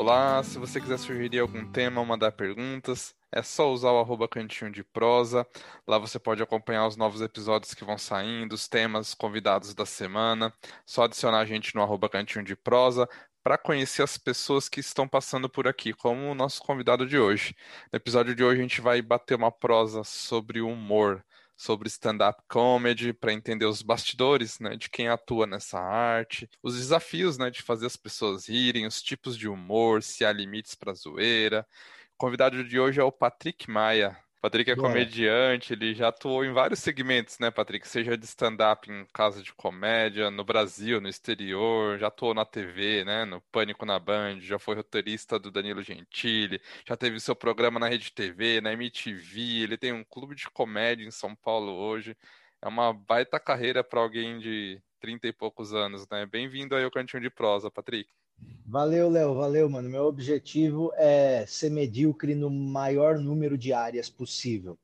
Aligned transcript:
Olá, 0.00 0.44
se 0.44 0.60
você 0.60 0.80
quiser 0.80 0.96
sugerir 0.96 1.40
algum 1.40 1.66
tema 1.72 2.00
ou 2.00 2.06
mandar 2.06 2.30
perguntas, 2.30 3.16
é 3.32 3.42
só 3.42 3.72
usar 3.72 3.90
o 3.90 3.98
arroba 3.98 4.28
cantinho 4.28 4.70
de 4.70 4.84
prosa. 4.84 5.44
Lá 5.88 5.98
você 5.98 6.20
pode 6.20 6.40
acompanhar 6.40 6.86
os 6.86 6.96
novos 6.96 7.20
episódios 7.20 7.74
que 7.74 7.84
vão 7.84 7.98
saindo, 7.98 8.52
os 8.52 8.68
temas, 8.68 9.12
convidados 9.12 9.74
da 9.74 9.84
semana. 9.84 10.54
Só 10.86 11.02
adicionar 11.02 11.40
a 11.40 11.44
gente 11.44 11.74
no 11.74 11.82
arroba 11.82 12.08
cantinho 12.08 12.44
de 12.44 12.54
prosa 12.54 13.08
para 13.42 13.58
conhecer 13.58 14.04
as 14.04 14.16
pessoas 14.16 14.68
que 14.68 14.78
estão 14.78 15.08
passando 15.08 15.48
por 15.48 15.66
aqui, 15.66 15.92
como 15.92 16.30
o 16.30 16.34
nosso 16.34 16.62
convidado 16.62 17.04
de 17.04 17.18
hoje. 17.18 17.56
No 17.92 17.96
episódio 17.96 18.36
de 18.36 18.44
hoje 18.44 18.60
a 18.60 18.62
gente 18.62 18.80
vai 18.80 19.02
bater 19.02 19.34
uma 19.34 19.50
prosa 19.50 20.04
sobre 20.04 20.60
humor, 20.60 21.24
sobre 21.58 21.88
stand-up 21.88 22.40
comedy, 22.48 23.12
para 23.12 23.32
entender 23.32 23.66
os 23.66 23.82
bastidores, 23.82 24.60
né, 24.60 24.76
de 24.76 24.88
quem 24.88 25.08
atua 25.08 25.44
nessa 25.44 25.80
arte, 25.80 26.48
os 26.62 26.76
desafios, 26.76 27.36
né, 27.36 27.50
de 27.50 27.62
fazer 27.62 27.86
as 27.86 27.96
pessoas 27.96 28.48
rirem, 28.48 28.86
os 28.86 29.02
tipos 29.02 29.36
de 29.36 29.48
humor, 29.48 30.02
se 30.02 30.24
há 30.24 30.32
limites 30.32 30.76
para 30.76 30.94
zoeira. 30.94 31.66
O 32.14 32.16
convidado 32.16 32.62
de 32.64 32.78
hoje 32.78 33.00
é 33.00 33.04
o 33.04 33.10
Patrick 33.12 33.68
Maia. 33.68 34.16
Patrick 34.40 34.70
é 34.70 34.76
comediante, 34.76 35.72
ele 35.72 35.94
já 35.94 36.08
atuou 36.08 36.44
em 36.44 36.52
vários 36.52 36.78
segmentos, 36.78 37.38
né, 37.40 37.50
Patrick? 37.50 37.86
Seja 37.88 38.16
de 38.16 38.24
stand-up 38.24 38.88
em 38.90 39.04
casa 39.12 39.42
de 39.42 39.52
comédia, 39.52 40.30
no 40.30 40.44
Brasil, 40.44 41.00
no 41.00 41.08
exterior, 41.08 41.98
já 41.98 42.06
atuou 42.06 42.32
na 42.34 42.44
TV, 42.44 43.04
né, 43.04 43.24
no 43.24 43.40
Pânico 43.50 43.84
na 43.84 43.98
Band, 43.98 44.40
já 44.40 44.56
foi 44.58 44.76
roteirista 44.76 45.40
do 45.40 45.50
Danilo 45.50 45.82
Gentili, 45.82 46.60
já 46.86 46.96
teve 46.96 47.18
seu 47.18 47.34
programa 47.34 47.80
na 47.80 47.88
Rede 47.88 48.12
TV, 48.12 48.60
na 48.60 48.72
MTV, 48.72 49.40
ele 49.64 49.76
tem 49.76 49.92
um 49.92 50.04
clube 50.04 50.36
de 50.36 50.48
comédia 50.50 51.04
em 51.04 51.10
São 51.10 51.34
Paulo 51.34 51.72
hoje. 51.72 52.16
É 52.62 52.68
uma 52.68 52.92
baita 52.92 53.40
carreira 53.40 53.82
para 53.82 54.00
alguém 54.00 54.38
de 54.38 54.80
30 55.00 55.26
e 55.28 55.32
poucos 55.32 55.74
anos, 55.74 56.08
né? 56.08 56.26
Bem-vindo 56.26 56.74
aí 56.76 56.84
ao 56.84 56.90
Cantinho 56.90 57.22
de 57.22 57.30
Prosa, 57.30 57.70
Patrick. 57.70 58.17
Valeu, 58.66 59.08
Léo, 59.08 59.34
valeu, 59.34 59.70
mano. 59.70 59.88
Meu 59.88 60.04
objetivo 60.04 60.92
é 60.94 61.46
ser 61.46 61.70
medíocre 61.70 62.34
no 62.34 62.50
maior 62.50 63.18
número 63.18 63.56
de 63.56 63.72
áreas 63.72 64.10
possível. 64.10 64.78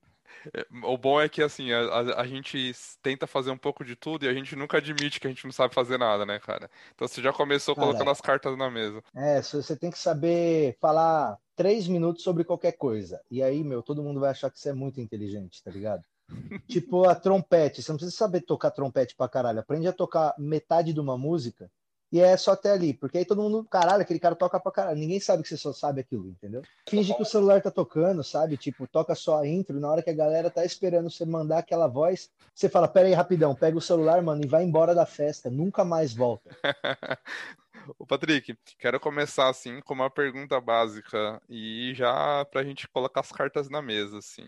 É, 0.53 0.67
o 0.85 0.97
bom 0.97 1.21
é 1.21 1.29
que, 1.29 1.43
assim, 1.43 1.71
a, 1.71 1.81
a, 1.81 2.21
a, 2.23 2.27
gente 2.27 2.73
tenta 3.03 3.27
fazer 3.27 3.51
um 3.51 3.59
pouco 3.59 3.85
de 3.85 3.95
tudo 3.95 4.25
e 4.25 4.29
a 4.29 4.33
gente 4.33 4.57
nunca 4.57 4.79
admite 4.79 5.21
que 5.21 5.27
a 5.27 5.31
gente 5.31 5.45
não 5.45 5.53
sabe 5.53 5.75
fazer 5.75 5.99
nada, 5.99 6.25
né, 6.27 6.39
cara? 6.39 6.71
Então 6.95 7.07
você 7.07 7.23
já 7.23 7.33
começou 7.33 7.75
cara, 7.75 7.87
colocando 7.87 8.11
as 8.11 8.21
cartas 8.21 8.57
na 8.57 8.71
mesa. 8.71 9.03
É, 9.15 9.41
você 9.43 9.77
tem 9.77 9.91
que 9.91 9.99
saber 9.99 10.77
falar 10.81 11.39
três 11.55 11.87
minutos 11.87 12.23
sobre 12.23 12.45
qualquer 12.45 12.73
coisa. 12.73 13.21
E 13.31 13.43
aí, 13.43 13.63
meu, 13.63 13.83
todo 13.83 14.03
mundo 14.03 14.21
vai 14.21 14.31
achar 14.31 14.51
que 14.51 14.59
você 14.59 14.71
é 14.71 14.75
muito 14.75 15.01
inteligente, 15.01 15.63
tá 15.63 15.71
ligado? 15.71 16.03
tipo 16.67 17.07
a 17.07 17.15
trompete, 17.15 17.83
você 17.83 17.93
não 17.93 17.99
precisa 17.99 18.17
saber 18.17 18.41
tocar 18.41 18.71
trompete 18.71 19.15
pra 19.15 19.29
caralho. 19.29 19.61
Aprende 19.61 19.87
a 19.87 19.93
tocar 19.93 20.35
metade 20.39 20.93
de 20.93 21.01
uma 21.01 21.19
música 21.19 21.71
e 22.13 22.21
é 22.21 22.37
só 22.37 22.53
até 22.53 22.71
ali, 22.71 22.95
porque 22.95 23.19
aí 23.19 23.25
todo 23.25 23.43
mundo, 23.43 23.65
caralho, 23.65 24.03
aquele 24.03 24.21
cara 24.21 24.35
toca 24.35 24.61
pra 24.61 24.71
caralho. 24.71 24.99
Ninguém 24.99 25.19
sabe 25.19 25.43
que 25.43 25.49
você 25.49 25.57
só 25.57 25.73
sabe 25.73 26.01
aquilo, 26.01 26.29
entendeu? 26.29 26.63
Finge 26.89 27.15
que 27.15 27.23
o 27.23 27.27
celular 27.27 27.61
tá 27.61 27.71
tocando, 27.71 28.23
sabe? 28.23 28.57
Tipo, 28.57 28.87
toca 28.87 29.15
só 29.15 29.41
a 29.41 29.47
intro, 29.47 29.81
na 29.81 29.91
hora 29.91 30.03
que 30.03 30.11
a 30.11 30.15
galera 30.15 30.51
tá 30.51 30.65
esperando 30.65 31.11
você 31.11 31.25
mandar 31.25 31.59
aquela 31.59 31.89
voz, 31.89 32.31
você 32.55 32.69
fala, 32.69 32.87
pera 32.87 33.09
aí, 33.09 33.15
rapidão, 33.15 33.55
pega 33.55 33.77
o 33.77 33.81
celular, 33.81 34.23
mano, 34.23 34.45
e 34.45 34.49
vai 34.49 34.63
embora 34.63 34.95
da 34.95 35.07
festa, 35.07 35.51
nunca 35.51 35.85
mais 35.85 36.15
volta. 36.15 36.51
O 37.99 38.07
Patrick, 38.07 38.57
quero 38.79 38.99
começar 38.99 39.49
assim 39.51 39.81
com 39.83 39.93
uma 39.93 40.09
pergunta 40.09 40.59
básica 40.59 41.39
e 41.51 41.93
já 41.95 42.43
pra 42.47 42.65
gente 42.65 42.89
colocar 42.89 43.21
as 43.21 43.31
cartas 43.31 43.69
na 43.69 43.83
mesa, 43.83 44.19
assim. 44.19 44.47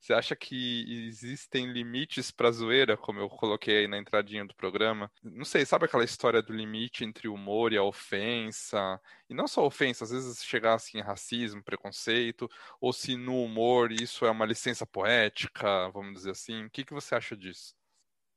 Você 0.00 0.12
acha 0.12 0.36
que 0.36 0.84
existem 1.08 1.66
limites 1.72 2.30
para 2.30 2.52
zoeira, 2.52 2.96
como 2.96 3.18
eu 3.18 3.28
coloquei 3.28 3.80
aí 3.80 3.88
na 3.88 3.98
entradinha 3.98 4.44
do 4.44 4.54
programa? 4.54 5.10
Não 5.22 5.44
sei, 5.44 5.66
sabe 5.66 5.86
aquela 5.86 6.04
história 6.04 6.40
do 6.40 6.52
limite 6.52 7.04
entre 7.04 7.26
o 7.28 7.34
humor 7.34 7.72
e 7.72 7.76
a 7.76 7.82
ofensa? 7.82 9.00
E 9.28 9.34
não 9.34 9.48
só 9.48 9.66
ofensa, 9.66 10.04
às 10.04 10.10
vezes 10.10 10.42
chegar 10.44 10.74
assim 10.74 11.00
racismo, 11.00 11.62
preconceito, 11.62 12.48
ou 12.80 12.92
se 12.92 13.16
no 13.16 13.42
humor 13.42 13.90
isso 13.90 14.24
é 14.24 14.30
uma 14.30 14.46
licença 14.46 14.86
poética, 14.86 15.90
vamos 15.90 16.14
dizer 16.14 16.30
assim. 16.30 16.64
O 16.64 16.70
que, 16.70 16.84
que 16.84 16.94
você 16.94 17.14
acha 17.14 17.36
disso? 17.36 17.74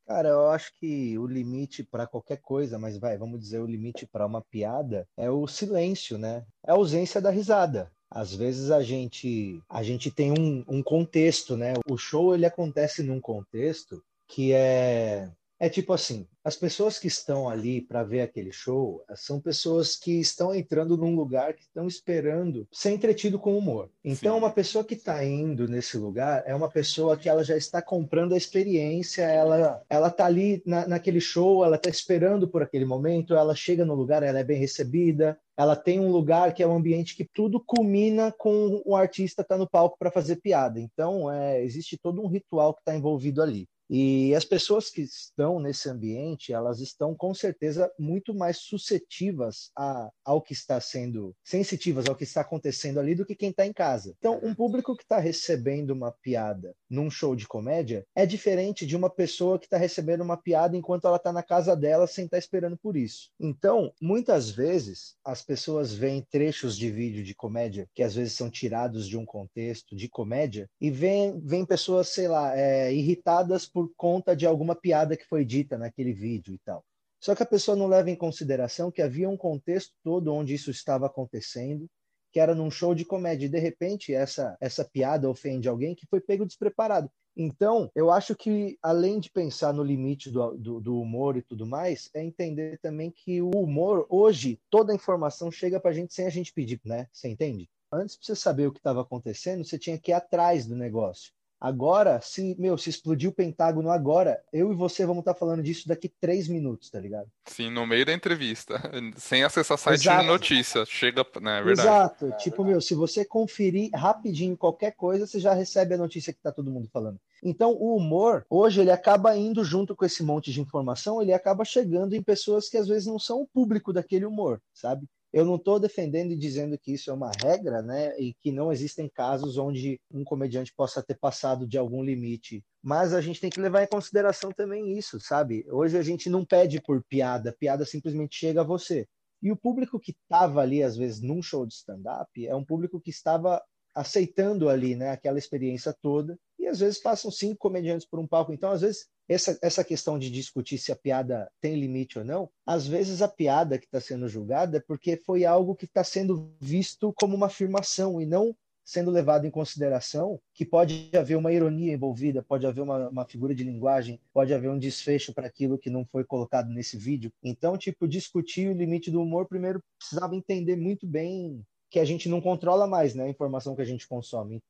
Cara, 0.08 0.30
eu 0.30 0.50
acho 0.50 0.74
que 0.80 1.18
o 1.18 1.28
limite 1.28 1.84
para 1.84 2.08
qualquer 2.08 2.38
coisa, 2.42 2.78
mas 2.80 2.98
vai, 2.98 3.18
vamos 3.18 3.40
dizer, 3.40 3.60
o 3.60 3.68
limite 3.68 4.08
para 4.08 4.26
uma 4.26 4.42
piada 4.42 5.08
é 5.16 5.30
o 5.30 5.48
silêncio, 5.48 6.18
né? 6.18 6.44
É 6.66 6.72
a 6.72 6.74
ausência 6.74 7.22
da 7.22 7.30
risada 7.30 7.92
às 8.12 8.36
vezes 8.36 8.70
a 8.70 8.84
gente 8.84 9.64
a 9.70 9.82
gente 9.82 10.12
tem 10.12 10.32
um, 10.32 10.66
um 10.68 10.84
contexto, 10.84 11.56
né? 11.56 11.74
O 11.90 11.98
show 11.98 12.36
ele 12.36 12.46
acontece 12.46 13.02
num 13.02 13.22
contexto 13.22 14.04
que 14.28 14.52
é 14.52 15.32
é 15.62 15.70
tipo 15.70 15.94
assim, 15.94 16.26
as 16.44 16.56
pessoas 16.56 16.98
que 16.98 17.06
estão 17.06 17.48
ali 17.48 17.82
para 17.82 18.02
ver 18.02 18.22
aquele 18.22 18.52
show 18.52 19.06
são 19.14 19.40
pessoas 19.40 19.96
que 19.96 20.20
estão 20.20 20.56
entrando 20.56 20.98
num 20.98 21.16
lugar 21.16 21.54
que 21.54 21.62
estão 21.62 21.86
esperando 21.86 22.68
ser 22.72 22.90
entretido 22.90 23.38
com 23.38 23.56
humor. 23.56 23.88
Então, 24.04 24.34
Sim. 24.34 24.40
uma 24.40 24.50
pessoa 24.50 24.84
que 24.84 24.96
está 24.96 25.24
indo 25.24 25.68
nesse 25.68 26.00
lugar 26.00 26.42
é 26.48 26.56
uma 26.56 26.68
pessoa 26.68 27.16
que 27.16 27.30
ela 27.30 27.44
já 27.44 27.56
está 27.56 27.80
comprando 27.80 28.34
a 28.34 28.38
experiência, 28.38 29.22
ela 29.22 29.84
ela 29.88 30.08
está 30.08 30.26
ali 30.26 30.64
na, 30.66 30.88
naquele 30.88 31.22
show, 31.22 31.64
ela 31.64 31.76
está 31.76 31.92
esperando 31.92 32.48
por 32.48 32.64
aquele 32.64 32.86
momento, 32.86 33.36
ela 33.36 33.54
chega 33.54 33.86
no 33.86 33.94
lugar, 33.94 34.24
ela 34.24 34.40
é 34.40 34.44
bem 34.44 34.58
recebida, 34.58 35.38
ela 35.56 35.76
tem 35.76 36.00
um 36.00 36.12
lugar 36.12 36.56
que 36.56 36.64
é 36.64 36.68
um 36.68 36.76
ambiente 36.76 37.16
que 37.16 37.24
tudo 37.24 37.64
culmina 37.64 38.34
com 38.36 38.82
o 38.84 38.96
artista 38.96 39.44
estar 39.44 39.54
tá 39.54 39.60
no 39.60 39.70
palco 39.70 39.96
para 40.00 40.10
fazer 40.10 40.38
piada. 40.38 40.80
Então, 40.80 41.32
é, 41.32 41.64
existe 41.64 42.00
todo 42.02 42.20
um 42.20 42.28
ritual 42.28 42.74
que 42.74 42.82
está 42.82 42.96
envolvido 42.96 43.44
ali. 43.44 43.68
E 43.94 44.34
as 44.34 44.46
pessoas 44.46 44.90
que 44.90 45.02
estão 45.02 45.60
nesse 45.60 45.90
ambiente, 45.90 46.54
elas 46.54 46.80
estão 46.80 47.14
com 47.14 47.34
certeza 47.34 47.92
muito 48.00 48.34
mais 48.34 48.60
suscetivas 48.60 49.70
a, 49.76 50.10
ao 50.24 50.42
que 50.42 50.54
está 50.54 50.80
sendo, 50.80 51.36
sensitivas 51.44 52.06
ao 52.08 52.16
que 52.16 52.24
está 52.24 52.40
acontecendo 52.40 53.02
ali 53.02 53.14
do 53.14 53.26
que 53.26 53.36
quem 53.36 53.50
está 53.50 53.66
em 53.66 53.74
casa. 53.74 54.16
Então, 54.18 54.40
um 54.42 54.56
público 54.56 54.96
que 54.96 55.04
está 55.04 55.20
recebendo 55.20 55.92
uma 55.92 56.10
piada 56.10 56.74
num 56.90 57.10
show 57.10 57.36
de 57.36 57.46
comédia 57.46 58.06
é 58.16 58.26
diferente 58.26 58.86
de 58.86 58.96
uma 58.96 59.10
pessoa 59.10 59.60
que 59.60 59.66
está 59.66 59.76
recebendo 59.76 60.22
uma 60.22 60.38
piada 60.38 60.78
enquanto 60.78 61.06
ela 61.06 61.18
está 61.18 61.34
na 61.34 61.44
casa 61.44 61.76
dela 61.76 62.08
sem 62.08 62.24
estar 62.24 62.38
tá 62.38 62.40
esperando 62.40 62.78
por 62.78 62.96
isso. 62.96 63.30
Então, 63.38 63.92
muitas 64.02 64.50
vezes, 64.50 65.16
as 65.22 65.42
pessoas 65.42 65.94
veem 65.94 66.26
trechos 66.32 66.78
de 66.78 66.90
vídeo 66.90 67.26
de 67.26 67.36
comédia 67.36 67.90
que 67.94 68.04
às 68.04 68.16
vezes 68.16 68.34
são 68.34 68.50
tirados 68.50 69.06
de 69.06 69.18
um 69.18 69.26
contexto 69.26 69.98
de 69.98 70.08
comédia 70.08 70.70
e 70.80 70.90
veem, 70.90 71.42
veem 71.42 71.66
pessoas, 71.66 72.08
sei 72.08 72.30
lá, 72.30 72.58
é, 72.58 72.94
irritadas 72.94 73.66
por 73.66 73.81
por 73.82 73.92
conta 73.98 74.36
de 74.36 74.46
alguma 74.46 74.76
piada 74.76 75.18
que 75.18 75.26
foi 75.26 75.44
dita 75.44 75.78
naquele 75.78 76.14
vídeo 76.14 76.54
e 76.54 76.60
tal. 76.60 76.84
Só 77.20 77.34
que 77.36 77.44
a 77.44 77.48
pessoa 77.48 77.76
não 77.76 77.88
leva 77.88 78.10
em 78.10 78.16
consideração 78.16 78.92
que 78.92 79.02
havia 79.02 79.30
um 79.30 79.38
contexto 79.38 79.94
todo 80.04 80.34
onde 80.34 80.54
isso 80.54 80.70
estava 80.70 81.08
acontecendo, 81.08 81.88
que 82.32 82.40
era 82.40 82.56
num 82.56 82.72
show 82.72 82.96
de 82.96 83.06
comédia, 83.06 83.46
e 83.46 83.50
de 83.50 83.60
repente 83.60 84.14
essa, 84.14 84.56
essa 84.60 84.86
piada 84.86 85.30
ofende 85.30 85.68
alguém 85.68 85.96
que 85.96 86.08
foi 86.08 86.22
pego 86.22 86.46
despreparado. 86.46 87.10
Então, 87.36 87.90
eu 87.96 88.12
acho 88.12 88.36
que, 88.36 88.78
além 88.82 89.20
de 89.20 89.32
pensar 89.32 89.74
no 89.74 89.84
limite 89.84 90.30
do, 90.30 90.58
do, 90.58 90.80
do, 90.80 91.00
humor 91.00 91.38
e 91.38 91.42
tudo 91.42 91.66
mais, 91.66 92.10
é 92.14 92.22
entender 92.22 92.78
também 92.80 93.10
que 93.10 93.42
o 93.42 93.52
humor, 93.52 94.06
hoje, 94.10 94.60
toda 94.70 94.92
a 94.92 94.96
informação 94.96 95.50
chega 95.50 95.80
para 95.80 95.92
a 95.92 95.94
gente 95.94 96.14
sem 96.14 96.26
a 96.28 96.30
gente 96.30 96.54
pedir, 96.54 96.80
né? 96.84 97.08
Você 97.12 97.30
entende? 97.30 97.70
Antes, 97.92 98.18
para 98.18 98.26
você 98.26 98.36
saber 98.36 98.68
o 98.68 98.72
que 98.72 98.80
estava 98.80 99.02
acontecendo, 99.02 99.64
você 99.64 99.80
tinha 99.80 99.98
que 99.98 100.12
ir 100.12 100.14
atrás 100.14 100.66
do 100.66 100.76
negócio. 100.76 101.32
Agora, 101.62 102.20
se, 102.22 102.56
meu, 102.58 102.76
se 102.76 102.90
explodir 102.90 103.30
o 103.30 103.32
Pentágono 103.32 103.92
agora, 103.92 104.42
eu 104.52 104.72
e 104.72 104.76
você 104.76 105.06
vamos 105.06 105.20
estar 105.20 105.36
tá 105.36 105.40
falando 105.40 105.62
disso 105.62 105.88
daqui 105.88 106.10
três 106.10 106.48
minutos, 106.48 106.90
tá 106.90 107.00
ligado? 107.00 107.28
Sim, 107.46 107.70
no 107.70 107.86
meio 107.86 108.04
da 108.04 108.12
entrevista, 108.12 108.82
sem 109.16 109.44
acessar 109.44 109.78
site 109.78 110.02
Exato. 110.02 110.22
de 110.24 110.28
notícia, 110.28 110.86
chega, 110.88 111.24
né, 111.40 111.60
é 111.60 111.64
verdade. 111.64 111.88
Exato, 111.88 112.32
tipo, 112.40 112.66
meu, 112.66 112.82
se 112.82 112.96
você 112.96 113.24
conferir 113.24 113.92
rapidinho 113.94 114.58
qualquer 114.58 114.96
coisa, 114.96 115.28
você 115.28 115.40
já 115.40 115.54
recebe 115.54 115.94
a 115.94 116.00
notícia 116.00 116.34
que 116.34 116.42
tá 116.42 116.52
todo 116.52 116.72
mundo 116.72 116.90
falando. 116.92 117.20
Então, 117.44 117.74
o 117.74 117.96
humor, 117.96 118.44
hoje, 118.50 118.82
ele 118.82 118.92
acaba 118.92 119.38
indo 119.38 119.64
junto 119.64 119.96
com 119.96 120.04
esse 120.04 120.24
monte 120.24 120.52
de 120.52 120.62
informação, 120.62 121.22
ele 121.22 121.32
acaba 121.32 121.64
chegando 121.64 122.16
em 122.16 122.24
pessoas 122.24 122.70
que 122.70 122.78
às 122.78 122.88
vezes 122.88 123.06
não 123.06 123.20
são 123.20 123.40
o 123.42 123.48
público 123.48 123.94
daquele 123.94 124.26
humor, 124.26 124.60
sabe? 124.74 125.08
Eu 125.34 125.46
não 125.46 125.56
estou 125.56 125.80
defendendo 125.80 126.32
e 126.32 126.38
dizendo 126.38 126.78
que 126.78 126.94
isso 126.94 127.10
é 127.10 127.14
uma 127.14 127.32
regra, 127.42 127.82
né? 127.82 128.20
E 128.20 128.34
que 128.34 128.52
não 128.52 128.72
existem 128.72 129.10
casos 129.10 129.58
onde 129.58 130.00
um 130.12 130.24
comediante 130.24 130.74
possa 130.76 131.02
ter 131.02 131.18
passado 131.18 131.66
de 131.66 131.78
algum 131.78 132.04
limite. 132.04 132.64
Mas 132.84 133.14
a 133.14 133.22
gente 133.22 133.40
tem 133.40 133.50
que 133.50 133.62
levar 133.62 133.84
em 133.84 133.88
consideração 133.88 134.52
também 134.52 134.98
isso, 134.98 135.20
sabe? 135.20 135.66
Hoje 135.70 135.98
a 135.98 136.02
gente 136.02 136.30
não 136.30 136.46
pede 136.46 136.82
por 136.82 137.04
piada, 137.04 137.56
piada 137.58 137.86
simplesmente 137.86 138.36
chega 138.36 138.62
a 138.62 138.66
você. 138.66 139.08
E 139.42 139.52
o 139.52 139.58
público 139.58 140.00
que 140.00 140.12
estava 140.12 140.62
ali, 140.62 140.84
às 140.84 140.96
vezes, 140.98 141.22
num 141.22 141.42
show 141.42 141.66
de 141.66 141.74
stand-up, 141.74 142.46
é 142.46 142.56
um 142.56 142.64
público 142.64 143.00
que 143.02 143.10
estava 143.10 143.62
aceitando 143.96 144.70
ali, 144.70 144.96
né, 144.96 145.10
aquela 145.10 145.40
experiência 145.40 145.96
toda. 146.02 146.38
E 146.60 146.68
às 146.68 146.80
vezes 146.80 147.02
passam 147.02 147.32
cinco 147.32 147.58
comediantes 147.58 148.08
por 148.08 148.20
um 148.20 148.28
palco. 148.28 148.54
Então, 148.54 148.72
às 148.72 148.82
vezes, 148.82 149.08
essa, 149.28 149.58
essa 149.62 149.84
questão 149.84 150.20
de 150.20 150.30
discutir 150.30 150.78
se 150.78 150.92
a 150.92 150.96
piada 150.96 151.50
tem 151.62 151.80
limite 151.80 152.20
ou 152.20 152.26
não, 152.26 152.50
às 152.66 152.88
vezes 152.88 153.22
a 153.22 153.28
piada 153.28 153.78
que 153.78 153.86
está 153.86 154.02
sendo 154.02 154.28
julgada 154.28 154.78
é 154.78 154.82
porque 154.82 155.22
foi 155.26 155.46
algo 155.46 155.76
que 155.76 155.86
está 155.86 156.04
sendo 156.04 156.54
visto 156.60 157.14
como 157.16 157.36
uma 157.36 157.48
afirmação 157.48 158.22
e 158.22 158.26
não 158.26 158.56
sendo 158.84 159.12
levado 159.12 159.46
em 159.46 159.52
consideração 159.52 160.40
que 160.54 160.66
pode 160.66 161.10
haver 161.16 161.38
uma 161.38 161.54
ironia 161.54 161.94
envolvida, 161.94 162.44
pode 162.44 162.66
haver 162.66 162.82
uma, 162.82 163.10
uma 163.10 163.26
figura 163.26 163.56
de 163.56 163.64
linguagem, 163.64 164.20
pode 164.34 164.54
haver 164.54 164.70
um 164.70 164.78
desfecho 164.78 165.34
para 165.34 165.48
aquilo 165.48 165.78
que 165.78 165.90
não 165.90 166.06
foi 166.06 166.24
colocado 166.24 166.70
nesse 166.70 166.98
vídeo. 166.98 167.32
Então, 167.44 167.78
tipo, 167.78 168.08
discutir 168.08 168.70
o 168.70 168.74
limite 168.74 169.10
do 169.10 169.22
humor, 169.22 169.48
primeiro 169.48 169.82
precisava 169.98 170.36
entender 170.36 170.76
muito 170.76 171.08
bem 171.08 171.64
que 171.90 172.00
a 172.00 172.06
gente 172.06 172.30
não 172.30 172.42
controla 172.42 172.88
mais, 172.88 173.14
né? 173.14 173.26
A 173.26 173.30
informação 173.30 173.76
que 173.76 173.82
a 173.82 173.86
gente 173.86 174.08
consome. 174.08 174.62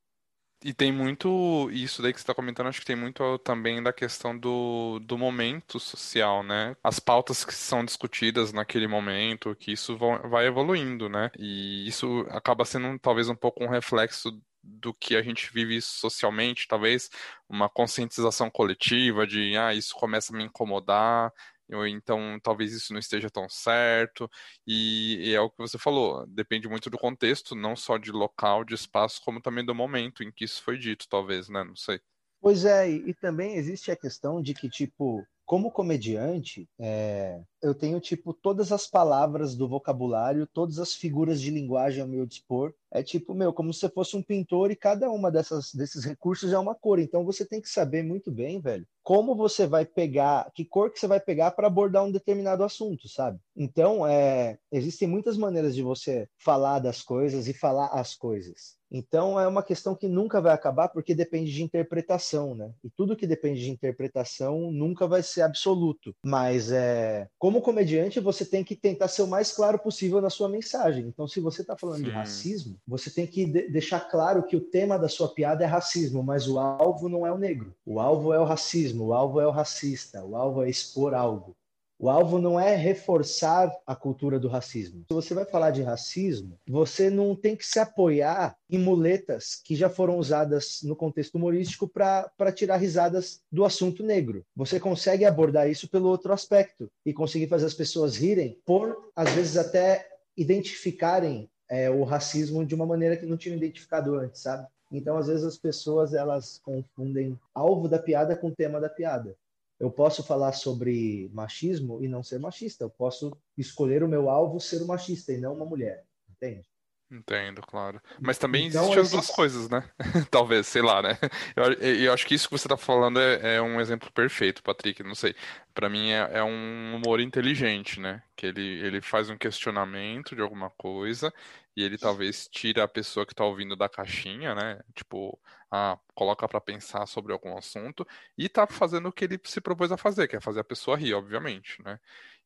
E 0.64 0.72
tem 0.72 0.92
muito, 0.92 1.68
isso 1.72 2.00
daí 2.02 2.12
que 2.12 2.20
você 2.20 2.22
está 2.22 2.34
comentando, 2.34 2.68
acho 2.68 2.80
que 2.80 2.86
tem 2.86 2.94
muito 2.94 3.38
também 3.38 3.82
da 3.82 3.92
questão 3.92 4.36
do, 4.38 5.00
do 5.00 5.18
momento 5.18 5.80
social, 5.80 6.42
né? 6.44 6.76
As 6.84 7.00
pautas 7.00 7.44
que 7.44 7.52
são 7.52 7.84
discutidas 7.84 8.52
naquele 8.52 8.86
momento, 8.86 9.56
que 9.56 9.72
isso 9.72 9.96
vai 9.96 10.46
evoluindo, 10.46 11.08
né? 11.08 11.30
E 11.36 11.86
isso 11.88 12.24
acaba 12.30 12.64
sendo 12.64 12.96
talvez 13.00 13.28
um 13.28 13.34
pouco 13.34 13.64
um 13.64 13.68
reflexo 13.68 14.30
do 14.62 14.94
que 14.94 15.16
a 15.16 15.22
gente 15.22 15.52
vive 15.52 15.80
socialmente, 15.82 16.68
talvez 16.68 17.10
uma 17.48 17.68
conscientização 17.68 18.48
coletiva 18.48 19.26
de, 19.26 19.56
ah, 19.56 19.74
isso 19.74 19.94
começa 19.96 20.32
a 20.32 20.36
me 20.36 20.44
incomodar, 20.44 21.32
ou 21.74 21.86
então 21.86 22.38
talvez 22.42 22.72
isso 22.72 22.92
não 22.92 23.00
esteja 23.00 23.30
tão 23.30 23.48
certo, 23.48 24.30
e, 24.66 25.30
e, 25.30 25.34
é 25.34 25.40
o 25.40 25.50
que 25.50 25.58
você 25.58 25.78
falou, 25.78 26.26
depende 26.26 26.68
muito 26.68 26.90
do 26.90 26.98
contexto, 26.98 27.54
não 27.54 27.74
só 27.76 27.98
de 27.98 28.10
local, 28.12 28.64
de 28.64 28.74
espaço, 28.74 29.20
como 29.24 29.40
também 29.40 29.64
do 29.64 29.74
momento 29.74 30.22
em 30.22 30.30
que 30.32 30.44
isso 30.44 30.62
foi 30.62 30.78
dito, 30.78 31.06
talvez, 31.08 31.48
né? 31.48 31.64
Não 31.64 31.76
sei. 31.76 32.00
Pois 32.40 32.64
é, 32.64 32.90
e, 32.90 33.14
também 33.14 33.54
existe 33.54 33.90
a 33.92 33.96
questão 33.96 34.42
de 34.42 34.52
que, 34.52 34.68
tipo, 34.68 35.24
como 35.44 35.70
comediante, 35.70 36.68
é, 36.78 37.40
eu 37.62 37.74
tenho, 37.74 38.00
tipo, 38.00 38.34
todas 38.34 38.72
as 38.72 38.86
palavras 38.86 39.54
do 39.54 39.68
vocabulário, 39.68 40.46
todas 40.46 40.78
as 40.78 40.94
figuras 40.94 41.40
de 41.40 41.50
linguagem 41.50 42.02
ao 42.02 42.08
meu 42.08 42.26
dispor. 42.26 42.74
É 42.90 43.02
tipo, 43.02 43.34
meu, 43.34 43.52
como 43.52 43.72
se 43.72 43.88
fosse 43.90 44.16
um 44.16 44.22
pintor 44.22 44.70
e 44.70 44.76
cada 44.76 45.10
uma 45.10 45.30
dessas, 45.30 45.72
desses 45.72 46.04
recursos 46.04 46.52
é 46.52 46.58
uma 46.58 46.74
cor. 46.74 46.98
Então 46.98 47.24
você 47.24 47.44
tem 47.46 47.60
que 47.60 47.68
saber 47.68 48.02
muito 48.02 48.32
bem, 48.32 48.60
velho, 48.60 48.86
como 49.02 49.34
você 49.34 49.66
vai 49.66 49.84
pegar, 49.84 50.50
que 50.54 50.64
cor 50.64 50.92
que 50.92 50.98
você 50.98 51.06
vai 51.06 51.20
pegar 51.20 51.50
para 51.52 51.66
abordar 51.66 52.04
um 52.04 52.12
determinado 52.12 52.62
assunto, 52.62 53.08
sabe? 53.08 53.38
Então, 53.56 54.06
é, 54.06 54.58
existem 54.70 55.08
muitas 55.08 55.36
maneiras 55.36 55.74
de 55.74 55.82
você 55.82 56.28
falar 56.38 56.78
das 56.78 57.02
coisas 57.02 57.48
e 57.48 57.54
falar 57.54 57.88
as 57.88 58.14
coisas. 58.14 58.76
Então 58.92 59.40
é 59.40 59.48
uma 59.48 59.62
questão 59.62 59.94
que 59.94 60.06
nunca 60.06 60.40
vai 60.40 60.52
acabar 60.52 60.88
porque 60.88 61.14
depende 61.14 61.50
de 61.50 61.62
interpretação, 61.62 62.54
né? 62.54 62.70
E 62.84 62.90
tudo 62.90 63.16
que 63.16 63.26
depende 63.26 63.60
de 63.60 63.70
interpretação 63.70 64.70
nunca 64.70 65.06
vai 65.06 65.22
ser 65.22 65.42
absoluto. 65.42 66.14
Mas 66.24 66.70
é, 66.70 67.28
como 67.38 67.62
comediante, 67.62 68.20
você 68.20 68.44
tem 68.44 68.62
que 68.62 68.76
tentar 68.76 69.08
ser 69.08 69.22
o 69.22 69.26
mais 69.26 69.50
claro 69.52 69.78
possível 69.78 70.20
na 70.20 70.30
sua 70.30 70.48
mensagem. 70.48 71.06
Então, 71.06 71.26
se 71.26 71.40
você 71.40 71.62
está 71.62 71.76
falando 71.76 71.98
Sim. 71.98 72.04
de 72.04 72.10
racismo, 72.10 72.76
você 72.86 73.10
tem 73.10 73.26
que 73.26 73.46
de 73.46 73.68
deixar 73.70 74.00
claro 74.00 74.42
que 74.42 74.56
o 74.56 74.60
tema 74.60 74.98
da 74.98 75.08
sua 75.08 75.28
piada 75.28 75.64
é 75.64 75.66
racismo, 75.66 76.22
mas 76.22 76.46
o 76.46 76.58
alvo 76.58 77.08
não 77.08 77.26
é 77.26 77.32
o 77.32 77.38
negro. 77.38 77.74
O 77.86 77.98
alvo 77.98 78.32
é 78.32 78.38
o 78.38 78.44
racismo, 78.44 79.06
o 79.06 79.12
alvo 79.14 79.40
é 79.40 79.46
o 79.46 79.50
racista, 79.50 80.22
o 80.24 80.36
alvo 80.36 80.62
é 80.62 80.68
expor 80.70 81.14
algo. 81.14 81.56
O 82.02 82.10
alvo 82.10 82.40
não 82.40 82.58
é 82.58 82.74
reforçar 82.74 83.70
a 83.86 83.94
cultura 83.94 84.36
do 84.36 84.48
racismo. 84.48 85.04
Se 85.08 85.14
você 85.14 85.34
vai 85.34 85.44
falar 85.44 85.70
de 85.70 85.82
racismo, 85.82 86.58
você 86.66 87.08
não 87.08 87.36
tem 87.36 87.54
que 87.54 87.64
se 87.64 87.78
apoiar 87.78 88.56
em 88.68 88.76
muletas 88.76 89.60
que 89.64 89.76
já 89.76 89.88
foram 89.88 90.18
usadas 90.18 90.80
no 90.82 90.96
contexto 90.96 91.36
humorístico 91.36 91.86
para 91.86 92.50
tirar 92.52 92.78
risadas 92.78 93.40
do 93.52 93.64
assunto 93.64 94.02
negro. 94.02 94.44
Você 94.56 94.80
consegue 94.80 95.24
abordar 95.24 95.70
isso 95.70 95.88
pelo 95.88 96.08
outro 96.08 96.32
aspecto 96.32 96.90
e 97.06 97.12
conseguir 97.12 97.46
fazer 97.46 97.66
as 97.66 97.74
pessoas 97.74 98.16
rirem 98.16 98.58
por, 98.66 99.12
às 99.14 99.30
vezes, 99.30 99.56
até 99.56 100.04
identificarem 100.36 101.48
é, 101.70 101.88
o 101.88 102.02
racismo 102.02 102.66
de 102.66 102.74
uma 102.74 102.84
maneira 102.84 103.16
que 103.16 103.26
não 103.26 103.36
tinham 103.36 103.56
identificado 103.56 104.16
antes, 104.16 104.42
sabe? 104.42 104.66
Então, 104.90 105.16
às 105.16 105.28
vezes, 105.28 105.44
as 105.44 105.56
pessoas 105.56 106.14
elas 106.14 106.58
confundem 106.64 107.38
alvo 107.54 107.86
da 107.86 108.00
piada 108.00 108.34
com 108.34 108.50
tema 108.50 108.80
da 108.80 108.88
piada 108.88 109.36
eu 109.82 109.90
posso 109.90 110.22
falar 110.22 110.52
sobre 110.52 111.28
machismo 111.34 112.00
e 112.00 112.06
não 112.06 112.22
ser 112.22 112.38
machista. 112.38 112.84
Eu 112.84 112.90
posso 112.90 113.36
escolher 113.58 114.04
o 114.04 114.08
meu 114.08 114.30
alvo 114.30 114.60
ser 114.60 114.80
um 114.80 114.86
machista 114.86 115.32
e 115.32 115.38
não 115.38 115.54
uma 115.54 115.66
mulher. 115.66 116.04
Entende? 116.30 116.62
Entendo, 117.10 117.60
claro. 117.62 118.00
Mas 118.20 118.38
também 118.38 118.68
então, 118.68 118.82
existem 118.82 119.02
as 119.02 119.10
duas 119.10 119.26
coisas, 119.26 119.68
né? 119.68 119.82
Talvez, 120.30 120.68
sei 120.68 120.82
lá, 120.82 121.02
né? 121.02 121.18
Eu, 121.56 121.72
eu, 121.72 122.12
acho 122.12 122.24
que 122.24 122.34
isso 122.36 122.48
que 122.48 122.56
você 122.56 122.68
está 122.68 122.76
falando 122.76 123.18
é, 123.18 123.56
é, 123.56 123.60
um 123.60 123.80
exemplo 123.80 124.10
perfeito, 124.12 124.62
Patrick. 124.62 125.02
Não 125.02 125.16
sei. 125.16 125.34
Para 125.74 125.90
mim 125.90 126.12
é, 126.12 126.30
é, 126.32 126.44
um 126.44 126.94
humor 126.94 127.18
inteligente, 127.18 127.98
né? 127.98 128.22
Que 128.36 128.46
ele, 128.46 128.86
ele 128.86 129.00
faz 129.00 129.28
um 129.28 129.36
questionamento 129.36 130.36
de 130.36 130.42
alguma 130.42 130.70
coisa 130.70 131.34
e 131.76 131.82
ele 131.82 131.98
talvez 131.98 132.48
tira 132.48 132.84
a 132.84 132.88
pessoa 132.88 133.26
que 133.26 133.32
está 133.32 133.44
ouvindo 133.44 133.76
da 133.76 133.88
caixinha, 133.88 134.54
né? 134.54 134.80
Tipo, 134.94 135.40
ah, 135.70 135.98
coloca 136.14 136.46
para 136.48 136.60
pensar 136.60 137.06
sobre 137.06 137.32
algum 137.32 137.56
assunto 137.56 138.06
e 138.36 138.48
tá 138.48 138.66
fazendo 138.66 139.08
o 139.08 139.12
que 139.12 139.24
ele 139.24 139.40
se 139.44 139.60
propôs 139.60 139.90
a 139.92 139.96
fazer, 139.96 140.28
que 140.28 140.36
é 140.36 140.40
fazer 140.40 140.60
a 140.60 140.64
pessoa 140.64 140.96
rir, 140.96 141.14
obviamente, 141.14 141.82
né? 141.82 141.98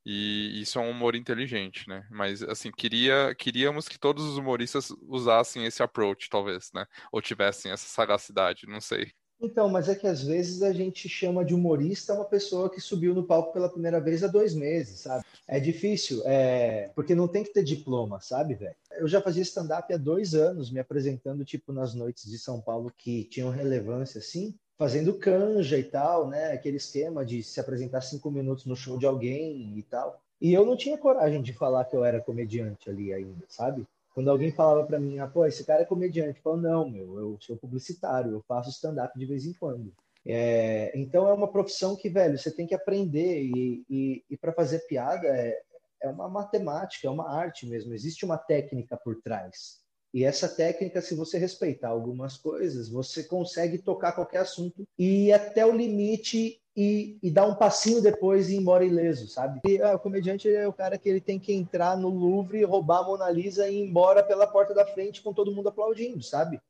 E 0.04 0.60
isso 0.62 0.78
é 0.78 0.82
um 0.82 0.90
humor 0.90 1.16
inteligente, 1.16 1.88
né? 1.88 2.06
Mas, 2.10 2.42
assim, 2.42 2.70
queria, 2.70 3.34
queríamos 3.34 3.88
que 3.88 3.98
todos 3.98 4.24
os 4.24 4.38
humoristas 4.38 4.90
usassem 5.02 5.64
esse 5.66 5.82
approach, 5.82 6.28
talvez, 6.30 6.70
né? 6.72 6.86
Ou 7.12 7.20
tivessem 7.20 7.72
essa 7.72 7.88
sagacidade, 7.88 8.66
não 8.66 8.80
sei. 8.80 9.12
Então, 9.40 9.68
mas 9.68 9.88
é 9.88 9.94
que 9.94 10.06
às 10.06 10.22
vezes 10.22 10.62
a 10.62 10.72
gente 10.72 11.08
chama 11.08 11.44
de 11.44 11.54
humorista 11.54 12.14
uma 12.14 12.24
pessoa 12.24 12.70
que 12.70 12.80
subiu 12.80 13.14
no 13.14 13.24
palco 13.24 13.52
pela 13.52 13.68
primeira 13.68 14.00
vez 14.00 14.24
há 14.24 14.26
dois 14.26 14.54
meses, 14.54 15.00
sabe? 15.00 15.24
É 15.46 15.60
difícil, 15.60 16.22
é... 16.24 16.90
porque 16.94 17.14
não 17.14 17.28
tem 17.28 17.44
que 17.44 17.52
ter 17.52 17.62
diploma, 17.62 18.20
sabe, 18.20 18.54
velho? 18.54 18.74
Eu 18.92 19.06
já 19.06 19.20
fazia 19.20 19.42
stand-up 19.42 19.92
há 19.92 19.96
dois 19.96 20.34
anos, 20.34 20.70
me 20.70 20.80
apresentando, 20.80 21.44
tipo, 21.44 21.72
nas 21.72 21.94
noites 21.94 22.30
de 22.30 22.38
São 22.38 22.60
Paulo 22.60 22.90
que 22.96 23.24
tinham 23.24 23.50
relevância, 23.50 24.18
assim 24.18 24.54
fazendo 24.78 25.14
canja 25.14 25.78
e 25.78 25.84
tal, 25.84 26.28
né? 26.28 26.52
Aquele 26.52 26.76
esquema 26.76 27.24
de 27.24 27.42
se 27.42 27.58
apresentar 27.58 28.02
cinco 28.02 28.30
minutos 28.30 28.66
no 28.66 28.76
show 28.76 28.98
de 28.98 29.06
alguém 29.06 29.76
e 29.76 29.82
tal. 29.82 30.20
E 30.40 30.52
eu 30.52 30.66
não 30.66 30.76
tinha 30.76 30.98
coragem 30.98 31.40
de 31.40 31.52
falar 31.52 31.86
que 31.86 31.96
eu 31.96 32.04
era 32.04 32.20
comediante 32.20 32.90
ali 32.90 33.12
ainda, 33.12 33.44
sabe? 33.48 33.86
Quando 34.16 34.30
alguém 34.30 34.50
falava 34.50 34.86
para 34.86 34.98
mim, 34.98 35.18
ah, 35.18 35.26
pô, 35.26 35.44
esse 35.44 35.62
cara 35.62 35.82
é 35.82 35.84
comediante, 35.84 36.40
eu 36.42 36.56
não, 36.56 36.88
meu, 36.88 37.18
eu 37.18 37.38
sou 37.38 37.54
publicitário, 37.54 38.32
eu 38.32 38.42
faço 38.48 38.70
stand-up 38.70 39.12
de 39.18 39.26
vez 39.26 39.44
em 39.44 39.52
quando. 39.52 39.92
É, 40.24 40.90
então 40.98 41.28
é 41.28 41.34
uma 41.34 41.52
profissão 41.52 41.94
que, 41.94 42.08
velho, 42.08 42.38
você 42.38 42.50
tem 42.50 42.66
que 42.66 42.74
aprender 42.74 43.42
e, 43.42 43.84
e, 43.90 44.24
e 44.30 44.36
para 44.38 44.54
fazer 44.54 44.78
piada 44.86 45.28
é, 45.28 45.60
é 46.00 46.08
uma 46.08 46.30
matemática, 46.30 47.06
é 47.06 47.10
uma 47.10 47.30
arte 47.30 47.66
mesmo, 47.66 47.92
existe 47.92 48.24
uma 48.24 48.38
técnica 48.38 48.96
por 48.96 49.20
trás. 49.20 49.82
E 50.14 50.24
essa 50.24 50.48
técnica, 50.48 51.02
se 51.02 51.14
você 51.14 51.36
respeitar 51.36 51.90
algumas 51.90 52.38
coisas, 52.38 52.88
você 52.88 53.22
consegue 53.22 53.76
tocar 53.76 54.12
qualquer 54.12 54.38
assunto 54.38 54.88
e 54.98 55.30
até 55.30 55.66
o 55.66 55.76
limite 55.76 56.58
e, 56.76 57.18
e, 57.22 57.30
dar 57.30 57.46
um 57.46 57.54
passinho 57.54 58.02
depois 58.02 58.48
e 58.48 58.54
ir 58.54 58.58
embora 58.58 58.84
ileso, 58.84 59.26
sabe? 59.28 59.60
E, 59.64 59.80
ah, 59.80 59.94
o 59.94 59.98
comediante 59.98 60.46
é 60.48 60.68
o 60.68 60.72
cara 60.72 60.98
que 60.98 61.08
ele 61.08 61.20
tem 61.20 61.38
que 61.38 61.52
entrar 61.52 61.96
no 61.96 62.10
Louvre, 62.10 62.62
roubar 62.64 62.98
a 62.98 63.04
Mona 63.04 63.30
Lisa 63.30 63.66
e 63.66 63.76
ir 63.76 63.88
embora 63.88 64.22
pela 64.22 64.46
porta 64.46 64.74
da 64.74 64.84
frente 64.84 65.22
com 65.22 65.32
todo 65.32 65.54
mundo 65.54 65.70
aplaudindo, 65.70 66.22
sabe? 66.22 66.60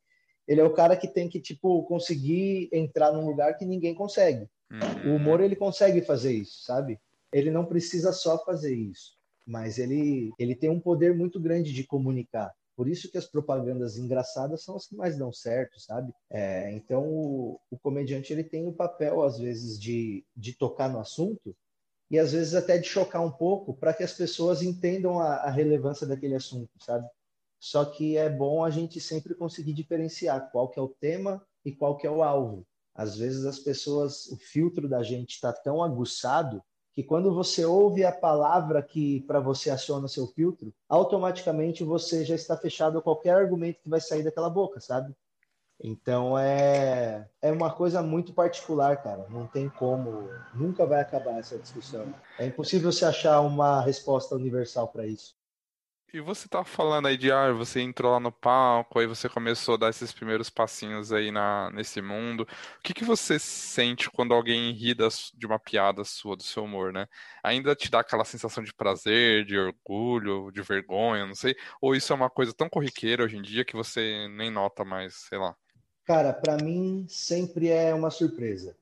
Ele 0.47 0.61
é 0.61 0.65
o 0.65 0.73
cara 0.73 0.97
que 0.97 1.09
tem 1.09 1.29
que, 1.29 1.41
tipo, 1.41 1.83
conseguir 1.85 2.69
entrar 2.73 3.11
num 3.11 3.27
lugar 3.27 3.57
que 3.57 3.65
ninguém 3.65 3.95
consegue. 3.95 4.49
Uhum. 4.71 5.13
O 5.13 5.17
humor, 5.17 5.41
ele 5.41 5.57
consegue 5.57 6.01
fazer 6.01 6.33
isso, 6.33 6.63
sabe? 6.63 7.01
Ele 7.33 7.51
não 7.51 7.65
precisa 7.65 8.13
só 8.13 8.39
fazer 8.45 8.75
isso, 8.75 9.15
mas 9.45 9.77
ele, 9.77 10.33
ele 10.39 10.55
tem 10.55 10.71
um 10.71 10.79
poder 10.79 11.17
muito 11.17 11.41
grande 11.41 11.73
de 11.73 11.85
comunicar. 11.85 12.55
Por 12.77 12.89
isso 12.89 13.11
que 13.11 13.17
as 13.17 13.27
propagandas 13.27 13.97
engraçadas 13.97 14.63
são 14.63 14.77
as 14.77 14.87
que 14.87 14.95
mais 14.95 15.17
dão 15.17 15.33
certo, 15.33 15.81
sabe? 15.81 16.13
É, 16.31 16.71
então, 16.73 17.09
o, 17.09 17.61
o, 17.71 17.79
comediante 17.79 18.33
ele 18.33 18.45
tem 18.45 18.69
o 18.69 18.73
papel, 18.73 19.23
às 19.23 19.39
vezes, 19.39 19.81
de, 19.81 20.25
de 20.37 20.53
tocar 20.53 20.91
no 20.91 21.01
assunto 21.01 21.57
e, 22.11 22.19
às 22.19 22.33
vezes, 22.33 22.55
até 22.55 22.77
de 22.77 22.87
chocar 22.87 23.25
um 23.25 23.33
pouco 23.33 23.75
para 23.75 23.95
que 23.95 24.03
as 24.03 24.13
pessoas 24.13 24.61
entendam 24.61 25.19
a, 25.19 25.37
a 25.37 25.51
relevância 25.51 26.07
daquele 26.07 26.35
assunto, 26.35 26.71
sabe? 26.79 27.09
Só 27.59 27.85
que 27.87 28.19
é 28.19 28.29
bom 28.29 28.63
a 28.63 28.71
gente 28.71 29.01
sempre 29.01 29.35
conseguir 29.35 29.73
diferenciar 29.73 30.51
qual 30.53 30.69
que 30.69 30.79
é 30.79 30.83
o 30.83 30.95
tema 31.01 31.45
e 31.65 31.73
qual 31.73 31.97
que 31.97 32.07
é 32.07 32.11
o 32.11 32.23
alvo. 32.23 32.67
Às 32.95 33.17
vezes 33.17 33.47
as 33.47 33.59
pessoas, 33.59 34.27
o 34.27 34.37
filtro 34.37 34.87
da 34.89 35.03
gente 35.03 35.31
está 35.31 35.53
tão 35.53 35.83
aguçado 35.83 36.63
que 36.97 37.03
quando 37.03 37.35
você 37.35 37.63
ouve 37.63 38.07
a 38.07 38.11
palavra 38.11 38.83
que 38.83 39.21
para 39.27 39.39
você 39.39 39.69
aciona 39.69 40.07
o 40.07 40.09
seu 40.09 40.27
filtro, 40.29 40.73
automaticamente 40.89 41.85
você 41.85 42.25
já 42.25 42.35
está 42.35 42.57
fechado 42.57 42.97
a 42.97 43.03
qualquer 43.03 43.37
argumento 43.37 43.83
que 43.83 43.91
vai 43.91 44.01
sair 44.01 44.23
daquela 44.23 44.49
boca, 44.49 44.81
sabe? 44.81 45.15
Então 45.79 46.39
é, 46.39 47.29
é 47.43 47.53
uma 47.53 47.71
coisa 47.71 48.03
muito 48.03 48.33
particular, 48.33 49.03
cara. 49.03 49.27
Não 49.29 49.47
tem 49.47 49.69
como, 49.69 50.31
nunca 50.55 50.87
vai 50.87 51.03
acabar 51.03 51.39
essa 51.39 51.59
discussão. 51.59 52.15
É 52.39 52.47
impossível 52.47 52.91
se 52.91 53.05
achar 53.05 53.43
uma 53.43 53.83
resposta 53.83 54.35
universal 54.35 54.89
para 54.89 55.07
isso. 55.07 55.37
E 56.15 56.21
você 56.21 56.49
tá 56.49 56.65
falando 56.65 57.07
aí 57.07 57.17
de, 57.17 57.33
ah, 57.33 57.53
você 57.53 57.81
entrou 57.81 58.13
lá 58.13 58.21
no 58.21 58.31
palco, 58.31 58.99
aí 58.99 59.07
você 59.07 59.29
começou 59.29 59.75
a 59.75 59.77
dar 59.77 59.91
esses 59.91 60.13
primeiros 60.13 60.49
passinhos 60.49 61.13
aí 61.13 61.33
na, 61.33 61.71
nesse 61.73 62.01
mundo. 62.01 62.47
O 62.79 62.83
que 62.83 62.95
que 62.95 63.05
você 63.05 63.39
sente 63.39 64.09
quando 64.11 64.33
alguém 64.33 64.73
ri 64.73 64.95
das, 64.95 65.33
de 65.35 65.45
uma 65.45 65.59
piada 65.59 66.05
sua, 66.05 66.37
do 66.37 66.45
seu 66.45 66.65
humor, 66.65 66.93
né? 66.93 67.09
Ainda 67.43 67.75
te 67.75 67.91
dá 67.91 68.01
aquela 68.01 68.25
sensação 68.25 68.63
de 68.63 68.73
prazer, 68.73 69.45
de 69.45 69.59
orgulho, 69.59 70.51
de 70.53 70.63
vergonha, 70.63 71.27
não 71.27 71.35
sei? 71.35 71.57
Ou 71.81 71.95
isso 71.95 72.13
é 72.13 72.17
uma 72.17 72.31
coisa 72.31 72.53
tão 72.55 72.69
corriqueira 72.69 73.25
hoje 73.25 73.37
em 73.37 73.43
dia 73.43 73.65
que 73.65 73.77
você 73.77 74.29
nem 74.29 74.51
nota 74.51 74.85
mais, 74.85 75.15
sei 75.29 75.39
lá? 75.39 75.57
Cara, 76.05 76.33
para 76.33 76.57
mim 76.57 77.05
sempre 77.09 77.69
é 77.69 77.93
uma 77.93 78.11
surpresa. 78.11 78.77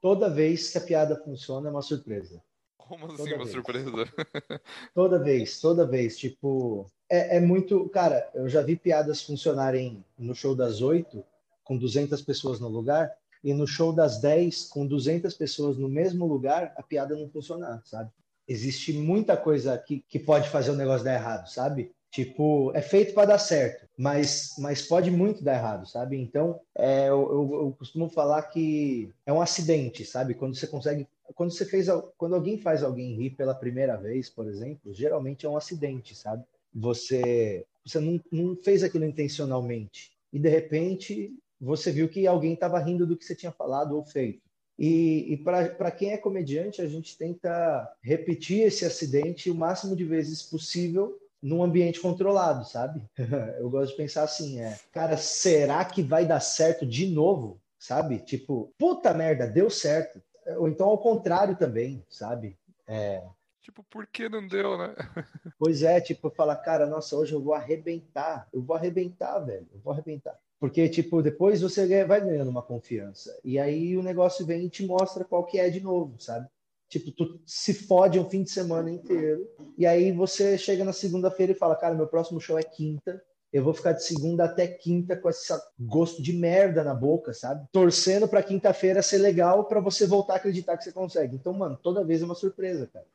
Toda 0.00 0.28
vez 0.28 0.70
que 0.70 0.78
a 0.78 0.82
piada 0.82 1.16
funciona 1.24 1.68
é 1.68 1.70
uma 1.70 1.82
surpresa. 1.82 2.40
Como 2.88 3.06
assim, 3.06 3.16
toda 3.16 3.34
uma 3.34 3.44
vez. 3.44 3.50
surpresa? 3.50 3.90
toda 4.94 5.18
vez, 5.18 5.60
toda 5.60 5.86
vez. 5.86 6.16
Tipo, 6.18 6.86
é, 7.10 7.36
é 7.36 7.40
muito. 7.40 7.88
Cara, 7.88 8.30
eu 8.34 8.48
já 8.48 8.62
vi 8.62 8.76
piadas 8.76 9.22
funcionarem 9.22 10.04
no 10.18 10.34
show 10.34 10.54
das 10.54 10.80
oito, 10.80 11.24
com 11.64 11.76
200 11.76 12.22
pessoas 12.22 12.60
no 12.60 12.68
lugar, 12.68 13.12
e 13.42 13.52
no 13.52 13.66
show 13.66 13.92
das 13.92 14.20
10, 14.20 14.68
com 14.68 14.86
200 14.86 15.34
pessoas 15.34 15.76
no 15.76 15.88
mesmo 15.88 16.26
lugar, 16.26 16.72
a 16.76 16.82
piada 16.82 17.16
não 17.16 17.28
funcionar, 17.28 17.82
sabe? 17.84 18.10
Existe 18.48 18.92
muita 18.92 19.36
coisa 19.36 19.74
aqui 19.74 20.04
que 20.08 20.18
pode 20.18 20.48
fazer 20.48 20.70
o 20.70 20.76
negócio 20.76 21.04
dar 21.04 21.14
errado, 21.14 21.48
sabe? 21.48 21.92
Tipo, 22.10 22.72
é 22.74 22.80
feito 22.80 23.12
para 23.12 23.28
dar 23.28 23.38
certo, 23.38 23.86
mas, 23.96 24.54
mas 24.58 24.80
pode 24.80 25.10
muito 25.10 25.44
dar 25.44 25.54
errado, 25.54 25.86
sabe? 25.86 26.16
Então, 26.16 26.58
é, 26.74 27.08
eu, 27.08 27.30
eu, 27.30 27.60
eu, 27.62 27.76
costumo 27.78 28.08
falar 28.08 28.42
que 28.44 29.10
é 29.26 29.32
um 29.32 29.40
acidente, 29.40 30.04
sabe? 30.04 30.34
Quando 30.34 30.54
você 30.54 30.66
consegue, 30.66 31.06
quando 31.34 31.50
você 31.50 31.66
fez, 31.66 31.88
quando 32.16 32.34
alguém 32.34 32.58
faz 32.58 32.82
alguém 32.82 33.14
rir 33.16 33.30
pela 33.30 33.54
primeira 33.54 33.96
vez, 33.96 34.30
por 34.30 34.46
exemplo, 34.46 34.94
geralmente 34.94 35.44
é 35.44 35.48
um 35.48 35.56
acidente, 35.56 36.14
sabe? 36.14 36.44
Você, 36.74 37.66
você 37.84 38.00
não, 38.00 38.20
não 38.30 38.56
fez 38.56 38.82
aquilo 38.82 39.04
intencionalmente 39.04 40.12
e 40.32 40.38
de 40.38 40.48
repente 40.48 41.34
você 41.60 41.90
viu 41.90 42.08
que 42.08 42.26
alguém 42.26 42.54
estava 42.54 42.78
rindo 42.78 43.06
do 43.06 43.16
que 43.16 43.24
você 43.24 43.34
tinha 43.34 43.52
falado 43.52 43.96
ou 43.96 44.04
feito. 44.04 44.40
E, 44.78 45.32
e 45.32 45.36
para 45.38 45.90
quem 45.90 46.12
é 46.12 46.18
comediante, 46.18 46.82
a 46.82 46.86
gente 46.86 47.16
tenta 47.16 47.90
repetir 48.02 48.60
esse 48.60 48.84
acidente 48.84 49.50
o 49.50 49.54
máximo 49.54 49.96
de 49.96 50.04
vezes 50.04 50.42
possível 50.42 51.18
num 51.46 51.62
ambiente 51.62 52.00
controlado, 52.00 52.64
sabe? 52.64 53.00
Eu 53.60 53.70
gosto 53.70 53.92
de 53.92 53.96
pensar 53.96 54.24
assim, 54.24 54.60
é, 54.60 54.76
cara, 54.92 55.16
será 55.16 55.84
que 55.84 56.02
vai 56.02 56.26
dar 56.26 56.40
certo 56.40 56.84
de 56.84 57.06
novo, 57.06 57.60
sabe? 57.78 58.18
Tipo, 58.18 58.72
puta 58.76 59.14
merda, 59.14 59.46
deu 59.46 59.70
certo. 59.70 60.20
Ou 60.58 60.68
então 60.68 60.88
ao 60.88 60.98
contrário 60.98 61.56
também, 61.56 62.02
sabe? 62.10 62.58
É... 62.86 63.22
Tipo, 63.62 63.84
por 63.84 64.06
que 64.06 64.28
não 64.28 64.46
deu, 64.46 64.76
né? 64.76 64.94
pois 65.58 65.84
é, 65.84 66.00
tipo, 66.00 66.30
falar, 66.30 66.56
cara, 66.56 66.86
nossa, 66.86 67.16
hoje 67.16 67.32
eu 67.32 67.40
vou 67.40 67.54
arrebentar, 67.54 68.48
eu 68.52 68.60
vou 68.60 68.76
arrebentar, 68.76 69.38
velho, 69.40 69.68
eu 69.72 69.80
vou 69.80 69.92
arrebentar. 69.92 70.36
Porque, 70.58 70.88
tipo, 70.88 71.22
depois 71.22 71.60
você 71.60 72.04
vai 72.04 72.20
ganhando 72.20 72.50
uma 72.50 72.62
confiança. 72.62 73.38
E 73.44 73.58
aí 73.58 73.96
o 73.96 74.02
negócio 74.02 74.44
vem 74.46 74.64
e 74.64 74.70
te 74.70 74.84
mostra 74.84 75.24
qual 75.24 75.44
que 75.44 75.58
é 75.58 75.68
de 75.68 75.80
novo, 75.80 76.14
sabe? 76.18 76.48
Tipo, 76.88 77.10
tu 77.10 77.40
se 77.44 77.74
fode 77.74 78.18
um 78.18 78.28
fim 78.28 78.42
de 78.42 78.50
semana 78.50 78.90
inteiro. 78.90 79.48
E 79.76 79.86
aí 79.86 80.12
você 80.12 80.56
chega 80.56 80.84
na 80.84 80.92
segunda-feira 80.92 81.52
e 81.52 81.56
fala, 81.56 81.76
cara, 81.76 81.94
meu 81.94 82.06
próximo 82.06 82.40
show 82.40 82.58
é 82.58 82.62
quinta. 82.62 83.22
Eu 83.52 83.64
vou 83.64 83.72
ficar 83.72 83.92
de 83.92 84.04
segunda 84.04 84.44
até 84.44 84.66
quinta 84.66 85.16
com 85.16 85.28
esse 85.28 85.52
gosto 85.78 86.22
de 86.22 86.32
merda 86.32 86.84
na 86.84 86.94
boca, 86.94 87.32
sabe? 87.32 87.66
Torcendo 87.72 88.28
pra 88.28 88.42
quinta-feira 88.42 89.02
ser 89.02 89.18
legal 89.18 89.64
para 89.64 89.80
você 89.80 90.06
voltar 90.06 90.34
a 90.34 90.36
acreditar 90.36 90.76
que 90.76 90.84
você 90.84 90.92
consegue. 90.92 91.36
Então, 91.36 91.52
mano, 91.52 91.76
toda 91.82 92.04
vez 92.04 92.22
é 92.22 92.24
uma 92.24 92.34
surpresa, 92.34 92.86
cara. 92.92 93.06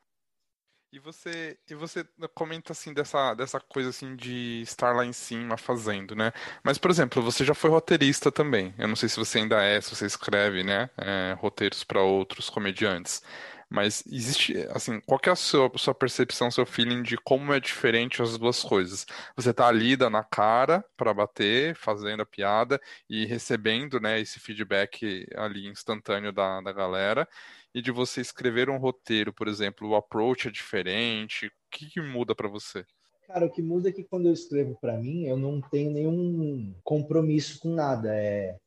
E 0.93 0.99
você, 0.99 1.57
e 1.69 1.73
você 1.73 2.05
comenta 2.33 2.73
assim 2.73 2.93
dessa, 2.93 3.33
dessa 3.33 3.61
coisa 3.61 3.91
assim 3.91 4.13
de 4.13 4.61
estar 4.61 4.93
lá 4.93 5.05
em 5.05 5.13
cima 5.13 5.55
fazendo, 5.55 6.13
né? 6.17 6.33
Mas, 6.61 6.77
por 6.77 6.91
exemplo, 6.91 7.21
você 7.21 7.45
já 7.45 7.53
foi 7.53 7.69
roteirista 7.69 8.29
também. 8.29 8.73
Eu 8.77 8.89
não 8.89 8.95
sei 8.97 9.07
se 9.07 9.17
você 9.17 9.37
ainda 9.37 9.63
é, 9.63 9.79
se 9.79 9.95
você 9.95 10.05
escreve, 10.05 10.65
né? 10.65 10.89
É, 10.97 11.33
roteiros 11.39 11.85
para 11.85 12.01
outros 12.01 12.49
comediantes. 12.49 13.23
Mas 13.71 14.03
existe, 14.05 14.53
assim, 14.71 14.99
qual 14.99 15.17
que 15.17 15.29
é 15.29 15.31
a 15.31 15.35
sua, 15.35 15.71
sua 15.77 15.95
percepção, 15.95 16.51
seu 16.51 16.65
feeling 16.65 17.01
de 17.01 17.15
como 17.15 17.53
é 17.53 17.59
diferente 17.59 18.21
as 18.21 18.37
duas 18.37 18.61
coisas? 18.61 19.05
Você 19.33 19.53
tá 19.53 19.67
ali 19.67 19.95
dando 19.95 20.17
a 20.17 20.23
cara 20.25 20.83
para 20.97 21.13
bater, 21.13 21.73
fazendo 21.73 22.21
a 22.21 22.25
piada 22.25 22.81
e 23.09 23.25
recebendo, 23.25 23.97
né, 23.97 24.19
esse 24.19 24.41
feedback 24.41 25.25
ali 25.37 25.67
instantâneo 25.67 26.33
da, 26.33 26.59
da 26.59 26.73
galera 26.73 27.25
e 27.73 27.81
de 27.81 27.91
você 27.91 28.19
escrever 28.19 28.69
um 28.69 28.77
roteiro, 28.77 29.31
por 29.31 29.47
exemplo, 29.47 29.87
o 29.87 29.95
approach 29.95 30.49
é 30.49 30.51
diferente? 30.51 31.47
O 31.47 31.51
que, 31.71 31.85
que 31.89 32.01
muda 32.01 32.35
para 32.35 32.49
você? 32.49 32.85
Cara, 33.25 33.45
o 33.45 33.49
que 33.49 33.61
muda 33.61 33.87
é 33.87 33.93
que 33.93 34.03
quando 34.03 34.27
eu 34.27 34.33
escrevo 34.33 34.77
para 34.81 34.97
mim, 34.97 35.23
eu 35.27 35.37
não 35.37 35.61
tenho 35.61 35.91
nenhum 35.91 36.75
compromisso 36.83 37.57
com 37.59 37.73
nada. 37.73 38.13
É, 38.13 38.57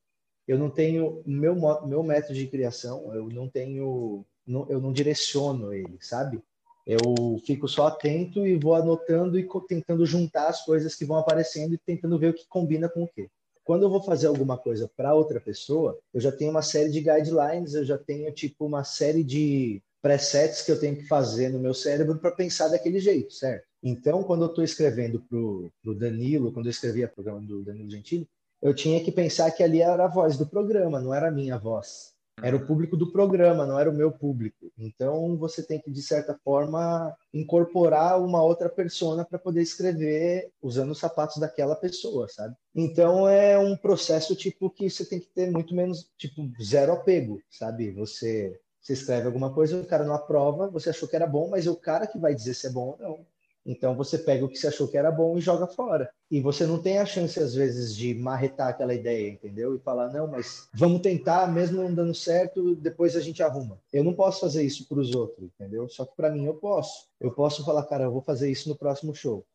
eu 0.48 0.58
não 0.58 0.70
tenho 0.70 1.22
meu 1.26 1.54
meu 1.86 2.02
método 2.02 2.34
de 2.34 2.46
criação, 2.46 3.14
eu 3.14 3.28
não 3.28 3.48
tenho, 3.48 4.24
não, 4.46 4.66
eu 4.68 4.80
não 4.80 4.92
direciono 4.92 5.72
ele, 5.72 5.98
sabe? 6.00 6.42
Eu 6.86 6.98
fico 7.46 7.66
só 7.66 7.86
atento 7.86 8.46
e 8.46 8.58
vou 8.58 8.74
anotando 8.74 9.38
e 9.38 9.48
tentando 9.66 10.04
juntar 10.04 10.48
as 10.48 10.64
coisas 10.64 10.94
que 10.94 11.04
vão 11.04 11.16
aparecendo 11.16 11.74
e 11.74 11.78
tentando 11.78 12.18
ver 12.18 12.30
o 12.30 12.34
que 12.34 12.46
combina 12.46 12.88
com 12.88 13.04
o 13.04 13.08
quê. 13.08 13.30
Quando 13.64 13.84
eu 13.84 13.90
vou 13.90 14.02
fazer 14.02 14.26
alguma 14.26 14.58
coisa 14.58 14.90
para 14.94 15.14
outra 15.14 15.40
pessoa, 15.40 15.98
eu 16.12 16.20
já 16.20 16.30
tenho 16.30 16.50
uma 16.50 16.60
série 16.60 16.90
de 16.90 17.00
guidelines, 17.00 17.72
eu 17.72 17.84
já 17.84 17.96
tenho 17.96 18.30
tipo 18.32 18.66
uma 18.66 18.84
série 18.84 19.24
de 19.24 19.82
presets 20.02 20.60
que 20.60 20.70
eu 20.70 20.78
tenho 20.78 20.96
que 20.96 21.06
fazer 21.06 21.48
no 21.48 21.58
meu 21.58 21.72
cérebro 21.72 22.18
para 22.18 22.30
pensar 22.30 22.68
daquele 22.68 23.00
jeito, 23.00 23.32
certo? 23.32 23.64
Então, 23.82 24.22
quando 24.22 24.42
eu 24.44 24.48
estou 24.48 24.62
escrevendo 24.62 25.18
para 25.20 25.38
o 25.38 25.94
Danilo, 25.94 26.52
quando 26.52 26.66
eu 26.66 26.70
escrevia 26.70 27.06
o 27.06 27.08
programa 27.08 27.40
do 27.40 27.62
Danilo 27.62 27.90
Gentili, 27.90 28.28
eu 28.60 28.74
tinha 28.74 29.02
que 29.02 29.10
pensar 29.10 29.50
que 29.50 29.62
ali 29.62 29.80
era 29.80 30.04
a 30.04 30.08
voz 30.08 30.36
do 30.36 30.46
programa, 30.46 31.00
não 31.00 31.14
era 31.14 31.28
a 31.28 31.30
minha 31.30 31.58
voz. 31.58 32.13
Era 32.42 32.56
o 32.56 32.66
público 32.66 32.96
do 32.96 33.12
programa, 33.12 33.64
não 33.64 33.78
era 33.78 33.88
o 33.90 33.94
meu 33.94 34.10
público. 34.10 34.72
Então 34.76 35.36
você 35.36 35.62
tem 35.62 35.80
que, 35.80 35.90
de 35.90 36.02
certa 36.02 36.38
forma, 36.44 37.14
incorporar 37.32 38.20
uma 38.20 38.42
outra 38.42 38.68
persona 38.68 39.24
para 39.24 39.38
poder 39.38 39.62
escrever 39.62 40.50
usando 40.60 40.90
os 40.90 40.98
sapatos 40.98 41.38
daquela 41.38 41.76
pessoa, 41.76 42.28
sabe? 42.28 42.54
Então 42.74 43.28
é 43.28 43.58
um 43.58 43.76
processo 43.76 44.34
tipo 44.34 44.68
que 44.70 44.90
você 44.90 45.04
tem 45.04 45.20
que 45.20 45.28
ter 45.28 45.50
muito 45.50 45.74
menos, 45.74 46.10
tipo, 46.18 46.42
zero 46.62 46.92
apego, 46.92 47.40
sabe? 47.50 47.92
Você, 47.92 48.60
você 48.80 48.94
escreve 48.94 49.26
alguma 49.26 49.52
coisa, 49.54 49.80
o 49.80 49.86
cara 49.86 50.04
não 50.04 50.14
aprova, 50.14 50.68
você 50.68 50.90
achou 50.90 51.08
que 51.08 51.16
era 51.16 51.26
bom, 51.26 51.48
mas 51.48 51.66
é 51.66 51.70
o 51.70 51.76
cara 51.76 52.06
que 52.06 52.18
vai 52.18 52.34
dizer 52.34 52.54
se 52.54 52.66
é 52.66 52.70
bom 52.70 52.90
ou 52.90 52.98
não. 52.98 53.26
Então 53.66 53.94
você 53.94 54.18
pega 54.18 54.44
o 54.44 54.48
que 54.48 54.58
você 54.58 54.68
achou 54.68 54.86
que 54.86 54.98
era 54.98 55.10
bom 55.10 55.38
e 55.38 55.40
joga 55.40 55.66
fora. 55.66 56.10
E 56.30 56.40
você 56.40 56.66
não 56.66 56.80
tem 56.80 56.98
a 56.98 57.06
chance, 57.06 57.38
às 57.40 57.54
vezes, 57.54 57.96
de 57.96 58.14
marretar 58.14 58.68
aquela 58.68 58.92
ideia, 58.92 59.30
entendeu? 59.30 59.74
E 59.74 59.78
falar, 59.78 60.12
não, 60.12 60.26
mas 60.26 60.68
vamos 60.74 61.00
tentar, 61.00 61.50
mesmo 61.50 61.82
não 61.82 61.94
dando 61.94 62.14
certo, 62.14 62.74
depois 62.76 63.16
a 63.16 63.20
gente 63.20 63.42
arruma. 63.42 63.80
Eu 63.92 64.04
não 64.04 64.12
posso 64.12 64.40
fazer 64.40 64.62
isso 64.62 64.86
para 64.86 64.98
os 64.98 65.14
outros, 65.14 65.48
entendeu? 65.54 65.88
Só 65.88 66.04
que 66.04 66.14
para 66.14 66.30
mim 66.30 66.44
eu 66.44 66.54
posso. 66.54 67.08
Eu 67.18 67.30
posso 67.30 67.64
falar, 67.64 67.84
cara, 67.84 68.04
eu 68.04 68.12
vou 68.12 68.20
fazer 68.20 68.50
isso 68.50 68.68
no 68.68 68.76
próximo 68.76 69.14
show. 69.14 69.46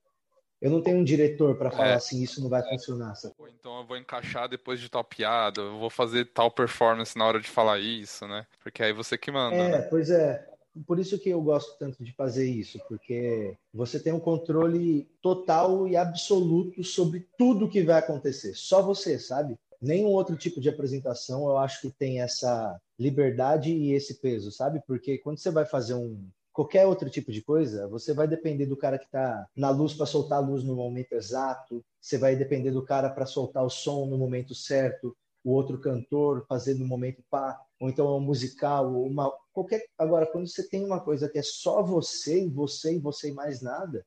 Eu 0.62 0.70
não 0.72 0.82
tenho 0.82 0.98
um 0.98 1.04
diretor 1.04 1.56
para 1.56 1.72
falar 1.72 1.89
é, 1.89 1.94
assim, 1.94 2.22
isso 2.22 2.42
não 2.42 2.50
vai 2.50 2.62
é. 2.62 2.70
funcionar. 2.70 3.16
Sabe? 3.16 3.34
Então 3.58 3.80
eu 3.80 3.86
vou 3.86 3.96
encaixar 3.96 4.50
depois 4.50 4.80
de 4.80 4.89
tal 4.89 5.04
piada, 5.04 5.62
eu 5.62 5.80
vou 5.80 5.89
fazer 5.89 6.25
tal 6.25 6.51
performance 6.51 7.18
na 7.18 7.25
hora 7.25 7.39
de 7.39 7.48
falar 7.48 7.80
isso, 7.80 8.28
né? 8.28 8.46
Porque 8.62 8.84
aí 8.84 8.92
você 8.92 9.18
que 9.18 9.32
manda. 9.32 9.56
É, 9.56 9.70
né? 9.70 9.82
pois 9.84 10.10
é 10.10 10.50
por 10.86 11.00
isso 11.00 11.19
que 11.19 11.29
eu 11.29 11.41
gosto 11.41 11.77
tanto 11.77 12.03
de 12.03 12.13
fazer 12.13 12.50
isso, 12.50 12.79
porque 12.88 13.55
você 13.74 14.00
tem 14.00 14.13
um 14.13 14.19
controle 14.19 15.09
total 15.21 15.88
e 15.88 15.95
absoluto 15.95 16.83
sobre 16.83 17.27
tudo 17.38 17.69
que 17.69 17.83
vai 17.83 18.00
acontecer. 18.00 18.53
Só 18.55 18.81
você, 18.81 19.17
sabe? 19.19 19.57
Nenhum 19.81 20.07
outro 20.07 20.36
tipo 20.36 20.59
de 20.59 20.69
apresentação 20.69 21.48
eu 21.48 21.57
acho 21.57 21.81
que 21.81 21.91
tem 21.91 22.21
essa 22.21 22.79
liberdade 23.00 23.71
e 23.71 23.93
esse 23.93 24.15
peso, 24.15 24.51
sabe? 24.51 24.81
Porque 24.86 25.17
quando 25.17 25.38
você 25.38 25.50
vai 25.50 25.65
fazer 25.65 25.93
um 25.93 26.27
qualquer 26.51 26.86
outro 26.86 27.09
tipo 27.09 27.31
de 27.31 27.41
coisa, 27.41 27.88
você 27.88 28.13
vai 28.13 28.27
depender 28.27 28.65
do 28.65 28.75
cara 28.75 29.00
que 29.00 29.05
está 29.05 29.48
na 29.55 29.69
luz 29.69 29.93
para 29.93 30.05
soltar 30.05 30.39
a 30.39 30.45
luz 30.45 30.62
no 30.62 30.75
momento 30.75 31.13
exato, 31.13 31.81
você 32.01 32.17
vai 32.17 32.36
depender 32.36 32.71
do 32.71 32.83
cara 32.83 33.09
para 33.09 33.25
soltar 33.25 33.63
o 33.63 33.69
som 33.69 34.05
no 34.05 34.17
momento 34.17 34.53
certo, 34.53 35.15
o 35.41 35.53
outro 35.53 35.79
cantor 35.79 36.45
fazer 36.50 36.74
no 36.74 36.86
momento 36.86 37.24
pá, 37.29 37.57
ou 37.79 37.89
então 37.89 38.07
é 38.07 38.12
um 38.12 38.19
musical, 38.19 38.91
uma 39.03 39.31
qualquer. 39.60 39.86
Agora, 39.98 40.25
quando 40.25 40.48
você 40.48 40.68
tem 40.68 40.86
uma 40.86 41.00
coisa 41.00 41.30
que 41.30 41.38
é 41.38 41.44
só 41.44 41.82
você 41.84 42.44
e 42.44 42.50
você 42.50 42.94
e 42.96 43.00
você 43.00 43.30
e 43.30 43.34
mais 43.34 43.62
nada, 43.62 44.06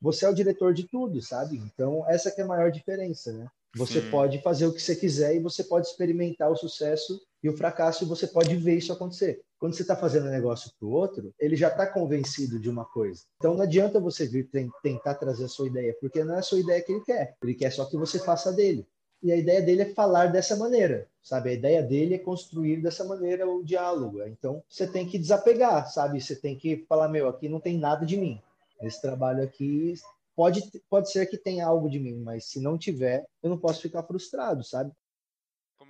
você 0.00 0.24
é 0.24 0.28
o 0.28 0.34
diretor 0.34 0.72
de 0.74 0.86
tudo, 0.88 1.20
sabe? 1.20 1.56
Então 1.56 2.04
essa 2.08 2.30
que 2.30 2.40
é 2.40 2.44
a 2.44 2.46
maior 2.46 2.70
diferença, 2.70 3.32
né? 3.32 3.46
Você 3.74 4.02
Sim. 4.02 4.10
pode 4.10 4.42
fazer 4.42 4.66
o 4.66 4.72
que 4.72 4.82
você 4.82 4.94
quiser 4.94 5.34
e 5.34 5.38
você 5.38 5.64
pode 5.64 5.86
experimentar 5.86 6.50
o 6.50 6.56
sucesso 6.56 7.18
e 7.42 7.48
o 7.48 7.56
fracasso 7.56 8.04
e 8.04 8.06
você 8.06 8.26
pode 8.26 8.54
ver 8.56 8.76
isso 8.76 8.92
acontecer. 8.92 9.40
Quando 9.58 9.74
você 9.74 9.82
está 9.82 9.96
fazendo 9.96 10.26
um 10.26 10.30
negócio 10.30 10.70
para 10.78 10.86
o 10.86 10.90
outro, 10.90 11.32
ele 11.38 11.56
já 11.56 11.68
está 11.68 11.86
convencido 11.86 12.58
de 12.58 12.68
uma 12.68 12.84
coisa. 12.84 13.22
Então 13.38 13.54
não 13.54 13.62
adianta 13.62 13.98
você 13.98 14.26
vir 14.26 14.50
tentar 14.82 15.14
trazer 15.14 15.44
a 15.44 15.48
sua 15.48 15.68
ideia, 15.68 15.96
porque 16.00 16.22
não 16.22 16.34
é 16.34 16.40
a 16.40 16.42
sua 16.42 16.60
ideia 16.60 16.82
que 16.82 16.92
ele 16.92 17.04
quer. 17.04 17.34
Ele 17.42 17.54
quer 17.54 17.70
só 17.70 17.86
que 17.86 17.96
você 17.96 18.18
faça 18.18 18.52
dele 18.52 18.86
e 19.22 19.30
a 19.30 19.36
ideia 19.36 19.62
dele 19.62 19.82
é 19.82 19.94
falar 19.94 20.26
dessa 20.26 20.56
maneira, 20.56 21.06
sabe? 21.22 21.50
A 21.50 21.52
ideia 21.52 21.82
dele 21.82 22.14
é 22.14 22.18
construir 22.18 22.82
dessa 22.82 23.04
maneira 23.04 23.48
o 23.48 23.62
diálogo. 23.62 24.22
Então, 24.24 24.62
você 24.68 24.86
tem 24.86 25.06
que 25.06 25.18
desapegar, 25.18 25.90
sabe? 25.90 26.20
Você 26.20 26.34
tem 26.34 26.56
que 26.56 26.84
falar, 26.88 27.08
meu, 27.08 27.28
aqui 27.28 27.48
não 27.48 27.60
tem 27.60 27.78
nada 27.78 28.04
de 28.04 28.16
mim. 28.16 28.40
Esse 28.80 29.00
trabalho 29.00 29.44
aqui 29.44 29.94
pode, 30.34 30.62
pode 30.90 31.10
ser 31.10 31.26
que 31.26 31.38
tenha 31.38 31.66
algo 31.66 31.88
de 31.88 32.00
mim, 32.00 32.16
mas 32.16 32.46
se 32.46 32.60
não 32.60 32.76
tiver, 32.76 33.24
eu 33.42 33.48
não 33.48 33.58
posso 33.58 33.80
ficar 33.80 34.02
frustrado, 34.02 34.64
sabe? 34.64 34.90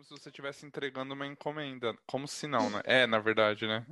Como 0.03 0.05
se 0.05 0.11
você 0.11 0.29
estivesse 0.29 0.67
entregando 0.67 1.15
uma 1.15 1.27
encomenda. 1.27 1.95
Como 2.07 2.27
se 2.27 2.47
não, 2.49 2.69
né? 2.69 2.83
É, 2.85 3.07
na 3.07 3.21
verdade, 3.21 3.67
né? 3.67 3.87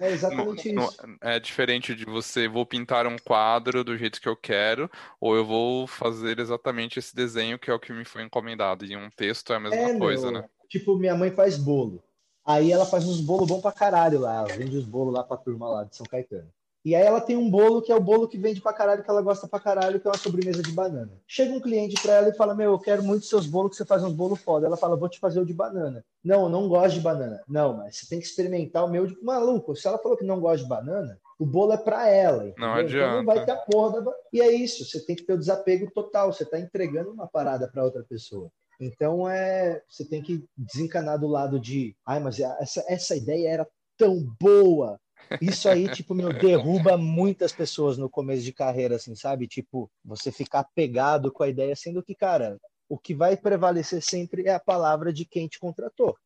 É 0.00 0.10
exatamente 0.10 0.72
no, 0.72 0.82
isso. 0.82 1.06
No, 1.06 1.16
é 1.20 1.38
diferente 1.38 1.94
de 1.94 2.04
você, 2.04 2.48
vou 2.48 2.66
pintar 2.66 3.06
um 3.06 3.16
quadro 3.18 3.84
do 3.84 3.96
jeito 3.96 4.20
que 4.20 4.28
eu 4.28 4.36
quero, 4.36 4.90
ou 5.20 5.36
eu 5.36 5.44
vou 5.44 5.86
fazer 5.86 6.40
exatamente 6.40 6.98
esse 6.98 7.14
desenho 7.14 7.58
que 7.58 7.70
é 7.70 7.74
o 7.74 7.78
que 7.78 7.92
me 7.92 8.04
foi 8.04 8.22
encomendado. 8.22 8.84
E 8.84 8.96
um 8.96 9.08
texto 9.10 9.52
é 9.52 9.56
a 9.56 9.60
mesma 9.60 9.76
é, 9.76 9.98
coisa, 9.98 10.32
meu, 10.32 10.42
né? 10.42 10.48
Tipo, 10.68 10.98
minha 10.98 11.14
mãe 11.14 11.30
faz 11.30 11.56
bolo. 11.56 12.02
Aí 12.44 12.72
ela 12.72 12.84
faz 12.84 13.06
uns 13.06 13.20
bolos 13.20 13.48
bons 13.48 13.62
pra 13.62 13.72
caralho 13.72 14.18
lá. 14.18 14.38
Ela 14.38 14.56
vende 14.56 14.76
os 14.76 14.84
bolos 14.84 15.14
lá 15.14 15.22
pra 15.22 15.36
turma 15.36 15.68
lá 15.68 15.84
de 15.84 15.96
São 15.96 16.06
Caetano. 16.06 16.52
E 16.84 16.94
aí 16.94 17.02
ela 17.02 17.20
tem 17.20 17.34
um 17.36 17.50
bolo 17.50 17.80
que 17.80 17.90
é 17.90 17.94
o 17.94 18.00
bolo 18.00 18.28
que 18.28 18.36
vende 18.36 18.60
pra 18.60 18.72
caralho, 18.72 19.02
que 19.02 19.10
ela 19.10 19.22
gosta 19.22 19.48
pra 19.48 19.58
caralho, 19.58 19.98
que 19.98 20.06
é 20.06 20.10
uma 20.10 20.18
sobremesa 20.18 20.62
de 20.62 20.70
banana. 20.70 21.12
Chega 21.26 21.54
um 21.54 21.60
cliente 21.60 22.00
pra 22.02 22.14
ela 22.14 22.28
e 22.28 22.36
fala: 22.36 22.54
Meu, 22.54 22.72
eu 22.72 22.78
quero 22.78 23.02
muito 23.02 23.24
seus 23.24 23.46
bolos, 23.46 23.70
que 23.70 23.76
você 23.76 23.86
faz 23.86 24.04
uns 24.04 24.12
bolos 24.12 24.40
foda. 24.40 24.66
Ela 24.66 24.76
fala: 24.76 24.96
Vou 24.96 25.08
te 25.08 25.18
fazer 25.18 25.40
o 25.40 25.46
de 25.46 25.54
banana. 25.54 26.04
Não, 26.22 26.42
eu 26.42 26.48
não 26.50 26.68
gosto 26.68 26.94
de 26.94 27.00
banana. 27.00 27.40
Não, 27.48 27.78
mas 27.78 27.96
você 27.96 28.06
tem 28.06 28.20
que 28.20 28.26
experimentar 28.26 28.84
o 28.84 28.88
meu 28.88 29.06
de. 29.06 29.16
Maluco, 29.22 29.74
se 29.74 29.88
ela 29.88 29.98
falou 29.98 30.16
que 30.16 30.26
não 30.26 30.40
gosta 30.40 30.62
de 30.62 30.68
banana, 30.68 31.18
o 31.38 31.46
bolo 31.46 31.72
é 31.72 31.78
para 31.78 32.06
ela. 32.08 32.48
Entendeu? 32.48 32.66
Não 32.68 32.74
adianta. 32.74 33.06
Então 33.06 33.16
não 33.16 33.24
vai 33.24 33.44
ter 33.44 33.52
a 33.52 33.56
porra 33.56 34.02
da. 34.02 34.12
E 34.30 34.42
é 34.42 34.52
isso, 34.52 34.84
você 34.84 35.00
tem 35.00 35.16
que 35.16 35.22
ter 35.22 35.32
o 35.32 35.38
desapego 35.38 35.90
total. 35.90 36.32
Você 36.32 36.44
tá 36.44 36.60
entregando 36.60 37.10
uma 37.10 37.26
parada 37.26 37.66
para 37.66 37.84
outra 37.84 38.04
pessoa. 38.04 38.50
Então 38.78 39.28
é, 39.28 39.82
você 39.88 40.04
tem 40.04 40.20
que 40.22 40.44
desencanar 40.56 41.18
do 41.18 41.28
lado 41.28 41.58
de, 41.60 41.96
ai, 42.04 42.20
mas 42.20 42.38
essa, 42.40 42.84
essa 42.88 43.16
ideia 43.16 43.48
era 43.48 43.68
tão 43.96 44.22
boa. 44.40 44.98
Isso 45.40 45.68
aí, 45.68 45.88
tipo, 45.88 46.14
meu, 46.14 46.32
derruba 46.32 46.96
muitas 46.96 47.52
pessoas 47.52 47.98
no 47.98 48.08
começo 48.08 48.42
de 48.42 48.52
carreira, 48.52 48.96
assim, 48.96 49.14
sabe? 49.14 49.46
Tipo, 49.46 49.90
você 50.04 50.30
ficar 50.30 50.64
pegado 50.74 51.32
com 51.32 51.42
a 51.42 51.48
ideia, 51.48 51.74
sendo 51.76 52.02
que, 52.02 52.14
cara, 52.14 52.58
o 52.88 52.98
que 52.98 53.14
vai 53.14 53.36
prevalecer 53.36 54.02
sempre 54.02 54.46
é 54.46 54.54
a 54.54 54.60
palavra 54.60 55.12
de 55.12 55.24
quem 55.24 55.48
te 55.48 55.58
contratou. 55.58 56.16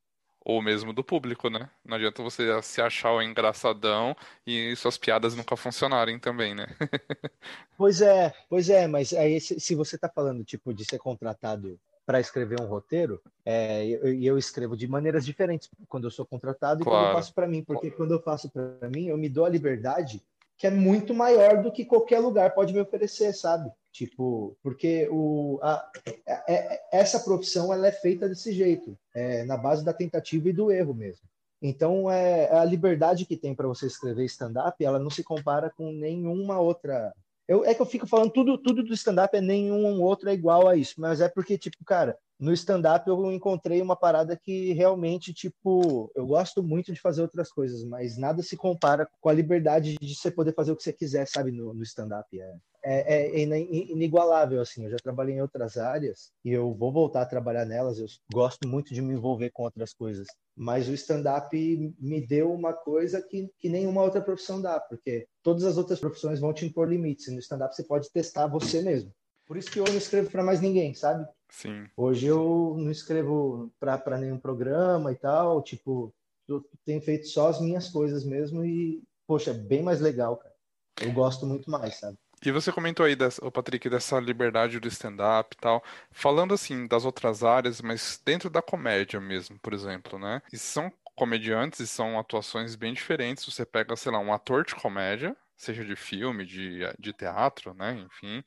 Ou 0.44 0.62
mesmo 0.62 0.92
do 0.92 1.04
público, 1.04 1.50
né? 1.50 1.68
Não 1.84 1.96
adianta 1.96 2.22
você 2.22 2.62
se 2.62 2.80
achar 2.80 3.12
o 3.12 3.20
engraçadão 3.20 4.16
e 4.46 4.74
suas 4.76 4.96
piadas 4.96 5.34
nunca 5.34 5.56
funcionarem 5.56 6.18
também, 6.18 6.54
né? 6.54 6.66
pois 7.76 8.00
é, 8.00 8.32
pois 8.48 8.70
é, 8.70 8.86
mas 8.86 9.12
aí 9.12 9.40
se, 9.40 9.74
você 9.74 9.98
tá 9.98 10.08
falando, 10.08 10.44
tipo, 10.44 10.72
de 10.72 10.84
ser 10.84 10.98
contratado 10.98 11.78
para 12.08 12.20
escrever 12.20 12.58
um 12.58 12.64
roteiro, 12.64 13.20
é, 13.44 13.84
e 13.84 13.92
eu, 13.92 14.32
eu, 14.32 14.38
escrevo 14.38 14.74
de 14.74 14.88
maneiras 14.88 15.26
diferentes 15.26 15.68
quando 15.86 16.04
eu 16.04 16.10
sou 16.10 16.24
contratado 16.24 16.82
claro. 16.82 16.96
e 16.96 17.02
quando 17.02 17.10
eu 17.10 17.14
faço 17.16 17.34
para 17.34 17.46
mim, 17.46 17.62
porque 17.62 17.90
quando 17.90 18.12
eu 18.12 18.22
faço 18.22 18.48
para 18.48 18.88
mim, 18.88 19.08
eu 19.08 19.18
me 19.18 19.28
dou 19.28 19.44
a 19.44 19.48
liberdade 19.50 20.22
que 20.56 20.66
é 20.66 20.70
muito 20.70 21.12
maior 21.12 21.62
do 21.62 21.70
que 21.70 21.84
qualquer 21.84 22.18
lugar 22.18 22.54
pode 22.54 22.72
me 22.72 22.80
oferecer, 22.80 23.34
sabe? 23.34 23.70
Tipo, 23.92 24.56
porque 24.62 25.06
o, 25.12 25.58
a, 25.60 25.74
a, 25.74 26.32
a, 26.32 26.80
essa 26.92 27.20
profissão 27.20 27.70
ela 27.74 27.86
é 27.86 27.92
feita 27.92 28.26
desse 28.26 28.52
jeito, 28.52 28.98
é, 29.14 29.44
na 29.44 29.58
base 29.58 29.84
da 29.84 29.92
tentativa 29.92 30.48
e 30.48 30.52
do 30.54 30.72
erro 30.72 30.94
mesmo. 30.94 31.28
Então, 31.60 32.10
é, 32.10 32.50
a 32.50 32.64
liberdade 32.64 33.26
que 33.26 33.36
tem 33.36 33.54
para 33.54 33.68
você 33.68 33.86
escrever 33.86 34.24
stand-up, 34.24 34.82
ela 34.82 34.98
não 34.98 35.10
se 35.10 35.22
compara 35.22 35.68
com 35.76 35.92
nenhuma 35.92 36.58
outra 36.58 37.12
eu, 37.48 37.64
é 37.64 37.74
que 37.74 37.80
eu 37.80 37.86
fico 37.86 38.06
falando 38.06 38.30
tudo, 38.30 38.58
tudo 38.58 38.84
do 38.84 38.92
stand-up 38.92 39.34
é 39.34 39.40
nenhum 39.40 40.02
outro 40.02 40.28
é 40.28 40.34
igual 40.34 40.68
a 40.68 40.76
isso, 40.76 40.94
mas 40.98 41.20
é 41.22 41.28
porque, 41.28 41.56
tipo, 41.56 41.82
cara, 41.84 42.16
no 42.38 42.52
stand-up 42.52 43.08
eu 43.08 43.32
encontrei 43.32 43.80
uma 43.80 43.96
parada 43.96 44.36
que 44.36 44.72
realmente, 44.74 45.32
tipo, 45.32 46.12
eu 46.14 46.26
gosto 46.26 46.62
muito 46.62 46.92
de 46.92 47.00
fazer 47.00 47.22
outras 47.22 47.50
coisas, 47.50 47.82
mas 47.84 48.18
nada 48.18 48.42
se 48.42 48.56
compara 48.56 49.08
com 49.20 49.28
a 49.30 49.32
liberdade 49.32 49.96
de 49.98 50.14
você 50.14 50.30
poder 50.30 50.54
fazer 50.54 50.72
o 50.72 50.76
que 50.76 50.82
você 50.82 50.92
quiser, 50.92 51.26
sabe, 51.26 51.50
no, 51.50 51.72
no 51.72 51.82
stand-up. 51.82 52.28
É, 52.38 52.54
é, 52.82 53.26
é, 53.26 53.42
inigualável, 53.42 54.60
assim. 54.60 54.84
Eu 54.84 54.90
já 54.90 54.96
trabalhei 54.96 55.36
em 55.36 55.42
outras 55.42 55.76
áreas 55.76 56.32
e 56.44 56.50
eu 56.52 56.72
vou 56.74 56.92
voltar 56.92 57.22
a 57.22 57.26
trabalhar 57.26 57.64
nelas. 57.64 57.98
Eu 57.98 58.06
gosto 58.32 58.66
muito 58.66 58.94
de 58.94 59.02
me 59.02 59.14
envolver 59.14 59.50
com 59.50 59.64
outras 59.64 59.92
coisas. 59.92 60.26
Mas 60.56 60.88
o 60.88 60.94
stand-up 60.94 61.56
me 61.98 62.26
deu 62.26 62.52
uma 62.52 62.72
coisa 62.72 63.22
que, 63.22 63.48
que 63.58 63.68
nenhuma 63.68 64.02
outra 64.02 64.20
profissão 64.20 64.60
dá, 64.60 64.80
porque 64.80 65.26
todas 65.42 65.64
as 65.64 65.76
outras 65.76 66.00
profissões 66.00 66.40
vão 66.40 66.52
te 66.52 66.66
impor 66.66 66.88
limites. 66.88 67.28
E 67.28 67.32
no 67.32 67.38
stand-up 67.38 67.74
você 67.74 67.82
pode 67.82 68.10
testar 68.10 68.46
você 68.46 68.82
mesmo. 68.82 69.12
Por 69.46 69.56
isso 69.56 69.70
que 69.70 69.80
eu 69.80 69.84
não 69.84 69.96
escrevo 69.96 70.30
para 70.30 70.44
mais 70.44 70.60
ninguém, 70.60 70.94
sabe? 70.94 71.26
Sim. 71.50 71.86
Hoje 71.96 72.26
eu 72.26 72.76
não 72.78 72.90
escrevo 72.90 73.72
para 73.80 74.18
nenhum 74.18 74.38
programa 74.38 75.10
e 75.10 75.16
tal. 75.16 75.62
Tipo, 75.62 76.12
eu 76.46 76.64
tenho 76.84 77.00
feito 77.00 77.26
só 77.26 77.48
as 77.48 77.60
minhas 77.60 77.88
coisas 77.88 78.24
mesmo 78.24 78.64
e, 78.64 79.02
poxa, 79.26 79.50
é 79.50 79.54
bem 79.54 79.82
mais 79.82 80.00
legal, 80.00 80.36
cara. 80.36 80.54
Eu 81.00 81.12
gosto 81.12 81.46
muito 81.46 81.70
mais, 81.70 81.96
sabe? 81.96 82.18
E 82.44 82.52
você 82.52 82.70
comentou 82.70 83.04
aí, 83.04 83.16
dessa, 83.16 83.50
Patrick, 83.50 83.88
dessa 83.90 84.18
liberdade 84.20 84.78
do 84.78 84.88
stand-up 84.88 85.56
e 85.56 85.60
tal. 85.60 85.82
Falando 86.12 86.54
assim 86.54 86.86
das 86.86 87.04
outras 87.04 87.42
áreas, 87.42 87.80
mas 87.80 88.20
dentro 88.24 88.48
da 88.48 88.62
comédia 88.62 89.20
mesmo, 89.20 89.58
por 89.58 89.72
exemplo, 89.74 90.18
né? 90.18 90.40
E 90.52 90.58
são 90.58 90.92
comediantes 91.16 91.80
e 91.80 91.86
são 91.86 92.18
atuações 92.18 92.76
bem 92.76 92.94
diferentes. 92.94 93.44
Você 93.44 93.66
pega, 93.66 93.96
sei 93.96 94.12
lá, 94.12 94.20
um 94.20 94.32
ator 94.32 94.64
de 94.64 94.74
comédia, 94.76 95.36
seja 95.56 95.84
de 95.84 95.96
filme, 95.96 96.46
de, 96.46 96.80
de 96.98 97.12
teatro, 97.12 97.74
né? 97.74 97.94
Enfim. 98.06 98.44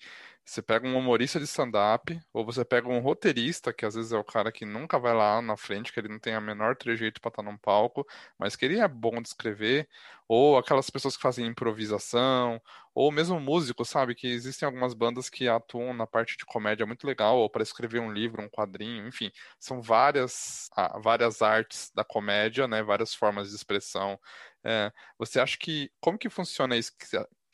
Você 0.52 0.62
pega 0.62 0.86
um 0.86 0.98
humorista 0.98 1.40
de 1.40 1.46
stand-up, 1.46 2.20
ou 2.34 2.44
você 2.46 2.66
pega 2.66 2.86
um 2.90 3.00
roteirista, 3.00 3.72
que 3.72 3.86
às 3.86 3.96
vezes 3.96 4.12
é 4.12 4.18
o 4.18 4.24
cara 4.24 4.52
que 4.52 4.66
nunca 4.66 5.00
vai 5.00 5.14
lá 5.14 5.42
na 5.42 5.56
frente, 5.56 5.94
que 5.94 6.00
ele 6.02 6.10
não 6.10 6.20
tem 6.20 6.34
a 6.34 6.42
menor 6.42 6.76
trejeito 6.76 7.22
para 7.22 7.30
estar 7.30 7.42
num 7.42 7.58
palco, 7.58 8.06
mas 8.38 8.54
que 8.58 8.66
ele 8.66 8.78
é 8.78 8.86
bom 8.86 9.22
de 9.22 9.30
escrever, 9.30 9.88
ou 10.28 10.58
aquelas 10.58 10.90
pessoas 10.90 11.16
que 11.16 11.22
fazem 11.22 11.48
improvisação, 11.48 12.62
ou 12.94 13.14
mesmo 13.14 13.40
músicos, 13.40 13.88
sabe? 13.88 14.14
Que 14.14 14.28
existem 14.28 14.66
algumas 14.66 14.94
bandas 14.94 15.30
que 15.30 15.48
atuam 15.48 15.94
na 15.94 16.06
parte 16.06 16.36
de 16.36 16.46
comédia 16.46 16.86
muito 16.86 17.08
legal, 17.08 17.38
ou 17.38 17.50
para 17.50 17.64
escrever 17.64 18.02
um 18.02 18.12
livro, 18.12 18.44
um 18.44 18.50
quadrinho, 18.50 19.08
enfim, 19.08 19.32
são 19.58 19.82
várias, 19.82 20.70
várias 21.02 21.42
artes 21.42 21.90
da 21.96 22.04
comédia, 22.04 22.68
né? 22.68 22.84
Várias 22.84 23.16
formas 23.16 23.50
de 23.52 23.56
expressão. 23.56 24.20
É, 24.66 24.92
você 25.18 25.40
acha 25.40 25.58
que 25.58 25.90
como 26.02 26.18
que 26.18 26.30
funciona 26.30 26.76
isso? 26.76 26.92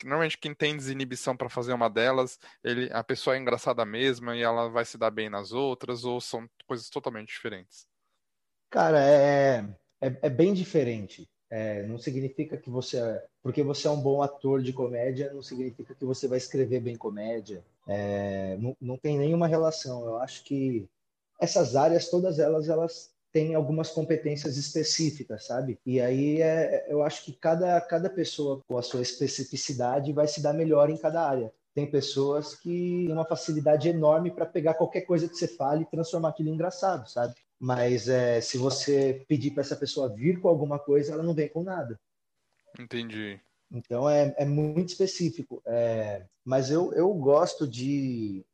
Normalmente 0.04 0.38
quem 0.38 0.54
tem 0.54 0.76
desinibição 0.76 1.36
para 1.36 1.48
fazer 1.48 1.72
uma 1.72 1.88
delas, 1.88 2.38
ele, 2.62 2.90
a 2.92 3.02
pessoa 3.02 3.36
é 3.36 3.38
engraçada 3.38 3.84
mesma 3.84 4.36
e 4.36 4.42
ela 4.42 4.68
vai 4.68 4.84
se 4.84 4.98
dar 4.98 5.10
bem 5.10 5.28
nas 5.28 5.52
outras, 5.52 6.04
ou 6.04 6.20
são 6.20 6.48
coisas 6.66 6.88
totalmente 6.88 7.28
diferentes? 7.28 7.86
Cara, 8.70 9.02
é, 9.02 9.64
é, 10.00 10.18
é 10.22 10.30
bem 10.30 10.52
diferente. 10.52 11.28
É, 11.50 11.82
não 11.84 11.98
significa 11.98 12.58
que 12.58 12.68
você, 12.68 13.00
porque 13.42 13.62
você 13.62 13.88
é 13.88 13.90
um 13.90 14.00
bom 14.00 14.22
ator 14.22 14.62
de 14.62 14.72
comédia, 14.72 15.32
não 15.32 15.42
significa 15.42 15.94
que 15.94 16.04
você 16.04 16.28
vai 16.28 16.36
escrever 16.36 16.80
bem 16.80 16.96
comédia. 16.96 17.64
É, 17.86 18.56
não, 18.58 18.76
não 18.78 18.98
tem 18.98 19.18
nenhuma 19.18 19.46
relação. 19.46 20.04
Eu 20.04 20.18
acho 20.18 20.44
que 20.44 20.86
essas 21.40 21.74
áreas, 21.74 22.10
todas 22.10 22.38
elas, 22.38 22.68
elas 22.68 23.10
tem 23.38 23.54
algumas 23.54 23.88
competências 23.90 24.56
específicas, 24.56 25.46
sabe? 25.46 25.78
E 25.86 26.00
aí 26.00 26.42
é, 26.42 26.86
eu 26.88 27.04
acho 27.04 27.24
que 27.24 27.32
cada, 27.32 27.80
cada 27.82 28.10
pessoa 28.10 28.60
com 28.66 28.76
a 28.76 28.82
sua 28.82 29.00
especificidade 29.00 30.12
vai 30.12 30.26
se 30.26 30.42
dar 30.42 30.52
melhor 30.52 30.90
em 30.90 30.96
cada 30.96 31.24
área. 31.24 31.52
Tem 31.72 31.88
pessoas 31.88 32.56
que 32.56 33.04
têm 33.06 33.12
uma 33.12 33.24
facilidade 33.24 33.88
enorme 33.88 34.32
para 34.32 34.44
pegar 34.44 34.74
qualquer 34.74 35.02
coisa 35.02 35.28
que 35.28 35.36
você 35.36 35.46
fale 35.46 35.82
e 35.82 35.86
transformar 35.86 36.30
aquilo 36.30 36.48
em 36.48 36.54
engraçado, 36.54 37.08
sabe? 37.08 37.32
Mas 37.60 38.08
é, 38.08 38.40
se 38.40 38.58
você 38.58 39.24
pedir 39.28 39.52
para 39.52 39.60
essa 39.60 39.76
pessoa 39.76 40.12
vir 40.12 40.40
com 40.40 40.48
alguma 40.48 40.80
coisa, 40.80 41.12
ela 41.12 41.22
não 41.22 41.32
vem 41.32 41.48
com 41.48 41.62
nada. 41.62 41.96
Entendi. 42.76 43.40
Então 43.70 44.10
é, 44.10 44.34
é 44.36 44.44
muito 44.44 44.88
específico. 44.88 45.62
É, 45.64 46.24
mas 46.44 46.72
eu, 46.72 46.92
eu 46.92 47.14
gosto 47.14 47.68
de, 47.68 48.44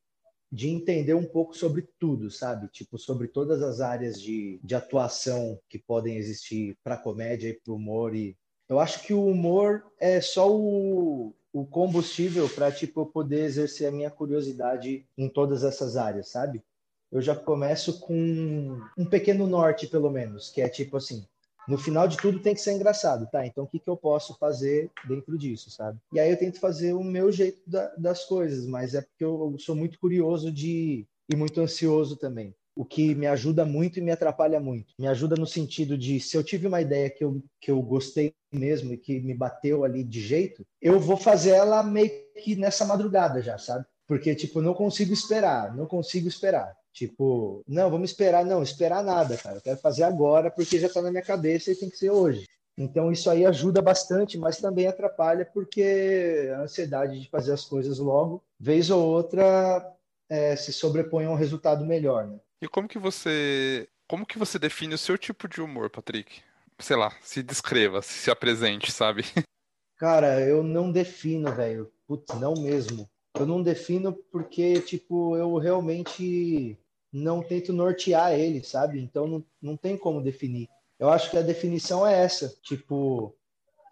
de 0.54 0.68
entender 0.68 1.14
um 1.14 1.24
pouco 1.26 1.56
sobre 1.56 1.82
tudo, 1.98 2.30
sabe? 2.30 2.68
Tipo, 2.68 2.96
sobre 2.96 3.26
todas 3.26 3.60
as 3.60 3.80
áreas 3.80 4.22
de, 4.22 4.60
de 4.62 4.76
atuação 4.76 5.58
que 5.68 5.80
podem 5.80 6.16
existir 6.16 6.78
para 6.84 6.96
comédia 6.96 7.48
e 7.48 7.54
para 7.54 7.74
humor. 7.74 8.14
E 8.14 8.36
eu 8.68 8.78
acho 8.78 9.02
que 9.02 9.12
o 9.12 9.26
humor 9.26 9.84
é 9.98 10.20
só 10.20 10.48
o, 10.48 11.34
o 11.52 11.66
combustível 11.66 12.48
para 12.48 12.70
tipo 12.70 13.00
eu 13.00 13.06
poder 13.06 13.42
exercer 13.42 13.88
a 13.88 13.92
minha 13.92 14.12
curiosidade 14.12 15.04
em 15.18 15.28
todas 15.28 15.64
essas 15.64 15.96
áreas, 15.96 16.28
sabe? 16.28 16.62
Eu 17.10 17.20
já 17.20 17.34
começo 17.34 17.98
com 17.98 18.80
um 18.96 19.04
pequeno 19.04 19.48
norte, 19.48 19.88
pelo 19.88 20.08
menos, 20.08 20.50
que 20.50 20.60
é 20.60 20.68
tipo 20.68 20.96
assim, 20.96 21.26
no 21.68 21.78
final 21.78 22.06
de 22.06 22.16
tudo 22.16 22.40
tem 22.40 22.54
que 22.54 22.60
ser 22.60 22.72
engraçado, 22.72 23.28
tá? 23.30 23.46
Então 23.46 23.64
o 23.64 23.66
que, 23.66 23.78
que 23.78 23.88
eu 23.88 23.96
posso 23.96 24.36
fazer 24.38 24.90
dentro 25.06 25.36
disso, 25.38 25.70
sabe? 25.70 25.98
E 26.12 26.20
aí 26.20 26.30
eu 26.30 26.38
tento 26.38 26.60
fazer 26.60 26.92
o 26.92 27.02
meu 27.02 27.32
jeito 27.32 27.62
da, 27.66 27.94
das 27.96 28.24
coisas, 28.24 28.66
mas 28.66 28.94
é 28.94 29.00
porque 29.00 29.24
eu, 29.24 29.56
sou 29.58 29.74
muito 29.74 29.98
curioso 29.98 30.52
de 30.52 31.06
e 31.30 31.36
muito 31.36 31.60
ansioso 31.60 32.16
também. 32.16 32.54
O 32.76 32.84
que 32.84 33.14
me 33.14 33.26
ajuda 33.26 33.64
muito 33.64 33.98
e 33.98 34.02
me 34.02 34.10
atrapalha 34.10 34.58
muito. 34.58 34.92
Me 34.98 35.06
ajuda 35.06 35.36
no 35.36 35.46
sentido 35.46 35.96
de, 35.96 36.18
se 36.20 36.36
eu 36.36 36.42
tive 36.42 36.66
uma 36.66 36.80
ideia 36.80 37.08
que 37.08 37.24
eu, 37.24 37.42
que 37.60 37.70
eu 37.70 37.80
gostei 37.80 38.34
mesmo 38.52 38.92
e 38.92 38.98
que 38.98 39.20
me 39.20 39.32
bateu 39.32 39.84
ali 39.84 40.02
de 40.02 40.20
jeito, 40.20 40.66
eu 40.82 40.98
vou 40.98 41.16
fazer 41.16 41.50
ela 41.50 41.82
meio 41.82 42.10
que 42.42 42.56
nessa 42.56 42.84
madrugada 42.84 43.40
já, 43.40 43.56
sabe? 43.58 43.86
Porque, 44.06 44.34
tipo, 44.34 44.60
não 44.60 44.74
consigo 44.74 45.12
esperar, 45.12 45.74
não 45.74 45.86
consigo 45.86 46.28
esperar. 46.28 46.76
Tipo, 46.94 47.64
não, 47.66 47.90
vamos 47.90 48.10
esperar. 48.10 48.44
Não, 48.46 48.62
esperar 48.62 49.02
nada, 49.02 49.36
cara. 49.36 49.56
Eu 49.56 49.60
quero 49.60 49.78
fazer 49.78 50.04
agora 50.04 50.48
porque 50.48 50.78
já 50.78 50.86
está 50.86 51.02
na 51.02 51.10
minha 51.10 51.24
cabeça 51.24 51.72
e 51.72 51.76
tem 51.76 51.90
que 51.90 51.98
ser 51.98 52.10
hoje. 52.10 52.46
Então, 52.78 53.10
isso 53.10 53.28
aí 53.28 53.44
ajuda 53.44 53.82
bastante, 53.82 54.38
mas 54.38 54.58
também 54.58 54.86
atrapalha 54.86 55.44
porque 55.44 56.50
a 56.56 56.60
ansiedade 56.60 57.20
de 57.20 57.28
fazer 57.28 57.52
as 57.52 57.64
coisas 57.64 57.98
logo, 57.98 58.42
vez 58.58 58.90
ou 58.90 59.04
outra, 59.04 59.92
é, 60.28 60.56
se 60.56 60.72
sobrepõe 60.72 61.24
a 61.24 61.30
um 61.30 61.36
resultado 61.36 61.84
melhor, 61.84 62.26
né? 62.26 62.38
E 62.62 62.68
como 62.68 62.88
que 62.88 62.98
você, 62.98 63.88
como 64.08 64.26
que 64.26 64.38
você 64.38 64.58
define 64.58 64.94
o 64.94 64.98
seu 64.98 65.18
tipo 65.18 65.48
de 65.48 65.60
humor, 65.60 65.90
Patrick? 65.90 66.42
Sei 66.78 66.96
lá, 66.96 67.12
se 67.20 67.42
descreva, 67.42 68.02
se 68.02 68.30
apresente, 68.30 68.90
sabe? 68.90 69.22
Cara, 69.96 70.40
eu 70.40 70.62
não 70.62 70.90
defino, 70.90 71.52
velho. 71.52 71.92
Putz, 72.06 72.34
não 72.40 72.54
mesmo. 72.54 73.08
Eu 73.36 73.46
não 73.46 73.62
defino 73.62 74.12
porque, 74.30 74.80
tipo, 74.80 75.36
eu 75.36 75.56
realmente 75.56 76.78
não 77.14 77.40
tento 77.40 77.72
nortear 77.72 78.32
ele, 78.32 78.62
sabe? 78.64 79.00
Então 79.00 79.28
não, 79.28 79.44
não 79.62 79.76
tem 79.76 79.96
como 79.96 80.20
definir. 80.20 80.68
Eu 80.98 81.08
acho 81.08 81.30
que 81.30 81.38
a 81.38 81.42
definição 81.42 82.06
é 82.06 82.24
essa, 82.24 82.52
tipo, 82.62 83.34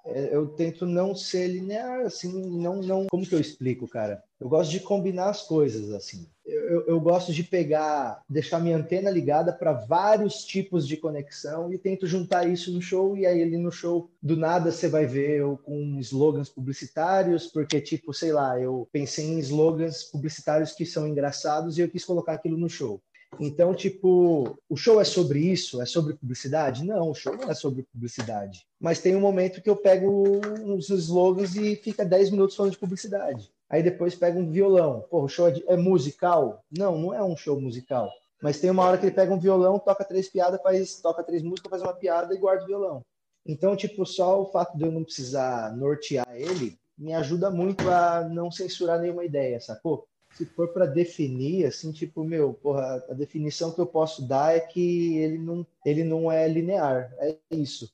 é, 0.05 0.35
eu 0.35 0.49
tento 0.49 0.85
não 0.85 1.15
ser 1.15 1.47
linear, 1.47 2.01
assim, 2.01 2.33
não, 2.51 2.83
não. 2.83 3.07
Como 3.07 3.27
que 3.27 3.35
eu 3.35 3.41
explico, 3.41 3.87
cara? 3.87 4.23
Eu 4.41 4.49
gosto 4.49 4.71
de 4.71 4.81
combinar 4.81 5.31
as 5.31 5.43
coisas, 5.43 5.93
assim. 5.93 6.27
Eu, 6.45 6.87
eu, 6.89 7.01
gosto 7.01 7.33
de 7.33 7.45
pegar, 7.45 8.21
deixar 8.29 8.59
minha 8.59 8.77
antena 8.77 9.09
ligada 9.09 9.53
para 9.53 9.73
vários 9.73 10.45
tipos 10.45 10.89
de 10.89 10.97
conexão 10.97 11.73
e 11.73 11.79
tento 11.79 12.05
juntar 12.05 12.49
isso 12.49 12.73
no 12.73 12.83
show. 12.83 13.17
E 13.17 13.25
aí, 13.25 13.41
ali 13.43 13.57
no 13.57 13.71
show, 13.71 14.11
do 14.21 14.37
nada, 14.37 14.73
você 14.73 14.89
vai 14.89 15.07
ver 15.07 15.39
eu 15.39 15.57
com 15.57 16.01
slogans 16.01 16.49
publicitários, 16.49 17.47
porque, 17.47 17.81
tipo, 17.81 18.13
sei 18.13 18.33
lá, 18.33 18.59
eu 18.61 18.89
pensei 18.91 19.25
em 19.27 19.39
slogans 19.39 20.03
publicitários 20.03 20.73
que 20.73 20.85
são 20.85 21.07
engraçados 21.07 21.79
e 21.79 21.83
eu 21.83 21.89
quis 21.89 22.05
colocar 22.05 22.33
aquilo 22.33 22.59
no 22.59 22.69
show. 22.69 23.01
Então, 23.41 23.75
tipo, 23.75 24.59
o 24.69 24.77
show 24.77 25.01
é 25.01 25.05
sobre 25.05 25.41
isso? 25.41 25.81
É 25.81 25.87
sobre 25.87 26.15
publicidade? 26.15 26.85
Não, 26.85 27.11
o 27.11 27.15
show 27.15 27.37
não 27.37 27.51
é 27.51 27.55
sobre 27.55 27.83
publicidade. 27.85 28.67
Mas 28.79 29.01
tem 29.01 29.17
um 29.17 29.21
momento 29.21 29.63
que 29.63 29.71
eu 29.71 29.77
pego 29.77 30.41
uns 30.65 30.91
slogans 30.91 31.57
e 31.57 31.77
fica 31.77 32.05
10 32.05 32.31
minutos 32.31 32.55
falando 32.55 32.73
de 32.73 32.79
publicidade. 32.79 33.51
Aí 33.69 33.83
depois 33.83 34.15
pega 34.15 34.39
um 34.39 34.51
violão. 34.51 35.05
Pô, 35.11 35.23
o 35.23 35.29
show 35.29 35.49
é, 35.49 35.53
de, 35.53 35.65
é 35.67 35.77
musical? 35.77 36.63
Não, 36.71 36.99
não 36.99 37.15
é 37.15 37.23
um 37.23 37.37
show 37.37 37.59
musical. 37.61 38.13
Mas 38.43 38.61
tem 38.61 38.71
uma 38.71 38.85
hora 38.85 38.99
que 38.99 39.07
ele 39.07 39.15
pega 39.15 39.33
um 39.33 39.39
violão, 39.39 39.79
toca 39.79 40.05
três 40.05 40.29
piadas, 40.29 40.61
faz, 40.61 41.01
toca 41.01 41.23
três 41.23 41.43
músicas, 41.43 41.71
faz 41.71 41.83
uma 41.83 41.95
piada 41.95 42.35
e 42.35 42.39
guarda 42.39 42.65
o 42.65 42.67
violão. 42.67 43.03
Então, 43.47 43.75
tipo, 43.75 44.05
só 44.05 44.43
o 44.43 44.47
fato 44.47 44.77
de 44.77 44.85
eu 44.85 44.93
não 44.93 45.05
precisar 45.05 45.75
nortear 45.77 46.27
ele 46.35 46.77
me 46.97 47.13
ajuda 47.15 47.51
muito 47.51 47.89
a 47.91 48.29
não 48.29 48.51
censurar 48.51 49.01
nenhuma 49.01 49.25
ideia, 49.25 49.61
sacou? 49.61 50.07
Se 50.35 50.47
for 50.47 50.69
para 50.69 50.87
definir, 50.87 51.67
assim, 51.67 51.93
tipo, 51.93 52.25
meu, 52.25 52.55
porra, 52.55 53.05
a 53.09 53.15
definição 53.15 53.73
que 53.73 53.81
eu 53.81 53.87
posso 53.87 54.27
dar 54.27 54.57
é 54.57 54.61
que 54.61 55.19
ele 55.19 55.39
não, 55.39 55.67
ele 55.85 56.05
não 56.05 56.31
é 56.31 56.49
linear, 56.49 57.13
é 57.19 57.37
isso. 57.51 57.93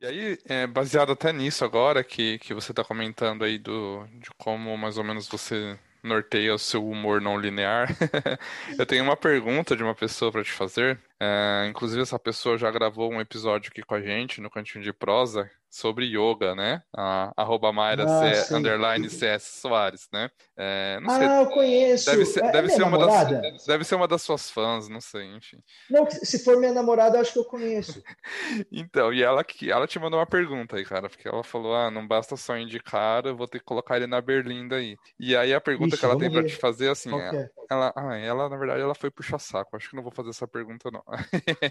E 0.00 0.06
aí, 0.06 0.38
é, 0.46 0.66
baseado 0.66 1.12
até 1.12 1.32
nisso 1.32 1.64
agora 1.64 2.02
que, 2.02 2.38
que 2.38 2.54
você 2.54 2.72
está 2.72 2.82
comentando 2.82 3.44
aí 3.44 3.58
do, 3.58 4.06
de 4.18 4.30
como 4.38 4.76
mais 4.78 4.96
ou 4.96 5.04
menos 5.04 5.28
você 5.28 5.78
norteia 6.02 6.54
o 6.54 6.58
seu 6.58 6.88
humor 6.88 7.20
não 7.20 7.38
linear, 7.38 7.88
eu 8.78 8.86
tenho 8.86 9.04
uma 9.04 9.16
pergunta 9.16 9.76
de 9.76 9.82
uma 9.82 9.94
pessoa 9.94 10.32
para 10.32 10.42
te 10.42 10.52
fazer. 10.52 10.98
É, 11.20 11.66
inclusive, 11.68 12.00
essa 12.00 12.18
pessoa 12.18 12.56
já 12.56 12.70
gravou 12.70 13.12
um 13.12 13.20
episódio 13.20 13.70
aqui 13.70 13.82
com 13.82 13.94
a 13.94 14.00
gente 14.00 14.40
no 14.40 14.50
Cantinho 14.50 14.82
de 14.82 14.92
Prosa, 14.92 15.50
sobre 15.70 16.06
yoga, 16.06 16.54
né? 16.54 16.82
A, 16.94 17.32
arroba 17.36 17.72
Mayra 17.72 18.04
ah, 18.04 18.34
C, 18.34 18.54
underline 18.54 19.08
CS 19.08 19.44
Soares, 19.44 20.08
né? 20.12 20.28
É, 20.56 20.98
não 21.00 21.14
sei, 21.14 21.26
ah, 21.26 21.40
eu 21.42 21.46
conheço. 21.50 22.10
Deve 22.10 22.26
ser, 22.26 22.44
é, 22.44 22.52
deve, 22.52 22.68
é 22.68 22.70
ser 22.70 22.82
uma 22.82 22.98
das, 22.98 23.64
deve 23.66 23.84
ser 23.84 23.94
uma 23.94 24.08
das 24.08 24.22
suas 24.22 24.50
fãs, 24.50 24.88
não 24.88 25.00
sei, 25.00 25.24
enfim. 25.34 25.58
Não, 25.88 26.10
se 26.10 26.44
for 26.44 26.58
minha 26.58 26.72
namorada, 26.72 27.16
eu 27.16 27.20
acho 27.20 27.32
que 27.32 27.38
eu 27.38 27.44
conheço. 27.44 28.02
então, 28.70 29.12
e 29.12 29.22
ela 29.22 29.44
ela 29.68 29.86
te 29.86 29.98
mandou 29.98 30.18
uma 30.18 30.26
pergunta 30.26 30.76
aí, 30.76 30.84
cara, 30.84 31.08
porque 31.08 31.28
ela 31.28 31.44
falou: 31.44 31.74
ah, 31.74 31.90
não 31.90 32.06
basta 32.06 32.36
só 32.36 32.56
indicar, 32.56 33.24
eu 33.24 33.36
vou 33.36 33.46
ter 33.46 33.60
que 33.60 33.64
colocar 33.64 33.96
ele 33.96 34.06
na 34.06 34.20
berlinda 34.20 34.76
aí. 34.76 34.96
E 35.18 35.36
aí 35.36 35.54
a 35.54 35.60
pergunta 35.60 35.94
Ixi, 35.94 35.98
que 35.98 36.04
ela 36.04 36.18
tem 36.18 36.30
para 36.30 36.44
te 36.44 36.56
fazer 36.56 36.86
é 36.86 36.90
assim, 36.90 37.10
ela, 37.10 37.36
é? 37.36 37.50
ela, 37.70 37.92
ah, 37.94 38.16
ela, 38.18 38.48
na 38.48 38.56
verdade, 38.56 38.80
ela 38.80 38.94
foi 38.94 39.10
puxar 39.10 39.38
saco. 39.38 39.76
Acho 39.76 39.90
que 39.90 39.96
não 39.96 40.02
vou 40.02 40.12
fazer 40.12 40.30
essa 40.30 40.48
pergunta, 40.48 40.90
não. 40.90 41.02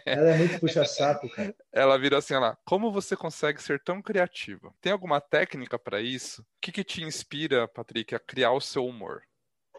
ela 0.05 0.29
é 0.31 0.37
muito 0.37 0.59
puxa 0.61 0.85
saco, 0.85 1.29
cara. 1.29 1.53
Ela 1.73 1.97
vira 1.97 2.17
assim, 2.17 2.33
ela, 2.33 2.57
como 2.65 2.91
você 2.91 3.15
consegue 3.15 3.61
ser 3.61 3.79
tão 3.89 4.03
criativa? 4.03 4.71
Tem 4.79 4.91
alguma 4.91 5.19
técnica 5.19 5.79
para 5.79 5.99
isso? 5.99 6.43
O 6.43 6.45
que, 6.61 6.71
que 6.71 6.83
te 6.83 7.03
inspira, 7.03 7.67
Patrick, 7.67 8.13
a 8.13 8.19
criar 8.19 8.51
o 8.51 8.61
seu 8.61 8.85
humor? 8.85 9.23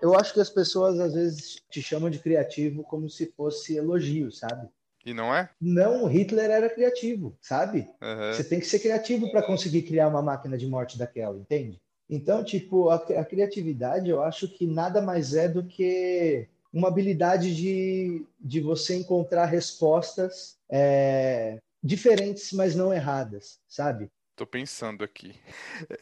Eu 0.02 0.18
acho 0.18 0.34
que 0.34 0.40
as 0.40 0.50
pessoas 0.50 0.98
às 0.98 1.14
vezes 1.14 1.62
te 1.70 1.80
chamam 1.80 2.10
de 2.10 2.18
criativo 2.18 2.82
como 2.82 3.08
se 3.08 3.26
fosse 3.36 3.76
elogio, 3.76 4.32
sabe? 4.32 4.68
E 5.06 5.14
não 5.14 5.32
é? 5.32 5.48
Não, 5.60 6.06
Hitler 6.08 6.50
era 6.50 6.68
criativo, 6.68 7.38
sabe? 7.40 7.88
Uhum. 8.02 8.34
Você 8.34 8.42
tem 8.42 8.58
que 8.58 8.66
ser 8.66 8.80
criativo 8.80 9.30
para 9.30 9.46
conseguir 9.46 9.82
criar 9.82 10.08
uma 10.08 10.20
máquina 10.20 10.58
de 10.58 10.66
morte 10.66 10.98
daquela, 10.98 11.38
entende? 11.38 11.80
Então, 12.08 12.42
tipo, 12.42 12.88
a, 12.88 12.96
a, 12.96 13.24
criatividade 13.24 14.10
eu 14.10 14.20
acho 14.20 14.48
que 14.48 14.66
nada 14.66 15.00
mais 15.00 15.34
é 15.34 15.48
do 15.48 15.62
que 15.62 16.48
uma 16.72 16.88
habilidade 16.88 17.54
de, 17.54 18.26
de 18.40 18.60
você 18.60 18.96
encontrar 18.96 19.44
respostas 19.44 20.58
é, 20.68 21.58
diferentes, 21.82 22.52
mas 22.52 22.74
não 22.74 22.92
erradas, 22.92 23.58
sabe? 23.68 24.10
Tô 24.36 24.46
pensando 24.46 25.04
aqui. 25.04 25.38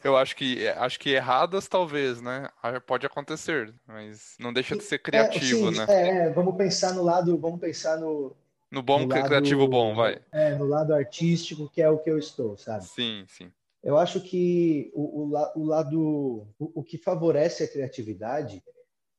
Eu 0.05 0.17
acho 0.17 0.37
que 0.37 0.69
acho 0.69 0.99
que 1.01 1.11
erradas 1.11 1.67
talvez, 1.67 2.21
né? 2.21 2.49
Ah, 2.63 2.81
pode 2.81 3.05
acontecer, 3.05 3.75
mas 3.87 4.37
não 4.39 4.53
deixa 4.53 4.77
de 4.77 4.85
ser 4.85 4.97
é, 4.97 4.99
criativo, 4.99 5.69
é, 5.69 5.73
sim, 5.73 5.79
né? 5.79 5.87
É, 5.89 6.31
vamos 6.31 6.57
pensar 6.57 6.95
no 6.95 7.03
lado, 7.03 7.37
vamos 7.39 7.61
pensar 7.61 7.99
no 7.99 8.37
no 8.71 8.83
bom 8.83 9.01
no 9.01 9.09
criativo 9.09 9.63
lado, 9.63 9.71
bom, 9.71 9.95
vai. 9.95 10.21
É, 10.31 10.55
no 10.55 10.67
lado 10.67 10.95
artístico, 10.95 11.71
que 11.71 11.81
é 11.81 11.89
o 11.89 11.99
que 11.99 12.11
eu 12.11 12.19
estou, 12.19 12.57
sabe? 12.57 12.85
Sim, 12.85 13.25
sim. 13.27 13.51
Eu 13.83 13.97
acho 13.97 14.21
que 14.21 14.91
o, 14.95 15.23
o, 15.23 15.61
o 15.61 15.65
lado 15.65 16.47
o, 16.59 16.81
o 16.81 16.85
que 16.85 16.99
favorece 16.99 17.65
a 17.65 17.69
criatividade 17.69 18.63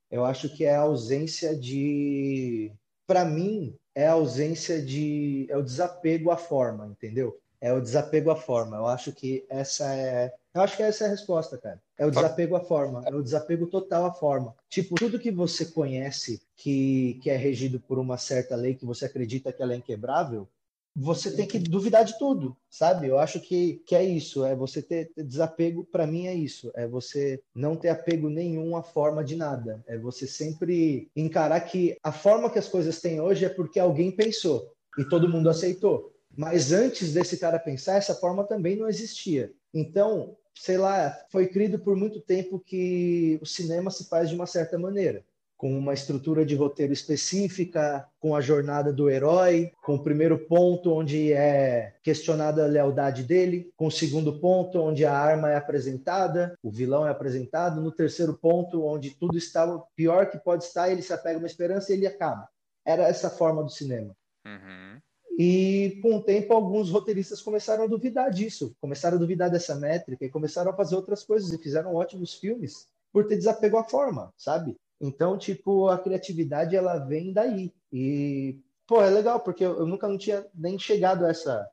eu 0.09 0.25
acho 0.25 0.49
que 0.49 0.65
é 0.65 0.75
a 0.75 0.81
ausência 0.81 1.55
de. 1.55 2.71
Para 3.05 3.25
mim, 3.25 3.77
é 3.99 4.07
a 4.07 4.13
ausência 4.13 4.81
de. 4.81 5.45
É 5.49 5.57
o 5.57 5.61
desapego 5.61 6.31
à 6.31 6.37
forma, 6.37 6.87
entendeu? 6.87 7.37
É 7.59 7.73
o 7.73 7.81
desapego 7.81 8.31
à 8.31 8.35
forma. 8.35 8.77
Eu 8.77 8.87
acho 8.87 9.11
que 9.11 9.45
essa 9.49 9.93
é. 9.93 10.33
Eu 10.53 10.61
acho 10.61 10.77
que 10.77 10.83
essa 10.83 11.03
é 11.03 11.07
a 11.07 11.09
resposta, 11.09 11.57
cara. 11.57 11.81
É 11.97 12.05
o 12.05 12.09
desapego 12.09 12.55
à 12.55 12.61
forma. 12.61 13.03
É 13.05 13.13
o 13.13 13.21
desapego 13.21 13.67
total 13.67 14.05
à 14.05 14.13
forma. 14.13 14.55
Tipo, 14.69 14.95
tudo 14.95 15.19
que 15.19 15.29
você 15.29 15.65
conhece 15.65 16.41
que, 16.55 17.19
que 17.21 17.29
é 17.29 17.35
regido 17.35 17.77
por 17.77 17.99
uma 17.99 18.17
certa 18.17 18.55
lei, 18.55 18.73
que 18.73 18.85
você 18.85 19.05
acredita 19.05 19.51
que 19.51 19.61
ela 19.61 19.73
é 19.73 19.77
inquebrável, 19.77 20.47
você 20.95 21.31
tem 21.31 21.47
que 21.47 21.59
duvidar 21.59 22.03
de 22.03 22.17
tudo, 22.17 22.55
sabe? 22.69 23.07
Eu 23.07 23.19
acho 23.19 23.39
que, 23.39 23.81
que 23.85 23.95
é 23.95 24.03
isso, 24.03 24.43
é 24.43 24.55
você 24.55 24.81
ter, 24.81 25.11
desapego, 25.15 25.83
para 25.83 26.07
mim 26.07 26.27
é 26.27 26.33
isso, 26.33 26.71
é 26.75 26.87
você 26.87 27.41
não 27.55 27.75
ter 27.75 27.89
apego 27.89 28.29
nenhum 28.29 28.75
à 28.75 28.83
forma 28.83 29.23
de 29.23 29.35
nada, 29.35 29.83
é 29.87 29.97
você 29.97 30.27
sempre 30.27 31.09
encarar 31.15 31.61
que 31.61 31.97
a 32.03 32.11
forma 32.11 32.49
que 32.49 32.59
as 32.59 32.67
coisas 32.67 32.99
têm 32.99 33.21
hoje 33.21 33.45
é 33.45 33.49
porque 33.49 33.79
alguém 33.79 34.11
pensou 34.11 34.73
e 34.97 35.05
todo 35.05 35.29
mundo 35.29 35.49
aceitou. 35.49 36.13
Mas 36.35 36.71
antes 36.71 37.13
desse 37.13 37.37
cara 37.37 37.59
pensar, 37.59 37.95
essa 37.95 38.15
forma 38.15 38.43
também 38.43 38.75
não 38.75 38.87
existia. 38.87 39.51
Então, 39.73 40.37
sei 40.53 40.77
lá, 40.77 41.17
foi 41.29 41.47
crido 41.47 41.79
por 41.79 41.95
muito 41.95 42.21
tempo 42.21 42.59
que 42.59 43.39
o 43.41 43.45
cinema 43.45 43.91
se 43.91 44.07
faz 44.07 44.29
de 44.29 44.35
uma 44.35 44.45
certa 44.45 44.77
maneira 44.77 45.23
com 45.59 45.77
uma 45.77 45.93
estrutura 45.93 46.45
de 46.45 46.55
roteiro 46.55 46.93
específica, 46.93 48.07
com 48.17 48.33
a 48.33 48.39
jornada 48.39 48.93
do 48.93 49.09
herói, 49.09 49.73
com 49.83 49.95
o 49.95 50.01
primeiro 50.01 50.39
ponto 50.39 50.93
onde 50.93 51.33
é 51.33 51.95
questionada 52.01 52.63
a 52.63 52.67
lealdade 52.67 53.23
dele, 53.23 53.69
com 53.75 53.87
o 53.87 53.91
segundo 53.91 54.39
ponto 54.39 54.79
onde 54.79 55.03
a 55.03 55.13
arma 55.13 55.51
é 55.51 55.57
apresentada, 55.57 56.57
o 56.63 56.71
vilão 56.71 57.05
é 57.05 57.11
apresentado, 57.11 57.81
no 57.81 57.91
terceiro 57.91 58.35
ponto 58.35 58.85
onde 58.85 59.09
tudo 59.09 59.37
está 59.37 59.65
o 59.65 59.85
pior 59.97 60.29
que 60.29 60.37
pode 60.37 60.63
estar, 60.63 60.89
ele 60.89 61.01
se 61.01 61.11
apega 61.11 61.35
a 61.35 61.39
uma 61.39 61.47
esperança 61.47 61.91
e 61.91 61.97
ele 61.97 62.07
acaba. 62.07 62.47
Era 62.85 63.09
essa 63.09 63.29
forma 63.29 63.61
do 63.61 63.69
cinema. 63.69 64.15
Uhum. 64.45 64.97
E 65.37 65.99
com 66.01 66.15
o 66.15 66.23
tempo, 66.23 66.53
alguns 66.53 66.89
roteiristas 66.89 67.41
começaram 67.41 67.83
a 67.83 67.87
duvidar 67.87 68.31
disso, 68.31 68.73
começaram 68.79 69.17
a 69.17 69.19
duvidar 69.19 69.51
dessa 69.51 69.75
métrica 69.75 70.23
e 70.23 70.29
começaram 70.29 70.71
a 70.71 70.75
fazer 70.75 70.95
outras 70.95 71.21
coisas 71.21 71.51
e 71.51 71.57
fizeram 71.57 71.95
ótimos 71.95 72.35
filmes 72.35 72.87
por 73.11 73.27
ter 73.27 73.35
desapego 73.35 73.77
à 73.77 73.83
forma, 73.83 74.33
sabe? 74.37 74.77
Então, 75.01 75.37
tipo, 75.37 75.87
a 75.87 75.97
criatividade 75.97 76.75
ela 76.75 76.97
vem 76.97 77.31
daí. 77.31 77.73
E, 77.91 78.59
pô, 78.85 79.01
é 79.01 79.09
legal, 79.09 79.39
porque 79.39 79.63
eu, 79.63 79.79
eu 79.79 79.85
nunca 79.85 80.07
não 80.07 80.17
tinha 80.17 80.45
nem 80.53 80.77
chegado 80.77 81.25
a 81.25 81.29
essa, 81.29 81.69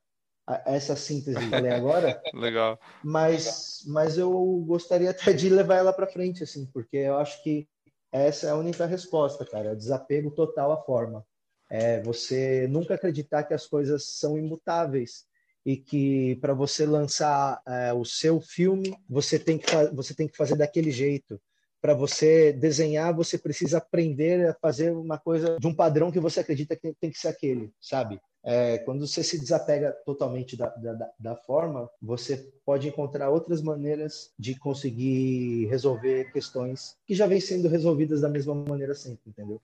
a 0.46 0.62
essa 0.66 0.94
síntese 0.94 1.38
que 1.38 1.50
falei 1.50 1.72
agora. 1.72 2.22
legal. 2.32 2.78
Mas, 3.02 3.82
mas 3.86 4.16
eu 4.16 4.30
gostaria 4.66 5.10
até 5.10 5.32
de 5.32 5.48
levar 5.48 5.76
ela 5.76 5.92
para 5.92 6.06
frente, 6.06 6.44
assim, 6.44 6.66
porque 6.66 6.96
eu 6.96 7.16
acho 7.16 7.42
que 7.42 7.68
essa 8.12 8.46
é 8.46 8.50
a 8.50 8.56
única 8.56 8.86
resposta, 8.86 9.44
cara. 9.44 9.70
É 9.70 9.72
o 9.72 9.76
desapego 9.76 10.30
total 10.30 10.72
à 10.72 10.82
forma. 10.82 11.24
É 11.68 12.00
você 12.02 12.68
nunca 12.68 12.94
acreditar 12.94 13.42
que 13.42 13.52
as 13.52 13.66
coisas 13.66 14.04
são 14.04 14.38
imutáveis 14.38 15.26
e 15.64 15.76
que 15.76 16.36
para 16.36 16.54
você 16.54 16.86
lançar 16.86 17.60
é, 17.66 17.92
o 17.92 18.04
seu 18.04 18.40
filme 18.40 18.96
você 19.08 19.36
tem 19.36 19.58
que 19.58 19.66
você 19.92 20.14
tem 20.14 20.28
que 20.28 20.36
fazer 20.36 20.54
daquele 20.54 20.92
jeito 20.92 21.40
para 21.86 21.94
você 21.94 22.52
desenhar, 22.52 23.14
você 23.14 23.38
precisa 23.38 23.78
aprender 23.78 24.48
a 24.48 24.54
fazer 24.54 24.90
uma 24.90 25.16
coisa 25.16 25.56
de 25.60 25.68
um 25.68 25.72
padrão 25.72 26.10
que 26.10 26.18
você 26.18 26.40
acredita 26.40 26.74
que 26.74 26.92
tem 27.00 27.12
que 27.12 27.18
ser 27.18 27.28
aquele, 27.28 27.70
sabe? 27.80 28.20
É, 28.44 28.78
quando 28.78 29.06
você 29.06 29.22
se 29.22 29.38
desapega 29.38 29.92
totalmente 30.04 30.56
da, 30.56 30.66
da, 30.66 31.08
da, 31.16 31.36
forma, 31.36 31.88
você 32.02 32.52
pode 32.64 32.88
encontrar 32.88 33.30
outras 33.30 33.62
maneiras 33.62 34.32
de 34.36 34.58
conseguir 34.58 35.66
resolver 35.66 36.32
questões 36.32 36.96
que 37.06 37.14
já 37.14 37.24
vêm 37.24 37.40
sendo 37.40 37.68
resolvidas 37.68 38.20
da 38.20 38.28
mesma 38.28 38.52
maneira 38.52 38.92
sempre, 38.92 39.30
entendeu? 39.30 39.62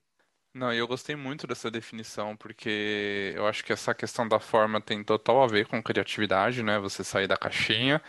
Não, 0.53 0.71
eu 0.71 0.87
gostei 0.87 1.17
muito 1.17 1.45
dessa 1.45 1.69
definição, 1.69 2.37
porque 2.37 3.33
eu 3.35 3.45
acho 3.47 3.65
que 3.65 3.73
essa 3.73 3.93
questão 3.93 4.25
da 4.25 4.39
forma 4.39 4.79
tem 4.79 5.03
total 5.03 5.43
a 5.43 5.47
ver 5.47 5.67
com 5.67 5.83
criatividade, 5.83 6.63
né? 6.63 6.79
Você 6.79 7.03
sair 7.03 7.27
da 7.27 7.35
caixinha 7.35 8.01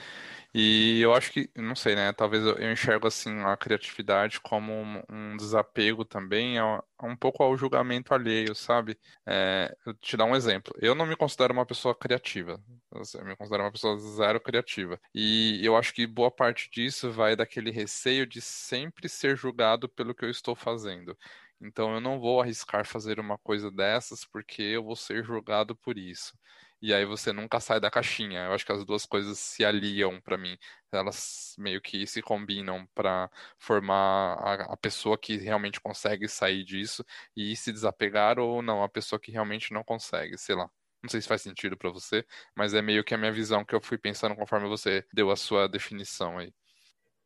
e 0.54 1.00
eu 1.00 1.12
acho 1.12 1.32
que, 1.32 1.50
não 1.56 1.74
sei, 1.74 1.96
né? 1.96 2.12
Talvez 2.12 2.44
eu 2.44 2.72
enxergo 2.72 3.08
assim 3.08 3.40
a 3.40 3.56
criatividade 3.56 4.40
como 4.40 4.72
um, 5.10 5.36
desapego 5.36 6.04
também, 6.04 6.58
a, 6.58 6.82
a 6.98 7.06
um 7.06 7.16
pouco 7.16 7.42
ao 7.42 7.56
julgamento 7.56 8.14
alheio, 8.14 8.54
sabe? 8.54 8.96
É, 9.26 9.76
eu 9.84 9.92
te 9.94 10.16
dar 10.16 10.26
um 10.26 10.36
exemplo. 10.36 10.72
Eu 10.80 10.94
não 10.94 11.06
me 11.06 11.16
considero 11.16 11.52
uma 11.52 11.66
pessoa 11.66 11.94
criativa. 11.94 12.62
Eu 12.92 13.24
me 13.24 13.34
considero 13.36 13.64
uma 13.64 13.72
pessoa 13.72 13.98
zero 13.98 14.40
criativa. 14.40 15.00
E 15.12 15.60
eu 15.64 15.76
acho 15.76 15.92
que 15.92 16.06
boa 16.06 16.30
parte 16.30 16.70
disso 16.70 17.10
vai 17.10 17.34
daquele 17.34 17.70
receio 17.72 18.24
de 18.26 18.40
sempre 18.40 19.08
ser 19.08 19.36
julgado 19.36 19.88
pelo 19.88 20.14
que 20.14 20.24
eu 20.24 20.30
estou 20.30 20.54
fazendo. 20.54 21.16
Então 21.60 21.94
eu 21.94 22.00
não 22.00 22.20
vou 22.20 22.40
arriscar 22.40 22.86
fazer 22.86 23.18
uma 23.18 23.38
coisa 23.38 23.70
dessas 23.70 24.24
porque 24.24 24.62
eu 24.62 24.84
vou 24.84 24.96
ser 24.96 25.24
julgado 25.24 25.74
por 25.74 25.98
isso. 25.98 26.36
E 26.84 26.92
aí 26.92 27.06
você 27.06 27.32
nunca 27.32 27.60
sai 27.60 27.80
da 27.80 27.90
caixinha. 27.90 28.44
Eu 28.44 28.52
acho 28.52 28.66
que 28.66 28.70
as 28.70 28.84
duas 28.84 29.06
coisas 29.06 29.38
se 29.38 29.64
aliam 29.64 30.20
para 30.20 30.36
mim. 30.36 30.54
Elas 30.92 31.54
meio 31.56 31.80
que 31.80 32.06
se 32.06 32.20
combinam 32.20 32.86
para 32.94 33.30
formar 33.58 34.34
a, 34.34 34.74
a, 34.74 34.76
pessoa 34.76 35.16
que 35.16 35.38
realmente 35.38 35.80
consegue 35.80 36.28
sair 36.28 36.62
disso 36.62 37.02
e 37.34 37.56
se 37.56 37.72
desapegar 37.72 38.38
ou 38.38 38.60
não, 38.60 38.82
a 38.82 38.88
pessoa 38.88 39.18
que 39.18 39.32
realmente 39.32 39.72
não 39.72 39.82
consegue, 39.82 40.36
sei 40.36 40.56
lá. 40.56 40.70
Não 41.02 41.08
sei 41.08 41.22
se 41.22 41.28
faz 41.28 41.40
sentido 41.40 41.74
para 41.74 41.88
você, 41.88 42.22
mas 42.54 42.74
é 42.74 42.82
meio 42.82 43.02
que 43.02 43.14
a 43.14 43.18
minha 43.18 43.32
visão 43.32 43.64
que 43.64 43.74
eu 43.74 43.80
fui 43.80 43.96
pensando 43.96 44.36
conforme 44.36 44.68
você 44.68 45.06
deu 45.10 45.30
a 45.30 45.36
sua 45.36 45.66
definição 45.66 46.36
aí. 46.36 46.52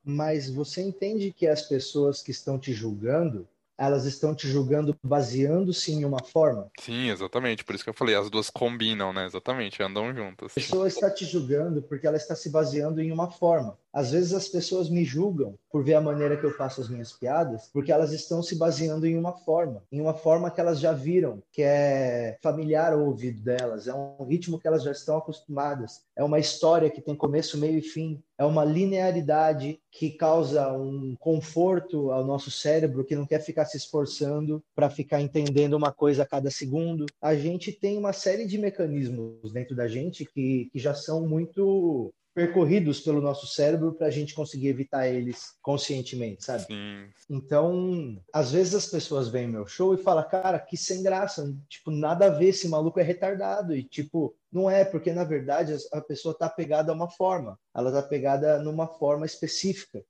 Mas 0.04 0.48
você 0.48 0.82
entende 0.82 1.32
que 1.32 1.48
as 1.48 1.62
pessoas 1.62 2.22
que 2.22 2.30
estão 2.30 2.60
te 2.60 2.72
julgando, 2.72 3.48
elas 3.78 4.04
estão 4.04 4.34
te 4.34 4.48
julgando 4.48 4.96
baseando-se 5.02 5.92
em 5.92 6.04
uma 6.04 6.22
forma. 6.22 6.68
Sim, 6.80 7.10
exatamente. 7.10 7.64
Por 7.64 7.76
isso 7.76 7.84
que 7.84 7.90
eu 7.90 7.94
falei, 7.94 8.16
as 8.16 8.28
duas 8.28 8.50
combinam, 8.50 9.12
né? 9.12 9.24
Exatamente, 9.26 9.80
andam 9.82 10.12
juntas. 10.12 10.50
A 10.50 10.54
pessoa 10.54 10.88
está 10.88 11.08
te 11.08 11.24
julgando 11.24 11.80
porque 11.80 12.06
ela 12.06 12.16
está 12.16 12.34
se 12.34 12.50
baseando 12.50 13.00
em 13.00 13.12
uma 13.12 13.30
forma. 13.30 13.78
Às 13.92 14.10
vezes 14.12 14.32
as 14.32 14.48
pessoas 14.48 14.88
me 14.88 15.04
julgam 15.04 15.54
por 15.70 15.84
ver 15.84 15.94
a 15.94 16.00
maneira 16.00 16.36
que 16.36 16.44
eu 16.44 16.54
faço 16.54 16.80
as 16.80 16.88
minhas 16.88 17.12
piadas, 17.12 17.68
porque 17.72 17.92
elas 17.92 18.12
estão 18.12 18.42
se 18.42 18.56
baseando 18.56 19.06
em 19.06 19.18
uma 19.18 19.32
forma, 19.32 19.82
em 19.90 20.00
uma 20.00 20.14
forma 20.14 20.50
que 20.50 20.60
elas 20.60 20.80
já 20.80 20.92
viram, 20.92 21.42
que 21.52 21.62
é 21.62 22.36
familiar 22.42 22.92
ao 22.92 23.04
ouvido 23.04 23.40
delas, 23.40 23.86
é 23.86 23.94
um 23.94 24.24
ritmo 24.24 24.58
que 24.58 24.66
elas 24.66 24.82
já 24.82 24.92
estão 24.92 25.18
acostumadas, 25.18 26.02
é 26.16 26.22
uma 26.22 26.38
história 26.38 26.90
que 26.90 27.00
tem 27.00 27.14
começo, 27.14 27.58
meio 27.58 27.78
e 27.78 27.82
fim, 27.82 28.22
é 28.38 28.44
uma 28.44 28.64
linearidade 28.64 29.80
que 29.90 30.10
causa 30.10 30.72
um 30.72 31.16
conforto 31.18 32.12
ao 32.12 32.24
nosso 32.24 32.50
cérebro 32.50 33.04
que 33.04 33.16
não 33.16 33.26
quer 33.26 33.40
ficar 33.40 33.64
se 33.64 33.76
esforçando 33.76 34.62
para 34.76 34.88
ficar 34.88 35.20
entendendo 35.20 35.74
uma 35.74 35.92
coisa 35.92 36.22
a 36.22 36.26
cada 36.26 36.50
segundo. 36.50 37.06
A 37.20 37.34
gente 37.34 37.72
tem 37.72 37.98
uma 37.98 38.12
série 38.12 38.46
de 38.46 38.56
mecanismos 38.56 39.52
dentro 39.52 39.74
da 39.74 39.88
gente 39.88 40.24
que, 40.24 40.68
que 40.72 40.78
já 40.78 40.94
são 40.94 41.26
muito 41.26 42.12
percorridos 42.38 43.00
pelo 43.00 43.20
nosso 43.20 43.48
cérebro 43.48 43.92
para 43.92 44.06
a 44.06 44.10
gente 44.10 44.32
conseguir 44.32 44.68
evitar 44.68 45.08
eles 45.08 45.56
conscientemente, 45.60 46.44
sabe? 46.44 46.66
Sim. 46.66 47.08
Então, 47.28 48.22
às 48.32 48.52
vezes 48.52 48.76
as 48.76 48.86
pessoas 48.86 49.26
veem 49.26 49.48
meu 49.48 49.66
show 49.66 49.92
e 49.92 49.98
falam, 49.98 50.28
cara, 50.28 50.60
que 50.60 50.76
sem 50.76 51.02
graça, 51.02 51.52
tipo, 51.68 51.90
nada 51.90 52.26
a 52.26 52.30
ver, 52.30 52.50
esse 52.50 52.68
maluco 52.68 53.00
é 53.00 53.02
retardado. 53.02 53.74
E, 53.74 53.82
tipo, 53.82 54.36
não 54.52 54.70
é, 54.70 54.84
porque 54.84 55.12
na 55.12 55.24
verdade 55.24 55.74
a 55.92 56.00
pessoa 56.00 56.30
está 56.30 56.48
pegada 56.48 56.92
a 56.92 56.94
uma 56.94 57.10
forma, 57.10 57.58
ela 57.74 57.88
está 57.88 58.02
pegada 58.02 58.62
numa 58.62 58.86
forma 58.86 59.26
específica. 59.26 60.04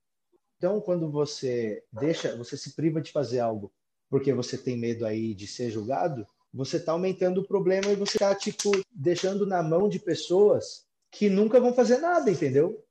Então, 0.59 0.83
quando 0.83 1.11
você 1.11 1.83
deixa, 1.91 2.37
você 2.37 2.59
se 2.59 2.77
priva 2.77 3.01
de 3.01 3.11
fazer 3.11 3.41
algo 3.41 3.73
porque 4.11 4.33
você 4.33 4.57
tem 4.57 4.77
medo 4.77 5.05
aí 5.05 5.35
de 5.35 5.47
ser 5.47 5.71
julgado, 5.71 6.27
você 6.53 6.79
está 6.79 6.93
aumentando 6.93 7.43
o 7.43 7.47
problema 7.47 7.91
e 7.91 7.97
você 7.97 8.17
está, 8.17 8.35
tipo, 8.35 8.71
deixando 8.91 9.47
na 9.47 9.63
mão 9.63 9.89
de 9.89 9.99
pessoas 9.99 10.88
que 11.11 11.29
nunca 11.29 11.61
vão 11.61 11.73
fazer 11.73 11.99
nada, 11.99 12.31
entendeu? 12.31 12.85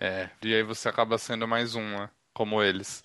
É, 0.00 0.30
e 0.42 0.54
aí 0.54 0.62
você 0.62 0.88
acaba 0.88 1.18
sendo 1.18 1.46
mais 1.46 1.74
uma, 1.74 2.10
como 2.32 2.62
eles. 2.62 3.02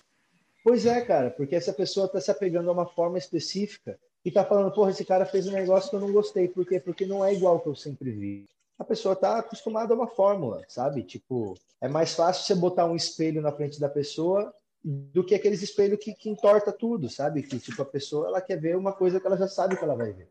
Pois 0.62 0.86
é, 0.86 1.00
cara, 1.02 1.30
porque 1.30 1.54
essa 1.54 1.72
pessoa 1.72 2.06
está 2.06 2.20
se 2.20 2.30
apegando 2.30 2.70
a 2.70 2.72
uma 2.72 2.86
forma 2.86 3.18
específica 3.18 3.98
e 4.24 4.30
tá 4.30 4.44
falando, 4.44 4.72
porra, 4.72 4.90
esse 4.90 5.04
cara 5.04 5.26
fez 5.26 5.46
um 5.46 5.52
negócio 5.52 5.90
que 5.90 5.96
eu 5.96 6.00
não 6.00 6.12
gostei. 6.12 6.48
Por 6.48 6.64
quê? 6.66 6.80
Porque 6.80 7.04
não 7.04 7.24
é 7.24 7.34
igual 7.34 7.60
que 7.60 7.68
eu 7.68 7.76
sempre 7.76 8.10
vi. 8.10 8.48
A 8.78 8.84
pessoa 8.84 9.14
tá 9.14 9.38
acostumada 9.38 9.92
a 9.92 9.96
uma 9.96 10.06
fórmula, 10.06 10.64
sabe? 10.68 11.02
Tipo, 11.02 11.54
é 11.80 11.88
mais 11.88 12.14
fácil 12.14 12.44
você 12.44 12.54
botar 12.54 12.86
um 12.86 12.96
espelho 12.96 13.42
na 13.42 13.52
frente 13.52 13.78
da 13.78 13.88
pessoa 13.88 14.52
do 14.82 15.24
que 15.24 15.34
aqueles 15.34 15.62
espelhos 15.62 15.98
que, 16.02 16.14
que 16.14 16.30
entorta 16.30 16.72
tudo, 16.72 17.08
sabe? 17.08 17.42
Que, 17.42 17.58
tipo, 17.58 17.80
a 17.82 17.86
pessoa, 17.86 18.28
ela 18.28 18.40
quer 18.40 18.58
ver 18.58 18.76
uma 18.76 18.92
coisa 18.92 19.20
que 19.20 19.26
ela 19.26 19.36
já 19.36 19.48
sabe 19.48 19.76
que 19.76 19.84
ela 19.84 19.94
vai 19.94 20.12
ver. 20.12 20.28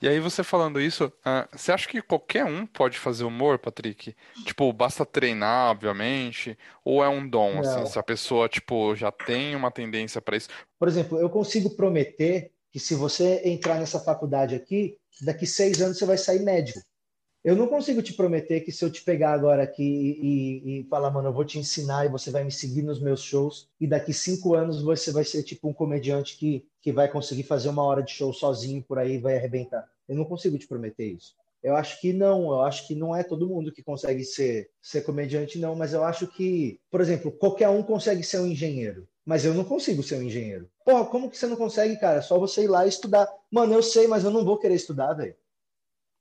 E 0.00 0.08
aí, 0.08 0.20
você 0.20 0.42
falando 0.42 0.80
isso, 0.80 1.06
uh, 1.06 1.48
você 1.56 1.72
acha 1.72 1.88
que 1.88 2.02
qualquer 2.02 2.44
um 2.44 2.66
pode 2.66 2.98
fazer 2.98 3.24
humor, 3.24 3.58
Patrick? 3.58 4.14
Tipo, 4.44 4.72
basta 4.72 5.06
treinar, 5.06 5.70
obviamente, 5.70 6.58
ou 6.84 7.02
é 7.02 7.08
um 7.08 7.26
dom, 7.26 7.60
assim, 7.60 7.76
assim, 7.80 7.92
se 7.92 7.98
a 7.98 8.02
pessoa, 8.02 8.48
tipo, 8.48 8.94
já 8.94 9.10
tem 9.10 9.54
uma 9.54 9.70
tendência 9.70 10.20
para 10.20 10.36
isso? 10.36 10.48
Por 10.78 10.88
exemplo, 10.88 11.18
eu 11.18 11.30
consigo 11.30 11.70
prometer 11.70 12.52
que 12.70 12.78
se 12.78 12.94
você 12.94 13.42
entrar 13.44 13.78
nessa 13.78 14.00
faculdade 14.00 14.54
aqui, 14.54 14.98
daqui 15.22 15.46
seis 15.46 15.80
anos 15.80 15.98
você 15.98 16.04
vai 16.04 16.18
sair 16.18 16.40
médico. 16.40 16.80
Eu 17.46 17.54
não 17.54 17.68
consigo 17.68 18.02
te 18.02 18.12
prometer 18.12 18.62
que 18.62 18.72
se 18.72 18.84
eu 18.84 18.90
te 18.90 19.04
pegar 19.04 19.30
agora 19.30 19.62
aqui 19.62 19.84
e, 20.20 20.80
e, 20.80 20.84
falar, 20.90 21.12
mano, 21.12 21.28
eu 21.28 21.32
vou 21.32 21.44
te 21.44 21.60
ensinar 21.60 22.04
e 22.04 22.08
você 22.08 22.28
vai 22.28 22.42
me 22.42 22.50
seguir 22.50 22.82
nos 22.82 23.00
meus 23.00 23.20
shows, 23.20 23.68
e 23.80 23.86
daqui 23.86 24.12
cinco 24.12 24.56
anos 24.56 24.82
você 24.82 25.12
vai 25.12 25.22
ser 25.24 25.44
tipo 25.44 25.68
um 25.68 25.72
comediante 25.72 26.36
que, 26.36 26.66
que 26.82 26.90
vai 26.90 27.08
conseguir 27.08 27.44
fazer 27.44 27.68
uma 27.68 27.84
hora 27.84 28.02
de 28.02 28.10
show 28.10 28.32
sozinho 28.32 28.82
por 28.82 28.98
aí 28.98 29.14
e 29.14 29.20
vai 29.20 29.36
arrebentar. 29.36 29.88
Eu 30.08 30.16
não 30.16 30.24
consigo 30.24 30.58
te 30.58 30.66
prometer 30.66 31.06
isso. 31.06 31.36
Eu 31.62 31.76
acho 31.76 32.00
que 32.00 32.12
não, 32.12 32.50
eu 32.50 32.62
acho 32.62 32.84
que 32.84 32.96
não 32.96 33.14
é 33.14 33.22
todo 33.22 33.48
mundo 33.48 33.70
que 33.70 33.80
consegue 33.80 34.24
ser, 34.24 34.68
ser 34.82 35.02
comediante, 35.02 35.56
não, 35.56 35.76
mas 35.76 35.92
eu 35.92 36.02
acho 36.02 36.26
que, 36.26 36.80
por 36.90 37.00
exemplo, 37.00 37.30
qualquer 37.30 37.68
um 37.68 37.80
consegue 37.80 38.24
ser 38.24 38.40
um 38.40 38.46
engenheiro, 38.48 39.06
mas 39.24 39.44
eu 39.44 39.54
não 39.54 39.62
consigo 39.62 40.02
ser 40.02 40.16
um 40.16 40.22
engenheiro. 40.24 40.68
Porra, 40.84 41.06
como 41.06 41.30
que 41.30 41.38
você 41.38 41.46
não 41.46 41.56
consegue, 41.56 41.96
cara? 41.96 42.18
É 42.18 42.22
só 42.22 42.40
você 42.40 42.64
ir 42.64 42.68
lá 42.68 42.84
e 42.84 42.88
estudar. 42.88 43.32
Mano, 43.48 43.72
eu 43.72 43.84
sei, 43.84 44.08
mas 44.08 44.24
eu 44.24 44.32
não 44.32 44.44
vou 44.44 44.58
querer 44.58 44.74
estudar, 44.74 45.14
velho. 45.14 45.36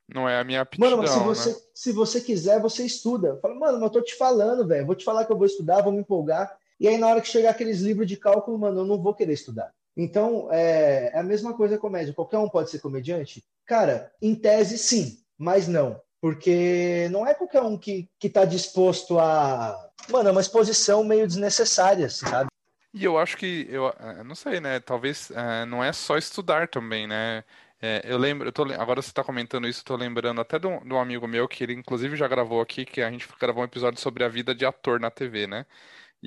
Não 0.08 0.30
é 0.30 0.40
a 0.40 0.44
minha 0.44 0.62
aptidão, 0.62 0.90
Mano, 0.90 1.02
mas 1.02 1.12
se 1.12 1.20
você, 1.20 1.50
né? 1.50 1.56
se 1.74 1.92
você 1.92 2.22
quiser, 2.22 2.62
você 2.62 2.86
estuda. 2.86 3.40
Fala, 3.42 3.56
mano, 3.56 3.74
mas 3.74 3.84
eu 3.84 3.90
tô 3.90 4.02
te 4.02 4.16
falando, 4.16 4.68
velho. 4.68 4.86
Vou 4.86 4.96
te 4.96 5.04
falar 5.04 5.26
que 5.26 5.32
eu 5.32 5.38
vou 5.38 5.48
estudar, 5.48 5.82
vou 5.82 5.92
me 5.92 6.00
empolgar. 6.00 6.56
E 6.80 6.88
aí, 6.88 6.98
na 6.98 7.08
hora 7.08 7.22
que 7.22 7.28
chegar 7.28 7.52
aqueles 7.52 7.80
livros 7.80 8.08
de 8.08 8.18
cálculo, 8.18 8.60
mano, 8.60 8.82
eu 8.82 8.86
não 8.86 9.02
vou 9.02 9.16
querer 9.16 9.34
estudar. 9.34 9.72
Então, 9.98 10.50
é, 10.52 11.12
é 11.14 11.20
a 11.20 11.24
mesma 11.24 11.54
coisa 11.54 11.78
comédia. 11.78 12.14
Qualquer 12.14 12.38
um 12.38 12.50
pode 12.50 12.70
ser 12.70 12.80
comediante? 12.80 13.44
Cara, 13.66 14.12
em 14.22 14.36
tese, 14.36 14.78
sim, 14.78 15.18
mas 15.38 15.68
não. 15.68 16.00
Porque 16.22 17.08
não 17.12 17.26
é 17.26 17.34
qualquer 17.34 17.62
um 17.62 17.78
que, 17.78 18.10
que 18.20 18.30
tá 18.30 18.46
disposto 18.46 19.20
a. 19.20 19.90
Mano, 20.10 20.30
é 20.30 20.32
uma 20.32 20.42
exposição 20.42 21.04
meio 21.04 21.26
desnecessária, 21.26 22.10
sabe? 22.10 22.50
E 22.94 23.04
eu 23.04 23.18
acho 23.18 23.36
que, 23.38 23.68
eu, 23.70 23.94
eu 24.18 24.24
não 24.24 24.36
sei, 24.36 24.60
né? 24.60 24.80
Talvez 24.80 25.30
é, 25.32 25.66
não 25.66 25.84
é 25.84 25.92
só 25.92 26.18
estudar 26.18 26.68
também, 26.68 27.06
né? 27.06 27.44
É, 27.82 28.02
eu 28.06 28.18
lembro, 28.18 28.48
eu 28.48 28.54
tô, 28.54 28.64
agora 28.64 29.02
você 29.02 29.10
está 29.10 29.24
comentando 29.24 29.68
isso, 29.68 29.80
estou 29.80 29.98
lembrando 29.98 30.40
até 30.42 30.58
de 30.58 30.66
um, 30.66 30.80
de 30.80 30.94
um, 30.94 31.00
amigo 31.00 31.28
meu 31.28 31.48
que 31.48 31.64
ele 31.64 31.74
inclusive 31.74 32.16
já 32.16 32.28
gravou 32.28 32.62
aqui, 32.62 32.86
que 32.86 33.02
a 33.02 33.12
gente 33.12 33.28
gravou 33.40 33.62
um 33.62 33.66
episódio 33.66 34.00
sobre 34.00 34.24
a 34.24 34.30
vida 34.30 34.56
de 34.56 34.66
ator 34.66 35.00
na 35.00 35.12
TV, 35.12 35.46
né? 35.46 35.66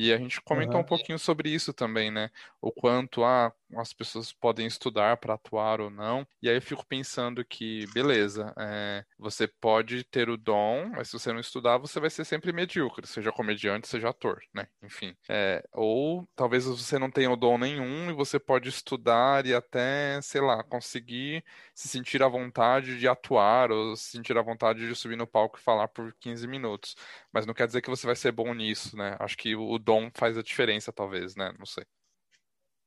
E 0.01 0.13
a 0.13 0.17
gente 0.17 0.41
comentou 0.41 0.77
uhum. 0.77 0.83
um 0.83 0.87
pouquinho 0.87 1.19
sobre 1.19 1.51
isso 1.51 1.73
também, 1.73 2.09
né? 2.09 2.31
O 2.61 2.71
quanto 2.71 3.25
ah, 3.25 3.53
as 3.77 3.93
pessoas 3.93 4.33
podem 4.33 4.65
estudar 4.65 5.17
para 5.17 5.35
atuar 5.35 5.81
ou 5.81 5.91
não. 5.91 6.25
E 6.41 6.49
aí 6.49 6.57
eu 6.57 6.63
fico 6.63 6.87
pensando 6.87 7.45
que, 7.45 7.85
beleza, 7.93 8.55
é, 8.57 9.05
você 9.19 9.49
pode 9.49 10.05
ter 10.05 10.31
o 10.31 10.37
dom, 10.37 10.89
mas 10.95 11.09
se 11.09 11.19
você 11.19 11.33
não 11.33 11.41
estudar, 11.41 11.79
você 11.79 11.99
vai 11.99 12.11
ser 12.11 12.25
sempre 12.25 12.53
medíocre, 12.53 13.09
seja 13.09 13.33
comediante, 13.33 13.89
seja 13.89 14.11
ator, 14.11 14.41
né? 14.55 14.69
Enfim. 14.85 15.17
É, 15.29 15.65
ou 15.73 16.29
talvez 16.37 16.65
você 16.65 16.97
não 16.97 17.11
tenha 17.11 17.33
o 17.33 17.37
dom 17.37 17.59
nenhum 17.59 18.09
e 18.09 18.13
você 18.13 18.39
pode 18.39 18.69
estudar 18.69 19.47
e 19.47 19.53
até, 19.53 20.21
sei 20.23 20.41
lá, 20.41 20.63
conseguir 20.63 21.45
se 21.75 21.89
sentir 21.89 22.23
à 22.23 22.29
vontade 22.29 23.01
de 23.01 23.09
atuar 23.09 23.73
ou 23.73 23.97
se 23.97 24.13
sentir 24.13 24.39
à 24.39 24.43
vontade 24.43 24.87
de 24.87 24.95
subir 24.95 25.17
no 25.17 25.27
palco 25.27 25.59
e 25.59 25.63
falar 25.63 25.89
por 25.89 26.15
15 26.21 26.47
minutos. 26.47 26.95
Mas 27.33 27.47
não 27.47 27.55
quer 27.55 27.67
dizer 27.67 27.83
que 27.83 27.91
você 27.91 28.07
vai 28.07 28.17
ser 28.17 28.33
bom 28.33 28.53
nisso, 28.55 28.97
né? 28.97 29.17
Acho 29.21 29.37
que 29.37 29.55
o 29.55 29.79
dom 29.79 30.11
faz 30.15 30.37
a 30.39 30.43
diferença, 30.43 30.93
talvez, 30.93 31.37
né? 31.37 31.53
Não 31.59 31.67
sei. 31.67 31.85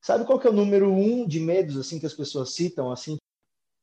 Sabe 0.02 0.26
qual 0.26 0.40
que 0.40 0.48
é 0.48 0.50
o 0.50 0.54
número 0.54 0.92
um 0.92 1.28
de 1.28 1.40
medos 1.40 1.78
assim 1.78 2.00
que 2.00 2.08
as 2.08 2.14
pessoas 2.14 2.54
citam 2.54 2.92
assim? 2.92 3.18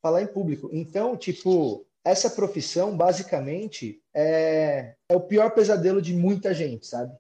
Falar 0.02 0.22
em 0.22 0.26
público. 0.26 0.68
Então, 0.72 1.16
tipo, 1.16 1.86
essa 2.04 2.28
profissão 2.30 2.96
basicamente 2.96 4.02
é, 4.14 4.94
é 5.08 5.16
o 5.16 5.20
pior 5.20 5.50
pesadelo 5.50 6.02
de 6.02 6.12
muita 6.12 6.52
gente, 6.52 6.86
sabe? 6.86 7.16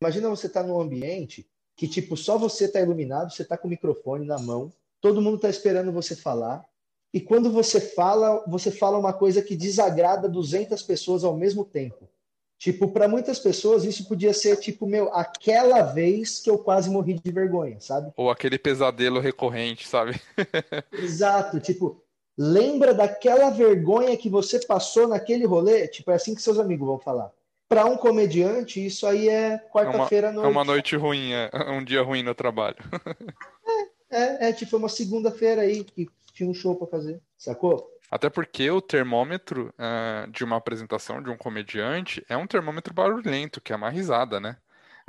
Imagina 0.00 0.30
você 0.30 0.46
estar 0.46 0.62
tá 0.62 0.66
num 0.66 0.80
ambiente 0.80 1.46
que 1.76 1.88
tipo 1.88 2.16
só 2.16 2.38
você 2.38 2.66
está 2.66 2.80
iluminado, 2.80 3.32
você 3.32 3.42
está 3.42 3.56
com 3.56 3.66
o 3.66 3.70
microfone 3.70 4.24
na 4.26 4.38
mão, 4.38 4.72
todo 5.00 5.20
mundo 5.20 5.36
está 5.36 5.48
esperando 5.48 5.92
você 5.92 6.16
falar. 6.16 6.64
E 7.12 7.20
quando 7.20 7.50
você 7.50 7.80
fala, 7.80 8.42
você 8.46 8.70
fala 8.70 8.98
uma 8.98 9.12
coisa 9.12 9.42
que 9.42 9.54
desagrada 9.54 10.28
200 10.28 10.82
pessoas 10.82 11.24
ao 11.24 11.36
mesmo 11.36 11.64
tempo. 11.64 12.08
Tipo, 12.62 12.86
para 12.86 13.08
muitas 13.08 13.40
pessoas 13.40 13.82
isso 13.82 14.06
podia 14.06 14.32
ser 14.32 14.56
tipo, 14.56 14.86
meu, 14.86 15.12
aquela 15.12 15.82
vez 15.82 16.38
que 16.38 16.48
eu 16.48 16.56
quase 16.56 16.88
morri 16.88 17.14
de 17.14 17.32
vergonha, 17.32 17.80
sabe? 17.80 18.12
Ou 18.16 18.30
aquele 18.30 18.56
pesadelo 18.56 19.18
recorrente, 19.18 19.88
sabe? 19.88 20.22
Exato, 20.92 21.58
tipo, 21.58 22.00
lembra 22.38 22.94
daquela 22.94 23.50
vergonha 23.50 24.16
que 24.16 24.28
você 24.28 24.64
passou 24.64 25.08
naquele 25.08 25.44
rolê? 25.44 25.88
Tipo, 25.88 26.12
é 26.12 26.14
assim 26.14 26.36
que 26.36 26.40
seus 26.40 26.56
amigos 26.56 26.86
vão 26.86 27.00
falar. 27.00 27.32
Para 27.68 27.84
um 27.84 27.96
comediante, 27.96 28.86
isso 28.86 29.08
aí 29.08 29.28
é 29.28 29.58
quarta-feira 29.58 30.28
à 30.28 30.32
noite. 30.32 30.46
É 30.46 30.48
uma 30.48 30.64
noite 30.64 30.94
ruim, 30.94 31.32
é 31.32 31.50
um 31.72 31.82
dia 31.82 32.02
ruim 32.02 32.22
no 32.22 32.32
trabalho. 32.32 32.76
é, 34.08 34.46
é, 34.46 34.48
é 34.50 34.52
tipo 34.52 34.76
uma 34.76 34.88
segunda-feira 34.88 35.62
aí 35.62 35.82
que 35.82 36.08
tinha 36.32 36.48
um 36.48 36.54
show 36.54 36.76
para 36.76 36.86
fazer, 36.86 37.20
sacou? 37.36 37.91
Até 38.12 38.28
porque 38.28 38.70
o 38.70 38.82
termômetro 38.82 39.72
uh, 39.78 40.30
de 40.30 40.44
uma 40.44 40.56
apresentação 40.56 41.22
de 41.22 41.30
um 41.30 41.36
comediante 41.36 42.22
é 42.28 42.36
um 42.36 42.46
termômetro 42.46 42.92
barulhento, 42.92 43.58
que 43.58 43.72
é 43.72 43.76
uma 43.76 43.88
risada, 43.88 44.38
né? 44.38 44.58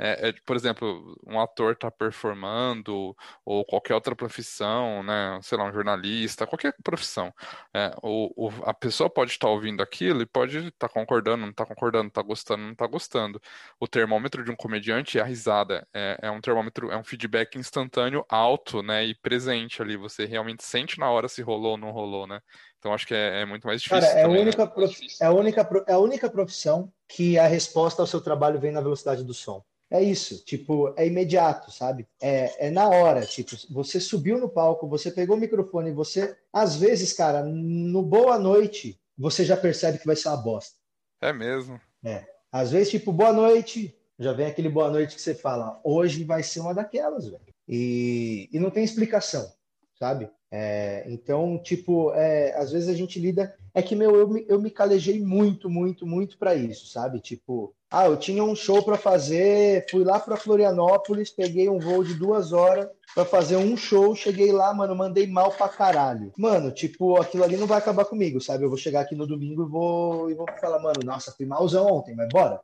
É, 0.04 0.28
é, 0.28 0.34
por 0.44 0.54
exemplo, 0.54 1.18
um 1.26 1.40
ator 1.40 1.72
está 1.72 1.90
performando, 1.90 3.16
ou 3.42 3.64
qualquer 3.64 3.94
outra 3.94 4.14
profissão, 4.14 5.02
né? 5.02 5.40
Sei 5.42 5.56
lá, 5.56 5.64
um 5.64 5.72
jornalista, 5.72 6.46
qualquer 6.46 6.74
profissão. 6.84 7.32
É, 7.72 7.90
o, 8.02 8.48
o, 8.48 8.50
a 8.64 8.74
pessoa 8.74 9.08
pode 9.08 9.30
estar 9.30 9.46
tá 9.46 9.50
ouvindo 9.50 9.82
aquilo 9.82 10.20
e 10.20 10.26
pode 10.26 10.58
estar 10.58 10.88
tá 10.88 10.92
concordando, 10.92 11.40
não 11.42 11.50
está 11.50 11.64
concordando, 11.64 12.08
está 12.08 12.20
gostando, 12.20 12.62
não 12.64 12.72
está 12.72 12.86
gostando. 12.86 13.40
O 13.80 13.88
termômetro 13.88 14.44
de 14.44 14.50
um 14.50 14.56
comediante 14.56 15.18
é 15.18 15.22
a 15.22 15.24
risada. 15.24 15.88
É, 15.94 16.18
é, 16.20 16.30
um 16.30 16.40
termômetro, 16.40 16.90
é 16.90 16.98
um 16.98 17.04
feedback 17.04 17.56
instantâneo 17.56 18.26
alto, 18.28 18.82
né? 18.82 19.06
E 19.06 19.14
presente 19.14 19.80
ali. 19.80 19.96
Você 19.96 20.26
realmente 20.26 20.64
sente 20.64 20.98
na 20.98 21.10
hora 21.10 21.28
se 21.28 21.40
rolou 21.40 21.72
ou 21.72 21.78
não 21.78 21.92
rolou, 21.92 22.26
né? 22.26 22.40
Então 22.78 22.92
acho 22.92 23.06
que 23.06 23.14
é, 23.14 23.40
é 23.40 23.46
muito 23.46 23.66
mais 23.66 23.80
difícil. 23.80 24.02
Cara, 24.02 24.20
é, 24.20 24.22
também, 24.24 24.36
a 24.36 24.42
única 24.42 24.64
né? 24.66 24.70
prof... 24.70 25.00
é, 25.18 25.24
a 25.24 25.30
única, 25.30 25.68
é 25.88 25.92
a 25.94 25.98
única 25.98 26.30
profissão 26.30 26.92
que 27.08 27.38
a 27.38 27.46
resposta 27.46 28.02
ao 28.02 28.06
seu 28.06 28.20
trabalho 28.20 28.60
vem 28.60 28.70
na 28.70 28.82
velocidade 28.82 29.24
do 29.24 29.32
som 29.32 29.64
é 29.90 30.02
isso, 30.02 30.44
tipo, 30.44 30.92
é 30.96 31.06
imediato, 31.06 31.70
sabe? 31.70 32.06
É, 32.20 32.66
é 32.66 32.70
na 32.70 32.88
hora, 32.88 33.24
tipo, 33.24 33.56
você 33.70 34.00
subiu 34.00 34.38
no 34.38 34.48
palco, 34.48 34.88
você 34.88 35.10
pegou 35.10 35.36
o 35.36 35.40
microfone, 35.40 35.92
você, 35.92 36.36
às 36.52 36.76
vezes, 36.76 37.12
cara, 37.12 37.42
no 37.44 38.02
boa 38.02 38.38
noite, 38.38 39.00
você 39.16 39.44
já 39.44 39.56
percebe 39.56 39.98
que 39.98 40.06
vai 40.06 40.16
ser 40.16 40.28
uma 40.28 40.36
bosta. 40.36 40.76
É 41.20 41.32
mesmo. 41.32 41.80
É. 42.04 42.26
Às 42.50 42.70
vezes, 42.70 42.90
tipo, 42.90 43.12
boa 43.12 43.32
noite, 43.32 43.96
já 44.18 44.32
vem 44.32 44.46
aquele 44.46 44.68
boa 44.68 44.90
noite 44.90 45.14
que 45.14 45.22
você 45.22 45.34
fala, 45.34 45.80
hoje 45.84 46.24
vai 46.24 46.42
ser 46.42 46.60
uma 46.60 46.74
daquelas, 46.74 47.26
velho. 47.26 47.54
E, 47.68 48.48
e 48.52 48.58
não 48.58 48.70
tem 48.70 48.84
explicação, 48.84 49.50
sabe? 49.98 50.30
É, 50.50 51.04
então, 51.08 51.60
tipo, 51.60 52.12
é, 52.14 52.56
às 52.56 52.70
vezes 52.70 52.88
a 52.88 52.94
gente 52.94 53.18
lida. 53.18 53.56
É 53.74 53.82
que, 53.82 53.96
meu, 53.96 54.14
eu 54.14 54.28
me, 54.28 54.44
eu 54.48 54.60
me 54.60 54.70
calejei 54.70 55.20
muito, 55.20 55.68
muito, 55.68 56.06
muito 56.06 56.38
para 56.38 56.54
isso, 56.54 56.86
sabe? 56.86 57.18
Tipo, 57.18 57.74
ah, 57.96 58.06
eu 58.06 58.16
tinha 58.16 58.42
um 58.42 58.56
show 58.56 58.82
para 58.82 58.96
fazer, 58.96 59.86
fui 59.90 60.02
lá 60.02 60.18
para 60.18 60.36
Florianópolis, 60.36 61.30
peguei 61.30 61.68
um 61.68 61.78
voo 61.78 62.02
de 62.02 62.14
duas 62.14 62.52
horas 62.52 62.88
para 63.14 63.24
fazer 63.24 63.56
um 63.56 63.76
show, 63.76 64.14
cheguei 64.16 64.50
lá, 64.50 64.74
mano, 64.74 64.96
mandei 64.96 65.26
mal 65.26 65.52
pra 65.52 65.68
caralho. 65.68 66.32
Mano, 66.36 66.72
tipo, 66.72 67.20
aquilo 67.20 67.44
ali 67.44 67.56
não 67.56 67.66
vai 67.66 67.78
acabar 67.78 68.04
comigo, 68.04 68.40
sabe? 68.40 68.64
Eu 68.64 68.68
vou 68.68 68.78
chegar 68.78 69.02
aqui 69.02 69.14
no 69.14 69.26
domingo 69.26 69.62
e 69.62 69.68
vou, 69.68 70.30
e 70.30 70.34
vou 70.34 70.46
falar, 70.60 70.80
mano, 70.80 71.00
nossa, 71.04 71.32
fui 71.32 71.46
malzão 71.46 71.86
ontem, 71.86 72.14
mas 72.14 72.28
bora 72.28 72.60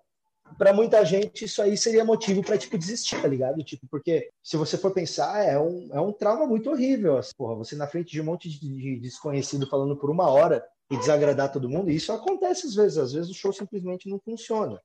para 0.59 0.73
muita 0.73 1.05
gente 1.05 1.45
isso 1.45 1.63
aí 1.63 1.77
seria 1.77 2.05
motivo 2.05 2.43
para 2.43 2.59
tipo 2.59 2.77
desistir, 2.77 3.21
tá 3.21 3.29
ligado? 3.29 3.63
Tipo, 3.63 3.87
porque 3.89 4.31
se 4.43 4.57
você 4.57 4.77
for 4.77 4.91
pensar, 4.91 5.45
é 5.45 5.59
um, 5.59 5.89
é 5.93 6.01
um 6.01 6.13
trauma 6.13 6.47
muito 6.47 6.71
horrível, 6.71 7.19
assim, 7.19 7.33
porra, 7.37 7.55
você 7.55 7.77
na 7.77 7.87
frente 7.87 8.11
de 8.13 8.21
um 8.21 8.25
monte 8.25 8.49
de, 8.49 8.59
de 8.59 9.01
desconhecido 9.01 9.67
falando 9.69 9.97
por 9.97 10.11
uma 10.11 10.29
hora 10.29 10.65
e 10.91 10.97
desagradar 10.97 11.53
todo 11.53 11.69
mundo, 11.69 11.91
e 11.91 11.95
isso 11.97 12.13
acontece 12.13 12.67
às 12.67 12.75
vezes, 12.75 12.99
às 12.99 13.13
vezes 13.13 13.31
o 13.31 13.35
show 13.35 13.53
simplesmente 13.53 14.09
não 14.09 14.19
funciona. 14.19 14.81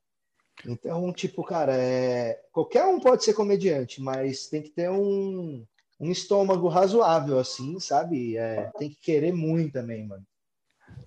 Então, 0.64 1.12
tipo, 1.12 1.44
cara, 1.44 1.74
é... 1.76 2.40
qualquer 2.52 2.84
um 2.84 3.00
pode 3.00 3.24
ser 3.24 3.34
comediante, 3.34 4.00
mas 4.00 4.46
tem 4.48 4.62
que 4.62 4.70
ter 4.70 4.90
um, 4.90 5.64
um 6.00 6.10
estômago 6.10 6.68
razoável, 6.68 7.38
assim, 7.38 7.78
sabe? 7.80 8.36
É... 8.36 8.70
Tem 8.78 8.88
que 8.88 8.96
querer 8.96 9.32
muito 9.32 9.72
também, 9.72 10.06
mano. 10.06 10.24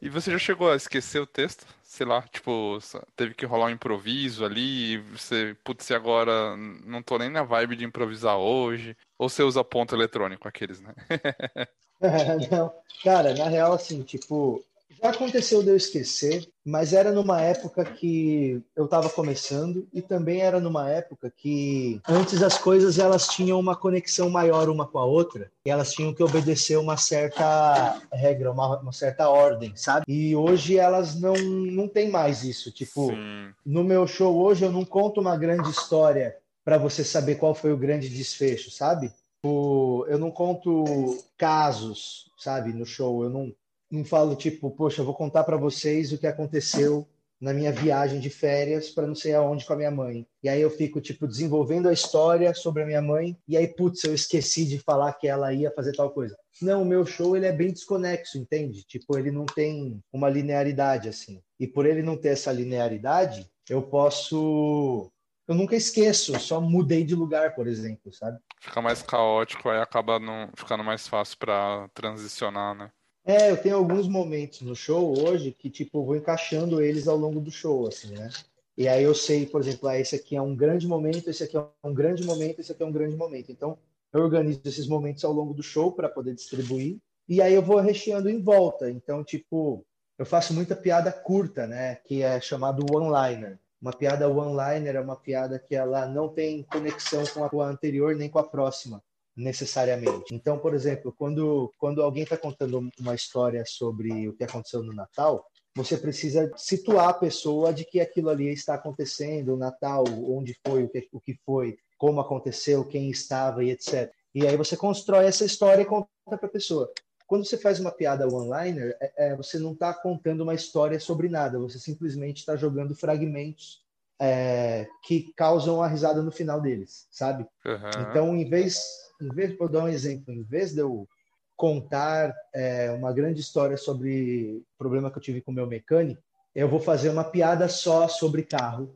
E 0.02 0.10
você 0.10 0.32
já 0.32 0.38
chegou 0.38 0.72
a 0.72 0.76
esquecer 0.76 1.20
o 1.20 1.28
texto? 1.28 1.66
Sei 1.84 2.06
lá, 2.06 2.22
tipo, 2.22 2.78
teve 3.16 3.34
que 3.34 3.46
rolar 3.46 3.66
um 3.66 3.72
improviso 3.72 4.46
ali, 4.46 4.98
você, 4.98 5.58
putz, 5.64 5.90
e 5.90 5.94
agora 5.94 6.56
não 6.86 7.02
tô 7.02 7.18
nem 7.18 7.30
na 7.30 7.44
vibe 7.44 7.76
de 7.76 7.86
improvisar 7.86 8.38
hoje. 8.38 8.96
Ou 9.18 9.28
você 9.28 9.44
usa 9.44 9.64
ponto 9.64 9.96
eletrônico, 9.96 10.48
aqueles, 10.48 10.80
né? 10.80 10.94
não, 12.50 12.74
cara, 13.04 13.34
na 13.36 13.50
real, 13.50 13.74
assim, 13.74 14.04
tipo, 14.04 14.64
já 15.02 15.10
aconteceu 15.10 15.64
de 15.64 15.70
eu 15.70 15.76
esquecer, 15.76 16.48
mas 16.66 16.94
era 16.94 17.12
numa 17.12 17.42
época 17.42 17.84
que 17.84 18.62
eu 18.76 18.86
estava 18.86 19.10
começando 19.10 19.88
e 19.94 20.02
também 20.02 20.42
era 20.42 20.60
numa 20.60 20.90
época 20.90 21.32
que 21.36 22.00
antes 22.08 22.42
as 22.44 22.58
coisas 22.58 23.00
elas 23.00 23.28
tinham 23.28 23.60
uma 23.60 23.76
conexão 23.76 24.30
maior 24.30 24.70
uma 24.70 24.86
com 24.86 25.00
a 25.00 25.06
outra 25.06 25.52
e 25.66 25.70
elas 25.70 25.92
tinham 25.92 26.14
que 26.14 26.24
obedecer 26.24 26.78
uma 26.78 26.98
certa 26.98 28.02
regra, 28.12 28.52
uma, 28.52 28.80
uma 28.80 28.92
certa 28.92 29.30
ordem, 29.30 29.76
sabe? 29.76 30.06
E 30.08 30.36
hoje 30.36 30.78
elas 30.78 31.20
não 31.20 31.36
não 31.40 31.88
tem 31.88 32.10
mais 32.10 32.44
isso. 32.44 32.72
Tipo, 32.72 33.10
Sim. 33.10 33.54
no 33.66 33.84
meu 33.84 34.06
show 34.06 34.36
hoje 34.42 34.66
eu 34.66 34.72
não 34.72 34.86
conto 34.86 35.22
uma 35.22 35.38
grande 35.38 35.70
história 35.70 36.36
para 36.64 36.78
você 36.78 37.04
saber 37.04 37.36
qual 37.36 37.56
foi 37.56 37.72
o 37.72 37.78
grande 37.78 38.10
desfecho, 38.10 38.70
sabe? 38.70 39.12
Eu 39.44 40.18
não 40.20 40.32
conto 40.32 41.18
casos, 41.38 42.30
sabe, 42.38 42.74
no 42.74 42.86
show. 42.86 43.24
Eu 43.24 43.30
não, 43.30 43.54
não 43.92 44.04
falo 44.04 44.36
tipo, 44.36 44.70
poxa, 44.72 45.02
eu 45.02 45.06
vou 45.06 45.16
contar 45.16 45.44
para 45.44 45.58
vocês 45.58 46.12
o 46.12 46.18
que 46.18 46.28
aconteceu 46.28 47.08
na 47.40 47.54
minha 47.54 47.72
viagem 47.72 48.20
de 48.20 48.30
férias 48.30 48.90
para 48.90 49.08
não 49.08 49.16
sei 49.16 49.34
aonde 49.34 49.66
com 49.66 49.74
a 49.74 49.78
minha 49.78 49.92
mãe. 49.92 50.28
E 50.44 50.50
aí 50.50 50.62
eu 50.62 50.70
fico 50.70 51.00
tipo 51.00 51.26
desenvolvendo 51.26 51.88
a 51.88 51.94
história 51.94 52.54
sobre 52.54 52.84
a 52.84 52.86
minha 52.86 53.02
mãe 53.02 53.38
e 53.48 53.56
aí 53.56 53.68
putz, 53.68 54.04
eu 54.04 54.14
esqueci 54.14 54.66
de 54.66 54.78
falar 54.80 55.14
que 55.14 55.28
ela 55.28 55.54
ia 55.54 55.72
fazer 55.72 55.96
tal 55.96 56.12
coisa. 56.12 56.38
Não, 56.62 56.82
o 56.82 56.86
meu 56.86 57.06
show 57.06 57.38
ele 57.38 57.46
é 57.46 57.52
bem 57.54 57.72
desconexo, 57.72 58.38
entende? 58.38 58.84
Tipo, 58.84 59.18
ele 59.18 59.32
não 59.32 59.46
tem 59.46 60.04
uma 60.12 60.30
linearidade 60.30 61.08
assim. 61.08 61.42
E 61.58 61.66
por 61.66 61.86
ele 61.86 62.04
não 62.04 62.18
ter 62.18 62.30
essa 62.30 62.52
linearidade, 62.52 63.50
eu 63.70 63.82
posso 63.82 65.10
eu 65.48 65.56
nunca 65.56 65.76
esqueço, 65.76 66.40
só 66.40 66.62
mudei 66.62 67.04
de 67.04 67.16
lugar, 67.16 67.56
por 67.56 67.66
exemplo, 67.66 68.14
sabe? 68.14 68.38
Fica 68.60 68.84
mais 68.84 69.02
caótico, 69.02 69.68
aí 69.68 69.80
acaba 69.80 70.20
não, 70.20 70.48
ficando 70.56 70.84
mais 70.84 71.08
fácil 71.08 71.40
para 71.40 71.90
transicionar, 71.92 72.76
né? 72.76 72.92
É, 73.30 73.52
eu 73.52 73.58
tenho 73.58 73.76
alguns 73.76 74.08
momentos 74.08 74.62
no 74.62 74.76
show 74.76 75.16
hoje 75.24 75.52
que, 75.52 75.70
tipo, 75.70 76.04
vou 76.04 76.16
encaixando 76.16 76.82
eles 76.82 77.08
ao 77.08 77.16
longo 77.16 77.40
do 77.40 77.52
show, 77.52 77.88
assim, 77.88 78.08
né? 78.18 78.28
E 78.76 78.88
aí 78.88 79.04
eu 79.04 79.14
sei, 79.14 79.46
por 79.46 79.62
exemplo, 79.62 79.88
ah, 79.88 80.00
esse 80.00 80.16
aqui 80.16 80.36
é 80.36 80.42
um 80.42 80.56
grande 80.56 80.88
momento, 80.88 81.30
esse 81.30 81.44
aqui 81.44 81.56
é 81.56 81.64
um 81.84 81.94
grande 81.94 82.26
momento, 82.26 82.60
esse 82.60 82.72
aqui 82.72 82.82
é 82.82 82.86
um 82.88 82.92
grande 82.92 83.16
momento. 83.16 83.52
Então, 83.52 83.78
eu 84.12 84.22
organizo 84.22 84.62
esses 84.66 84.88
momentos 84.88 85.24
ao 85.24 85.32
longo 85.32 85.54
do 85.54 85.62
show 85.62 85.92
para 85.92 86.10
poder 86.10 86.34
distribuir. 86.34 86.98
E 87.28 87.40
aí 87.40 87.54
eu 87.54 87.62
vou 87.62 87.78
recheando 87.78 88.32
em 88.32 88.42
volta. 88.42 88.90
Então, 88.90 89.24
tipo, 89.24 89.86
eu 90.18 90.26
faço 90.26 90.52
muita 90.52 90.76
piada 90.76 91.12
curta, 91.12 91.68
né? 91.68 91.98
Que 91.98 92.24
é 92.24 92.42
chamado 92.42 92.84
one-liner. 92.92 93.60
Uma 93.80 93.94
piada 93.94 94.28
one-liner 94.28 94.96
é 94.96 95.02
uma 95.02 95.16
piada 95.16 95.60
que 95.60 95.76
ela 95.76 96.08
não 96.08 96.30
tem 96.30 96.64
conexão 96.64 97.24
com 97.28 97.62
a 97.62 97.68
anterior 97.68 98.16
nem 98.16 98.28
com 98.28 98.40
a 98.40 98.44
próxima 98.44 99.04
necessariamente. 99.40 100.36
Então, 100.36 100.60
por 100.60 100.74
exemplo, 100.74 101.14
quando, 101.18 101.72
quando 101.78 102.02
alguém 102.04 102.24
está 102.24 102.38
contando 102.38 102.90
uma 103.00 103.16
história 103.16 103.64
sobre 103.66 104.28
o 104.28 104.34
que 104.34 104.44
aconteceu 104.44 104.84
no 104.84 104.94
Natal, 104.94 105.46
você 105.76 105.98
precisa 105.98 106.52
situar 106.58 107.10
a 107.10 107.14
pessoa 107.14 107.74
de 107.74 107.86
que 107.86 108.02
aquilo 108.02 108.30
ali 108.30 108.52
está 108.52 108.74
acontecendo, 108.74 109.54
o 109.54 109.58
Natal, 109.58 110.04
onde 110.28 110.56
foi, 110.66 110.84
o 110.84 110.90
que, 110.90 111.08
o 111.12 111.22
que 111.22 111.40
foi, 111.46 111.78
como 111.98 112.20
aconteceu, 112.20 112.84
quem 112.84 113.10
estava 113.10 113.64
e 113.64 113.72
etc. 113.72 114.12
E 114.36 114.46
aí 114.46 114.58
você 114.58 114.76
constrói 114.76 115.26
essa 115.26 115.46
história 115.46 115.82
e 115.82 115.86
conta 115.86 116.08
para 116.26 116.46
a 116.46 116.50
pessoa. 116.50 116.92
Quando 117.26 117.46
você 117.46 117.58
faz 117.58 117.80
uma 117.80 117.92
piada 117.92 118.28
one-liner, 118.28 118.98
é, 119.00 119.30
é, 119.30 119.36
você 119.36 119.58
não 119.58 119.74
está 119.74 119.94
contando 119.94 120.42
uma 120.42 120.56
história 120.56 121.00
sobre 121.00 121.30
nada, 121.30 121.60
você 121.60 121.80
simplesmente 121.80 122.40
está 122.40 122.56
jogando 122.56 122.96
fragmentos 122.96 123.84
é, 124.20 124.88
que 125.04 125.32
causam 125.34 125.82
a 125.82 125.88
risada 125.88 126.22
no 126.22 126.32
final 126.32 126.60
deles, 126.60 127.08
sabe? 127.10 127.44
Uhum. 127.66 128.10
Então, 128.10 128.36
em 128.36 128.50
vez 128.50 129.09
em 129.20 129.30
vez, 129.30 129.58
vou 129.58 129.70
dar 129.70 129.84
um 129.84 129.88
exemplo, 129.88 130.34
em 130.34 130.44
vez 130.44 130.74
de 130.74 130.82
eu 130.82 131.08
contar 131.56 132.34
é, 132.54 132.90
uma 132.92 133.12
grande 133.12 133.42
história 133.42 133.76
sobre 133.76 134.64
problema 134.78 135.12
que 135.12 135.18
eu 135.18 135.22
tive 135.22 135.42
com 135.42 135.52
meu 135.52 135.68
mecânico, 135.68 136.22
eu 136.56 136.70
vou 136.70 136.80
fazer 136.80 137.10
uma 137.10 137.24
piada 137.24 137.68
só 137.68 138.08
sobre 138.08 138.44
carro, 138.44 138.96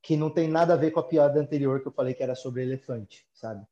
que 0.00 0.16
não 0.16 0.30
tem 0.30 0.48
nada 0.48 0.74
a 0.74 0.76
ver 0.76 0.90
com 0.90 1.00
a 1.00 1.08
piada 1.08 1.40
anterior 1.40 1.80
que 1.80 1.88
eu 1.88 1.92
falei 1.92 2.14
que 2.14 2.22
era 2.22 2.34
sobre 2.34 2.62
elefante, 2.62 3.26
sabe? 3.32 3.66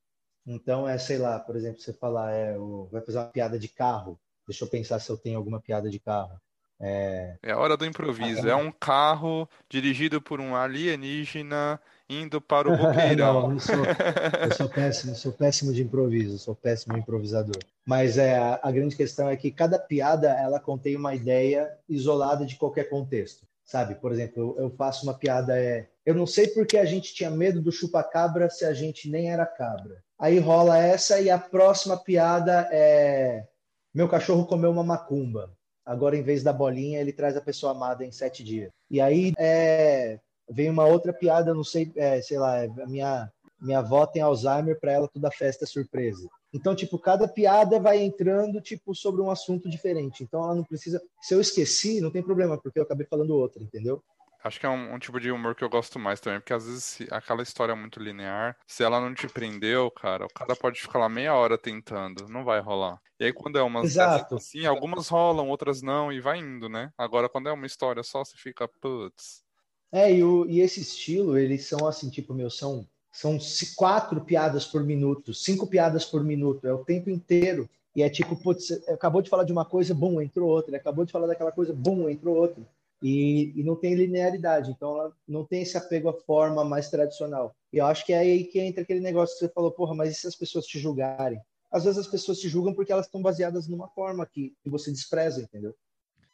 Então, 0.46 0.88
é, 0.88 0.98
sei 0.98 1.18
lá, 1.18 1.38
por 1.38 1.54
exemplo, 1.54 1.80
você 1.80 1.92
falar, 1.92 2.32
é, 2.32 2.56
vai 2.90 3.00
fazer 3.00 3.18
uma 3.18 3.26
piada 3.26 3.58
de 3.58 3.68
carro, 3.68 4.18
deixa 4.46 4.64
eu 4.64 4.68
pensar 4.68 4.98
se 4.98 5.08
eu 5.08 5.16
tenho 5.16 5.38
alguma 5.38 5.60
piada 5.60 5.88
de 5.88 6.00
carro. 6.00 6.40
É, 6.84 7.36
é 7.40 7.52
a 7.52 7.58
hora 7.58 7.76
do 7.76 7.86
improviso. 7.86 8.48
É 8.48 8.56
um 8.56 8.72
carro 8.72 9.48
dirigido 9.68 10.20
por 10.20 10.40
um 10.40 10.56
alienígena 10.56 11.80
indo 12.10 12.40
para 12.40 12.68
o 12.68 12.74
Boqueirão. 12.76 13.42
não, 13.42 13.52
eu 13.52 13.60
sou, 13.60 13.76
eu 13.76 14.52
sou 14.52 14.68
péssimo, 14.68 15.14
sou 15.14 15.32
péssimo 15.32 15.72
de 15.72 15.82
improviso, 15.82 16.38
sou 16.38 16.56
péssimo 16.56 16.96
improvisador. 16.96 17.62
Mas 17.86 18.18
é, 18.18 18.36
a, 18.36 18.58
a 18.62 18.70
grande 18.72 18.96
questão 18.96 19.28
é 19.28 19.36
que 19.36 19.52
cada 19.52 19.78
piada 19.78 20.30
ela 20.30 20.58
contém 20.58 20.96
uma 20.96 21.14
ideia 21.14 21.70
isolada 21.88 22.44
de 22.44 22.56
qualquer 22.56 22.88
contexto. 22.88 23.46
Sabe, 23.64 23.94
por 23.94 24.12
exemplo, 24.12 24.56
eu, 24.58 24.64
eu 24.64 24.70
faço 24.70 25.04
uma 25.04 25.14
piada 25.14 25.56
é, 25.56 25.88
eu 26.04 26.14
não 26.14 26.26
sei 26.26 26.48
porque 26.48 26.76
a 26.76 26.84
gente 26.84 27.14
tinha 27.14 27.30
medo 27.30 27.62
do 27.62 27.70
chupa-cabra 27.70 28.50
se 28.50 28.64
a 28.64 28.74
gente 28.74 29.08
nem 29.08 29.30
era 29.30 29.46
cabra. 29.46 30.02
Aí 30.18 30.38
rola 30.40 30.76
essa 30.78 31.20
e 31.20 31.30
a 31.30 31.38
próxima 31.38 31.96
piada 31.96 32.68
é 32.72 33.46
meu 33.94 34.08
cachorro 34.08 34.46
comeu 34.46 34.70
uma 34.70 34.82
macumba. 34.82 35.50
Agora, 35.84 36.16
em 36.16 36.22
vez 36.22 36.42
da 36.42 36.52
bolinha, 36.52 37.00
ele 37.00 37.12
traz 37.12 37.36
a 37.36 37.40
pessoa 37.40 37.72
amada 37.72 38.04
em 38.04 38.12
sete 38.12 38.44
dias. 38.44 38.70
E 38.90 39.00
aí 39.00 39.32
é, 39.38 40.18
vem 40.48 40.70
uma 40.70 40.86
outra 40.86 41.12
piada, 41.12 41.54
não 41.54 41.64
sei, 41.64 41.92
é, 41.96 42.20
sei 42.22 42.38
lá, 42.38 42.58
é 42.58 42.66
a 42.66 42.86
minha 42.86 43.30
minha 43.62 43.78
avó 43.78 44.04
tem 44.04 44.20
Alzheimer, 44.20 44.78
para 44.78 44.92
ela 44.92 45.08
toda 45.08 45.30
festa 45.30 45.64
é 45.64 45.68
surpresa. 45.68 46.28
Então, 46.52 46.74
tipo, 46.74 46.98
cada 46.98 47.28
piada 47.28 47.78
vai 47.78 48.02
entrando, 48.02 48.60
tipo, 48.60 48.94
sobre 48.94 49.22
um 49.22 49.30
assunto 49.30 49.70
diferente. 49.70 50.22
Então, 50.22 50.42
ela 50.42 50.54
não 50.54 50.64
precisa. 50.64 51.00
Se 51.20 51.32
eu 51.32 51.40
esqueci, 51.40 52.00
não 52.00 52.10
tem 52.10 52.22
problema, 52.22 52.58
porque 52.58 52.78
eu 52.78 52.82
acabei 52.82 53.06
falando 53.06 53.36
outra, 53.36 53.62
entendeu? 53.62 54.02
Acho 54.44 54.58
que 54.58 54.66
é 54.66 54.68
um, 54.68 54.94
um, 54.94 54.98
tipo 54.98 55.20
de 55.20 55.30
humor 55.30 55.54
que 55.54 55.62
eu 55.62 55.68
gosto 55.68 55.98
mais 55.98 56.20
também, 56.20 56.40
porque 56.40 56.52
às 56.52 56.66
vezes 56.66 56.84
se, 56.84 57.08
aquela 57.10 57.42
história 57.42 57.72
é 57.72 57.76
muito 57.76 58.00
linear, 58.00 58.56
se 58.66 58.82
ela 58.82 59.00
não 59.00 59.14
te 59.14 59.28
prendeu, 59.28 59.90
cara, 59.90 60.26
o 60.26 60.32
cara 60.32 60.56
pode 60.56 60.80
ficar 60.80 60.98
lá 60.98 61.08
meia 61.08 61.34
hora 61.34 61.56
tentando, 61.56 62.28
não 62.28 62.44
vai 62.44 62.60
rolar. 62.60 63.00
E 63.20 63.24
aí 63.24 63.32
quando 63.32 63.56
é 63.58 63.62
umas 63.62 63.84
Exato. 63.84 64.34
assim, 64.34 64.66
algumas 64.66 65.08
rolam, 65.08 65.48
outras 65.48 65.80
não, 65.80 66.12
e 66.12 66.20
vai 66.20 66.38
indo, 66.38 66.68
né? 66.68 66.90
Agora 66.98 67.28
quando 67.28 67.48
é 67.48 67.52
uma 67.52 67.66
história 67.66 68.02
só, 68.02 68.24
você 68.24 68.36
fica, 68.36 68.66
putz. 68.80 69.44
É, 69.92 70.12
e, 70.12 70.24
o, 70.24 70.44
e 70.46 70.60
esse 70.60 70.80
estilo, 70.80 71.38
eles 71.38 71.66
são 71.66 71.86
assim, 71.86 72.10
tipo, 72.10 72.34
meu, 72.34 72.50
são, 72.50 72.84
são 73.12 73.38
quatro 73.76 74.22
piadas 74.22 74.66
por 74.66 74.82
minuto, 74.82 75.32
cinco 75.32 75.68
piadas 75.68 76.04
por 76.04 76.24
minuto, 76.24 76.66
é 76.66 76.72
o 76.72 76.84
tempo 76.84 77.10
inteiro. 77.10 77.68
E 77.94 78.02
é 78.02 78.08
tipo, 78.08 78.34
putz, 78.34 78.70
acabou 78.88 79.20
de 79.20 79.28
falar 79.28 79.44
de 79.44 79.52
uma 79.52 79.66
coisa, 79.66 79.94
bum, 79.94 80.18
entrou 80.18 80.48
outra. 80.48 80.74
Acabou 80.74 81.04
de 81.04 81.12
falar 81.12 81.26
daquela 81.26 81.52
coisa, 81.52 81.74
bum, 81.74 82.08
entrou 82.08 82.34
outra 82.34 82.66
e, 83.02 83.52
e, 83.56 83.64
não 83.64 83.74
tem 83.74 83.94
linearidade, 83.94 84.70
então 84.70 84.96
ela 84.96 85.12
não 85.26 85.44
tem 85.44 85.62
esse 85.62 85.76
apego 85.76 86.08
à 86.08 86.12
forma 86.12 86.64
mais 86.64 86.88
tradicional. 86.88 87.54
E 87.72 87.78
eu 87.78 87.86
acho 87.86 88.06
que 88.06 88.12
é 88.12 88.18
aí 88.18 88.44
que 88.44 88.60
entra 88.60 88.82
aquele 88.82 89.00
negócio 89.00 89.34
que 89.34 89.44
você 89.44 89.52
falou, 89.52 89.72
porra, 89.72 89.94
mas 89.94 90.12
e 90.12 90.14
se 90.14 90.26
as 90.26 90.36
pessoas 90.36 90.66
te 90.66 90.78
julgarem? 90.78 91.40
Às 91.70 91.84
vezes 91.84 91.98
as 91.98 92.06
pessoas 92.06 92.38
te 92.38 92.48
julgam 92.48 92.74
porque 92.74 92.92
elas 92.92 93.06
estão 93.06 93.20
baseadas 93.20 93.66
numa 93.66 93.88
forma 93.88 94.26
que, 94.26 94.54
que 94.62 94.70
você 94.70 94.92
despreza, 94.92 95.40
entendeu? 95.40 95.74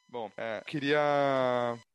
Bom, 0.08 0.30
é, 0.36 0.62
queria. 0.66 0.98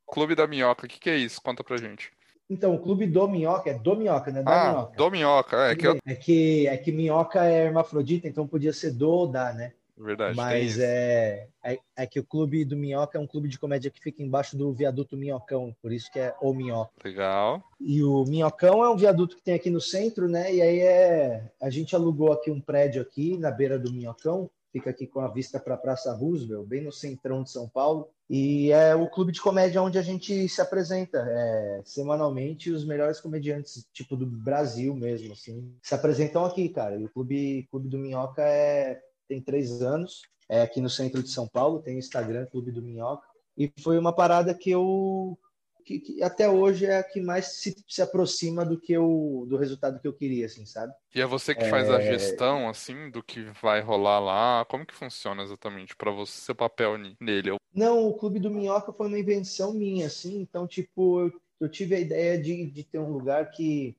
Clube 0.06 0.34
da 0.34 0.46
Minhoca, 0.46 0.86
o 0.86 0.88
que, 0.88 0.98
que 0.98 1.10
é 1.10 1.16
isso? 1.16 1.40
Conta 1.42 1.62
pra 1.62 1.76
gente. 1.76 2.10
Então, 2.48 2.74
o 2.74 2.78
Clube 2.78 3.06
do 3.06 3.26
Minhoca 3.26 3.70
é 3.70 3.74
do 3.74 3.96
Minhoca, 3.96 4.30
né? 4.30 4.42
Da 4.42 4.50
ah, 4.50 4.72
Minhoca. 4.72 4.96
do 4.96 5.10
Minhoca, 5.10 5.56
é 5.68 5.76
que, 5.76 5.86
eu... 5.86 5.98
é 6.04 6.14
que 6.14 6.66
é 6.66 6.76
que 6.76 6.92
Minhoca 6.92 7.44
é 7.44 7.66
hermafrodita, 7.66 8.28
então 8.28 8.46
podia 8.46 8.72
ser 8.72 8.92
do 8.92 9.10
ou 9.10 9.26
da, 9.26 9.52
né? 9.52 9.72
Verdade. 9.96 10.36
Mas 10.36 10.78
é, 10.78 11.46
é, 11.64 11.78
é, 11.96 12.06
que 12.06 12.18
o 12.18 12.24
clube 12.24 12.64
do 12.64 12.76
Minhoca 12.76 13.16
é 13.16 13.20
um 13.20 13.26
clube 13.26 13.48
de 13.48 13.58
comédia 13.58 13.90
que 13.90 14.00
fica 14.00 14.22
embaixo 14.22 14.56
do 14.56 14.72
viaduto 14.72 15.16
Minhocão, 15.16 15.74
por 15.80 15.92
isso 15.92 16.10
que 16.10 16.18
é 16.18 16.34
o 16.40 16.52
Minhoca. 16.52 16.90
Legal. 17.04 17.62
E 17.80 18.02
o 18.02 18.24
Minhocão 18.24 18.84
é 18.84 18.90
um 18.90 18.96
viaduto 18.96 19.36
que 19.36 19.42
tem 19.42 19.54
aqui 19.54 19.70
no 19.70 19.80
centro, 19.80 20.28
né? 20.28 20.52
E 20.52 20.60
aí 20.60 20.80
é. 20.80 21.50
A 21.60 21.70
gente 21.70 21.94
alugou 21.94 22.32
aqui 22.32 22.50
um 22.50 22.60
prédio 22.60 23.00
aqui 23.00 23.38
na 23.38 23.50
beira 23.50 23.78
do 23.78 23.92
Minhocão, 23.92 24.50
fica 24.72 24.90
aqui 24.90 25.06
com 25.06 25.20
a 25.20 25.28
vista 25.28 25.60
para 25.60 25.74
a 25.74 25.78
Praça 25.78 26.12
Roosevelt, 26.12 26.66
bem 26.66 26.82
no 26.82 26.90
centrão 26.90 27.44
de 27.44 27.50
São 27.50 27.68
Paulo. 27.68 28.08
E 28.28 28.72
é 28.72 28.94
o 28.94 29.08
clube 29.08 29.30
de 29.30 29.40
comédia 29.40 29.82
onde 29.82 29.98
a 29.98 30.02
gente 30.02 30.48
se 30.48 30.60
apresenta 30.60 31.24
é, 31.28 31.82
semanalmente. 31.84 32.70
Os 32.70 32.84
melhores 32.84 33.20
comediantes, 33.20 33.86
tipo 33.92 34.16
do 34.16 34.26
Brasil 34.26 34.94
mesmo, 34.96 35.34
assim, 35.34 35.72
se 35.80 35.94
apresentam 35.94 36.44
aqui, 36.44 36.68
cara. 36.68 36.96
E 36.96 37.04
o 37.04 37.10
clube, 37.10 37.68
clube 37.70 37.88
do 37.88 37.98
Minhoca 37.98 38.42
é 38.42 39.00
tem 39.28 39.40
três 39.40 39.82
anos, 39.82 40.22
é 40.48 40.62
aqui 40.62 40.80
no 40.80 40.90
centro 40.90 41.22
de 41.22 41.30
São 41.30 41.48
Paulo, 41.48 41.82
tem 41.82 41.96
o 41.96 41.98
Instagram 41.98 42.46
Clube 42.46 42.70
do 42.70 42.82
Minhoca, 42.82 43.26
e 43.56 43.72
foi 43.80 43.98
uma 43.98 44.14
parada 44.14 44.54
que 44.54 44.70
eu 44.70 45.38
que, 45.84 46.00
que, 46.00 46.22
até 46.22 46.48
hoje 46.48 46.86
é 46.86 46.98
a 46.98 47.02
que 47.02 47.20
mais 47.20 47.60
se, 47.60 47.76
se 47.86 48.00
aproxima 48.00 48.64
do 48.64 48.80
que 48.80 48.92
eu 48.92 49.44
do 49.48 49.56
resultado 49.56 50.00
que 50.00 50.08
eu 50.08 50.14
queria, 50.14 50.46
assim, 50.46 50.64
sabe? 50.64 50.92
E 51.14 51.20
é 51.20 51.26
você 51.26 51.54
que 51.54 51.64
é... 51.64 51.68
faz 51.68 51.90
a 51.90 52.00
gestão, 52.00 52.68
assim, 52.68 53.10
do 53.10 53.22
que 53.22 53.44
vai 53.62 53.80
rolar 53.80 54.18
lá? 54.18 54.64
Como 54.64 54.86
que 54.86 54.94
funciona 54.94 55.42
exatamente 55.42 55.94
para 55.94 56.10
você, 56.10 56.32
seu 56.32 56.54
papel 56.54 56.96
nele? 57.20 57.56
Não, 57.74 58.06
o 58.08 58.14
Clube 58.14 58.40
do 58.40 58.50
Minhoca 58.50 58.92
foi 58.92 59.08
uma 59.08 59.18
invenção 59.18 59.74
minha, 59.74 60.06
assim, 60.06 60.40
então, 60.40 60.66
tipo, 60.66 61.20
eu, 61.20 61.32
eu 61.60 61.68
tive 61.68 61.94
a 61.94 62.00
ideia 62.00 62.40
de, 62.40 62.70
de 62.70 62.82
ter 62.82 62.98
um 62.98 63.12
lugar 63.12 63.50
que 63.50 63.96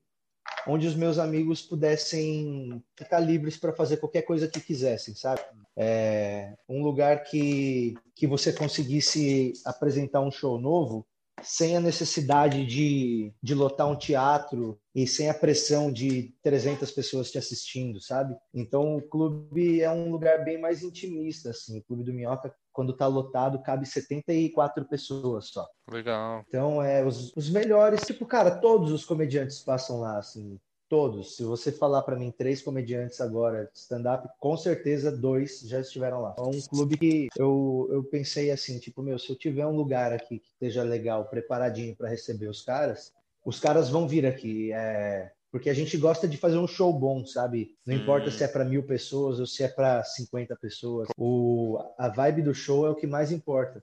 onde 0.68 0.88
os 0.88 0.96
meus 0.96 1.18
amigos 1.18 1.62
pudessem 1.62 2.84
ficar 2.96 3.20
livres 3.20 3.58
para 3.58 3.74
fazer 3.74 3.98
qualquer 3.98 4.24
coisa 4.24 4.48
que 4.48 4.60
quisessem, 4.60 5.16
sabe? 5.16 5.42
É, 5.78 6.54
um 6.68 6.84
lugar 6.84 7.24
que, 7.24 7.96
que 8.16 8.26
você 8.26 8.52
conseguisse 8.54 9.54
apresentar 9.66 10.22
um 10.22 10.32
show 10.32 10.60
novo 10.60 11.06
sem 11.44 11.76
a 11.76 11.82
necessidade 11.82 12.66
de, 12.66 13.32
de 13.42 13.54
lotar 13.54 13.88
um 13.88 13.96
teatro 13.96 14.80
e 14.94 15.06
sem 15.06 15.30
a 15.30 15.34
pressão 15.34 15.92
de 15.92 16.34
300 16.42 16.90
pessoas 16.92 17.30
te 17.30 17.38
assistindo, 17.38 18.02
sabe? 18.02 18.36
Então 18.54 18.96
o 18.96 19.02
clube 19.02 19.82
é 19.82 19.92
um 19.92 20.10
lugar 20.10 20.44
bem 20.44 20.60
mais 20.60 20.82
intimista, 20.82 21.50
assim. 21.50 21.78
O 21.78 21.84
Clube 21.84 22.04
do 22.04 22.14
Minhoca, 22.14 22.56
quando 22.76 22.92
tá 22.92 23.08
lotado, 23.08 23.62
cabe 23.64 23.86
74 23.86 24.84
pessoas 24.86 25.48
só. 25.48 25.66
Legal. 25.90 26.44
Então 26.48 26.84
é 26.84 27.04
os, 27.04 27.34
os 27.34 27.50
melhores, 27.50 28.02
tipo, 28.02 28.26
cara, 28.26 28.52
todos 28.52 28.92
os 28.92 29.06
comediantes 29.06 29.62
passam 29.62 30.02
lá, 30.02 30.18
assim. 30.18 30.60
Todos. 30.88 31.36
Se 31.36 31.44
você 31.44 31.72
falar 31.72 32.04
para 32.04 32.16
mim 32.16 32.32
três 32.38 32.62
comediantes 32.62 33.20
agora 33.20 33.72
de 33.74 33.80
stand-up, 33.80 34.28
com 34.40 34.56
certeza 34.56 35.12
dois 35.12 35.62
já 35.62 35.80
estiveram 35.80 36.22
lá. 36.22 36.36
É 36.38 36.42
um 36.42 36.62
clube 36.62 36.96
que 36.98 37.28
eu, 37.38 37.88
eu 37.90 38.04
pensei 38.04 38.52
assim, 38.52 38.78
tipo, 38.78 39.02
meu, 39.02 39.18
se 39.18 39.32
eu 39.32 39.36
tiver 39.36 39.66
um 39.66 39.76
lugar 39.76 40.14
aqui 40.14 40.38
que 40.38 40.50
esteja 40.50 40.84
legal, 40.84 41.26
preparadinho 41.26 41.96
para 41.96 42.10
receber 42.10 42.48
os 42.48 42.62
caras, 42.62 43.12
os 43.44 43.60
caras 43.60 43.90
vão 43.90 44.08
vir 44.08 44.28
aqui. 44.28 44.72
É... 44.74 45.32
Porque 45.56 45.70
a 45.70 45.74
gente 45.74 45.96
gosta 45.96 46.28
de 46.28 46.36
fazer 46.36 46.58
um 46.58 46.68
show 46.68 46.92
bom, 46.92 47.26
sabe? 47.26 47.78
Não 47.86 47.96
importa 47.96 48.30
se 48.30 48.44
é 48.44 48.48
para 48.48 48.66
mil 48.66 48.84
pessoas 48.84 49.40
ou 49.40 49.48
se 49.48 49.64
é 49.64 49.70
para 49.70 50.04
50 50.04 50.54
pessoas. 50.58 51.08
O... 51.18 51.80
A 51.98 52.10
vibe 52.10 52.42
do 52.42 52.54
show 52.54 52.86
é 52.86 52.90
o 52.90 52.96
que 52.96 53.08
mais 53.08 53.32
importa. 53.32 53.82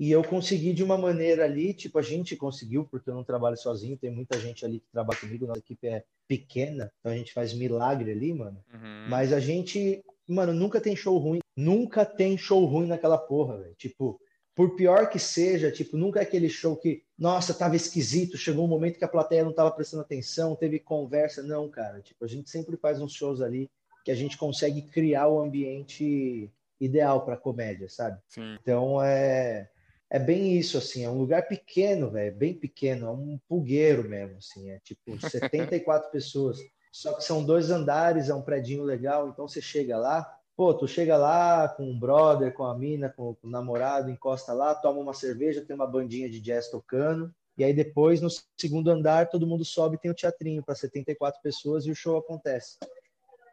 E 0.00 0.10
eu 0.10 0.24
consegui 0.24 0.72
de 0.72 0.82
uma 0.82 0.98
maneira 0.98 1.44
ali, 1.44 1.72
tipo, 1.72 1.96
a 1.96 2.02
gente 2.02 2.34
conseguiu, 2.34 2.88
porque 2.90 3.08
eu 3.08 3.14
não 3.14 3.22
trabalho 3.22 3.56
sozinho, 3.56 3.96
tem 3.96 4.10
muita 4.10 4.36
gente 4.40 4.64
ali 4.64 4.80
que 4.80 4.90
trabalha 4.90 5.20
comigo, 5.20 5.46
nossa 5.46 5.60
equipe 5.60 5.86
é 5.86 6.02
pequena, 6.26 6.90
então 6.98 7.12
a 7.12 7.16
gente 7.16 7.32
faz 7.32 7.54
milagre 7.54 8.10
ali, 8.10 8.34
mano. 8.34 8.60
Uhum. 8.74 9.06
Mas 9.08 9.32
a 9.32 9.38
gente, 9.38 10.02
mano, 10.26 10.52
nunca 10.52 10.80
tem 10.80 10.96
show 10.96 11.16
ruim, 11.18 11.38
nunca 11.56 12.04
tem 12.04 12.36
show 12.36 12.64
ruim 12.64 12.88
naquela 12.88 13.16
porra, 13.16 13.58
velho. 13.58 13.76
Tipo, 13.76 14.20
por 14.56 14.74
pior 14.74 15.10
que 15.10 15.18
seja, 15.18 15.70
tipo, 15.70 15.98
nunca 15.98 16.18
é 16.18 16.22
aquele 16.22 16.48
show 16.48 16.74
que, 16.74 17.02
nossa, 17.18 17.52
tava 17.52 17.76
esquisito, 17.76 18.38
chegou 18.38 18.64
um 18.64 18.68
momento 18.68 18.98
que 18.98 19.04
a 19.04 19.08
plateia 19.08 19.44
não 19.44 19.52
tava 19.52 19.70
prestando 19.70 20.02
atenção, 20.02 20.56
teve 20.56 20.78
conversa, 20.78 21.42
não, 21.42 21.68
cara. 21.68 22.00
Tipo, 22.00 22.24
a 22.24 22.28
gente 22.28 22.48
sempre 22.48 22.74
faz 22.78 22.98
uns 22.98 23.12
shows 23.12 23.42
ali 23.42 23.70
que 24.02 24.10
a 24.10 24.14
gente 24.14 24.38
consegue 24.38 24.80
criar 24.80 25.28
o 25.28 25.38
ambiente 25.38 26.50
ideal 26.80 27.22
para 27.22 27.36
comédia, 27.36 27.86
sabe? 27.90 28.18
Sim. 28.28 28.56
Então 28.58 29.02
é 29.02 29.68
é 30.08 30.18
bem 30.18 30.56
isso, 30.56 30.78
assim, 30.78 31.04
é 31.04 31.10
um 31.10 31.18
lugar 31.18 31.48
pequeno, 31.48 32.08
velho, 32.08 32.34
bem 32.34 32.54
pequeno, 32.54 33.06
é 33.08 33.10
um 33.10 33.40
pulgueiro 33.48 34.08
mesmo, 34.08 34.38
assim, 34.38 34.70
é 34.70 34.78
tipo 34.78 35.18
74 35.20 36.10
pessoas. 36.10 36.58
Só 36.90 37.12
que 37.12 37.24
são 37.24 37.44
dois 37.44 37.70
andares, 37.70 38.30
é 38.30 38.34
um 38.34 38.40
predinho 38.40 38.84
legal, 38.84 39.28
então 39.28 39.46
você 39.46 39.60
chega 39.60 39.98
lá, 39.98 40.35
pô, 40.56 40.72
tu 40.72 40.88
chega 40.88 41.16
lá 41.16 41.68
com 41.68 41.84
um 41.84 41.98
brother, 41.98 42.52
com 42.52 42.64
a 42.64 42.76
mina, 42.76 43.08
com, 43.08 43.36
o 43.42 43.48
namorado, 43.48 44.10
encosta 44.10 44.52
lá, 44.52 44.74
toma 44.74 45.00
uma 45.00 45.14
cerveja, 45.14 45.64
tem 45.64 45.76
uma 45.76 45.86
bandinha 45.86 46.30
de 46.30 46.40
jazz 46.40 46.68
tocando, 46.68 47.32
e 47.58 47.64
aí 47.64 47.74
depois 47.74 48.20
no 48.20 48.28
segundo 48.58 48.90
andar 48.90 49.28
todo 49.28 49.46
mundo 49.46 49.64
sobe, 49.64 49.98
tem 49.98 50.10
o 50.10 50.12
um 50.12 50.16
teatrinho 50.16 50.62
para 50.62 50.74
74 50.74 51.40
pessoas 51.42 51.86
e 51.86 51.90
o 51.90 51.96
show 51.96 52.16
acontece. 52.16 52.78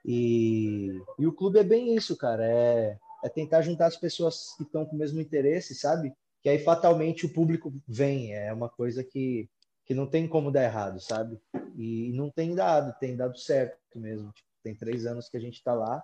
E, 0.06 1.02
e 1.20 1.28
o 1.28 1.34
clube 1.34 1.60
é 1.60 1.64
bem 1.64 1.96
isso, 1.96 2.16
cara, 2.16 2.46
é, 2.46 2.98
é 3.24 3.30
tentar 3.30 3.62
juntar 3.62 3.88
as 3.88 3.98
pessoas 3.98 4.54
que 4.58 4.64
estão 4.64 4.86
com 4.86 4.96
o 4.96 5.00
mesmo 5.00 5.20
interesse, 5.22 5.76
sabe? 5.76 6.14
que 6.44 6.50
aí 6.50 6.60
fatalmente 6.60 7.26
o 7.26 7.30
público 7.30 7.74
vem. 7.88 8.36
É 8.36 8.52
uma 8.52 8.68
coisa 8.68 9.02
que, 9.02 9.50
que 9.86 9.96
não 9.96 10.06
tem 10.06 10.28
como 10.28 10.52
dar 10.52 10.66
errado, 10.66 11.00
sabe? 11.00 11.40
E 11.78 12.12
não 12.14 12.30
tem 12.30 12.54
dado, 12.54 12.94
tem 13.00 13.16
dado 13.16 13.40
certo 13.40 13.80
mesmo. 13.96 14.30
Tipo, 14.34 14.50
tem 14.62 14.76
três 14.76 15.06
anos 15.06 15.30
que 15.30 15.38
a 15.38 15.40
gente 15.40 15.56
está 15.56 15.74
lá. 15.74 16.04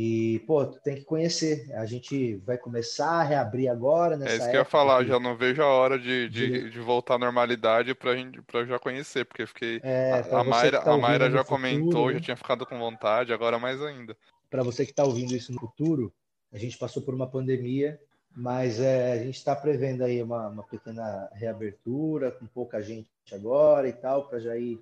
E, 0.00 0.38
pô, 0.46 0.64
tu 0.64 0.78
tem 0.80 0.94
que 0.94 1.04
conhecer. 1.04 1.74
A 1.74 1.84
gente 1.84 2.36
vai 2.46 2.56
começar 2.56 3.10
a 3.10 3.22
reabrir 3.24 3.68
agora 3.68 4.16
nessa 4.16 4.32
É 4.32 4.36
isso 4.36 4.50
que 4.50 4.54
eu 4.54 4.60
ia 4.60 4.64
falar, 4.64 5.04
já 5.04 5.18
não 5.18 5.36
vejo 5.36 5.60
a 5.60 5.66
hora 5.66 5.98
de, 5.98 6.28
de, 6.28 6.70
de 6.70 6.78
voltar 6.78 7.14
à 7.14 7.18
normalidade 7.18 7.96
pra, 7.96 8.14
gente, 8.14 8.40
pra 8.42 8.64
já 8.64 8.78
conhecer, 8.78 9.24
porque 9.24 9.44
fiquei. 9.44 9.80
É, 9.82 10.12
a, 10.30 10.38
a 10.38 10.44
Mayra, 10.44 10.80
tá 10.80 10.92
a 10.92 10.96
Mayra 10.96 11.28
já 11.28 11.42
comentou, 11.42 12.06
né? 12.06 12.14
já 12.14 12.20
tinha 12.20 12.36
ficado 12.36 12.64
com 12.64 12.78
vontade, 12.78 13.32
agora 13.32 13.58
mais 13.58 13.82
ainda. 13.82 14.16
Para 14.48 14.62
você 14.62 14.84
que 14.84 14.92
está 14.92 15.02
ouvindo 15.02 15.34
isso 15.34 15.52
no 15.52 15.58
futuro, 15.58 16.14
a 16.52 16.58
gente 16.58 16.78
passou 16.78 17.02
por 17.02 17.12
uma 17.12 17.26
pandemia 17.26 17.98
mas 18.36 18.78
é, 18.78 19.14
a 19.14 19.16
gente 19.24 19.34
está 19.34 19.56
prevendo 19.56 20.04
aí 20.04 20.22
uma, 20.22 20.46
uma, 20.46 20.62
pequena 20.62 21.28
reabertura, 21.32 22.30
com 22.30 22.46
pouca 22.46 22.80
gente 22.80 23.08
agora 23.32 23.88
e 23.88 23.92
tal, 23.92 24.28
para 24.28 24.38
já 24.38 24.56
ir. 24.56 24.80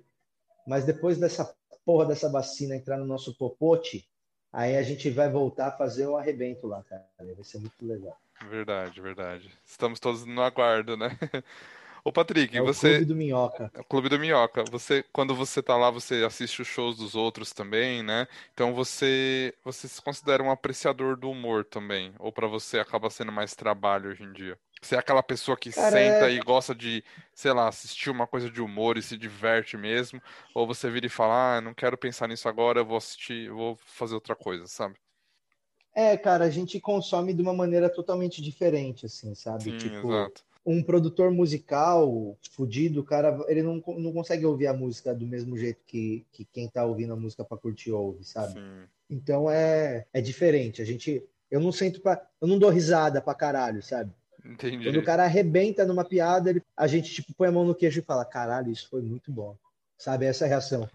Mas 0.67 0.85
depois 0.85 1.17
dessa 1.17 1.51
porra 1.83 2.05
dessa 2.05 2.29
vacina 2.29 2.75
entrar 2.75 2.97
no 2.97 3.05
nosso 3.05 3.35
popote, 3.35 4.07
aí 4.51 4.77
a 4.77 4.83
gente 4.83 5.09
vai 5.09 5.29
voltar 5.29 5.67
a 5.67 5.71
fazer 5.71 6.07
o 6.07 6.17
arrebento 6.17 6.67
lá, 6.67 6.83
cara. 6.83 7.05
Vai 7.17 7.43
ser 7.43 7.59
muito 7.59 7.85
legal. 7.85 8.17
Verdade, 8.49 9.01
verdade. 9.01 9.51
Estamos 9.65 9.99
todos 9.99 10.25
no 10.25 10.41
aguardo, 10.41 10.95
né? 10.95 11.17
Ô, 12.03 12.11
Patrick, 12.11 12.57
é 12.57 12.61
você. 12.61 12.87
O 12.87 12.91
Clube 12.91 13.05
do 13.05 13.15
Minhoca. 13.15 13.71
É 13.73 13.79
o 13.81 13.83
Clube 13.83 14.09
do 14.09 14.19
Minhoca. 14.19 14.63
Você, 14.71 15.03
quando 15.11 15.35
você 15.35 15.61
tá 15.61 15.75
lá, 15.75 15.91
você 15.91 16.23
assiste 16.23 16.61
os 16.61 16.67
shows 16.67 16.95
dos 16.95 17.15
outros 17.15 17.51
também, 17.51 18.01
né? 18.01 18.27
Então 18.53 18.73
você, 18.73 19.53
você 19.61 19.89
se 19.89 20.01
considera 20.01 20.41
um 20.41 20.49
apreciador 20.49 21.17
do 21.17 21.29
humor 21.29 21.65
também? 21.65 22.13
Ou 22.17 22.31
para 22.31 22.47
você 22.47 22.79
acaba 22.79 23.09
sendo 23.09 23.31
mais 23.31 23.55
trabalho 23.55 24.09
hoje 24.09 24.23
em 24.23 24.31
dia? 24.31 24.57
Você 24.81 24.95
é 24.95 24.99
aquela 24.99 25.23
pessoa 25.23 25.57
que 25.57 25.71
Cara, 25.71 25.91
senta 25.91 26.29
é... 26.29 26.33
e 26.33 26.39
gosta 26.39 26.73
de, 26.75 27.03
sei 27.33 27.51
lá, 27.53 27.67
assistir 27.67 28.09
uma 28.09 28.27
coisa 28.27 28.49
de 28.49 28.61
humor 28.61 28.97
e 28.97 29.01
se 29.01 29.17
diverte 29.17 29.77
mesmo, 29.77 30.21
ou 30.53 30.67
você 30.67 30.89
vira 30.89 31.05
e 31.05 31.09
fala, 31.09 31.57
ah, 31.57 31.61
não 31.61 31.73
quero 31.73 31.97
pensar 31.97 32.27
nisso 32.27 32.47
agora, 32.47 32.79
eu 32.79 32.85
vou 32.85 32.97
assistir, 32.97 33.47
eu 33.47 33.55
vou 33.55 33.75
fazer 33.85 34.15
outra 34.15 34.35
coisa, 34.35 34.67
sabe? 34.67 34.95
é, 35.93 36.15
cara, 36.15 36.45
a 36.45 36.49
gente 36.51 36.79
consome 36.79 37.33
de 37.33 37.41
uma 37.41 37.53
maneira 37.53 37.89
totalmente 37.89 38.39
diferente, 38.39 39.07
assim, 39.07 39.33
sabe? 39.33 39.63
Sim, 39.63 39.77
Tipo, 39.77 40.13
exato. 40.13 40.45
um 40.63 40.83
produtor 40.83 41.31
musical 41.31 42.37
fudido, 42.51 43.01
o 43.01 43.03
cara, 43.03 43.43
ele 43.47 43.63
não, 43.63 43.81
não 43.97 44.13
consegue 44.13 44.45
ouvir 44.45 44.67
a 44.67 44.73
música 44.73 45.15
do 45.15 45.25
mesmo 45.25 45.57
jeito 45.57 45.83
que, 45.87 46.23
que 46.31 46.45
quem 46.45 46.69
tá 46.69 46.85
ouvindo 46.85 47.13
a 47.13 47.15
música 47.15 47.43
pra 47.43 47.57
curtir 47.57 47.91
ouve, 47.91 48.23
sabe? 48.23 48.53
Sim, 48.53 48.87
Então 49.09 49.49
é, 49.49 50.05
é 50.13 50.21
diferente. 50.21 50.83
A 50.83 50.85
gente, 50.85 51.23
eu 51.49 51.59
não 51.59 51.71
sento 51.71 51.99
pra, 51.99 52.29
eu 52.39 52.47
não 52.47 52.59
dou 52.59 52.69
risada 52.69 53.19
pra 53.19 53.33
caralho, 53.33 53.81
sabe? 53.81 54.11
Quando 54.47 54.65
o 54.65 54.79
entendi. 54.79 55.01
cara 55.01 55.23
arrebenta 55.23 55.85
numa 55.85 56.05
piada, 56.05 56.49
ele- 56.49 56.63
a 56.75 56.87
gente 56.87 57.13
tipo 57.13 57.33
põe 57.33 57.47
a 57.47 57.51
mão 57.51 57.65
no 57.65 57.75
queixo 57.75 57.99
e 57.99 58.03
fala: 58.03 58.23
"Caralho, 58.25 58.71
isso 58.71 58.87
foi 58.89 59.01
muito 59.01 59.31
bom". 59.31 59.55
Sabe 59.97 60.25
essa 60.25 60.45
é 60.45 60.47
a 60.47 60.49
reação. 60.49 60.87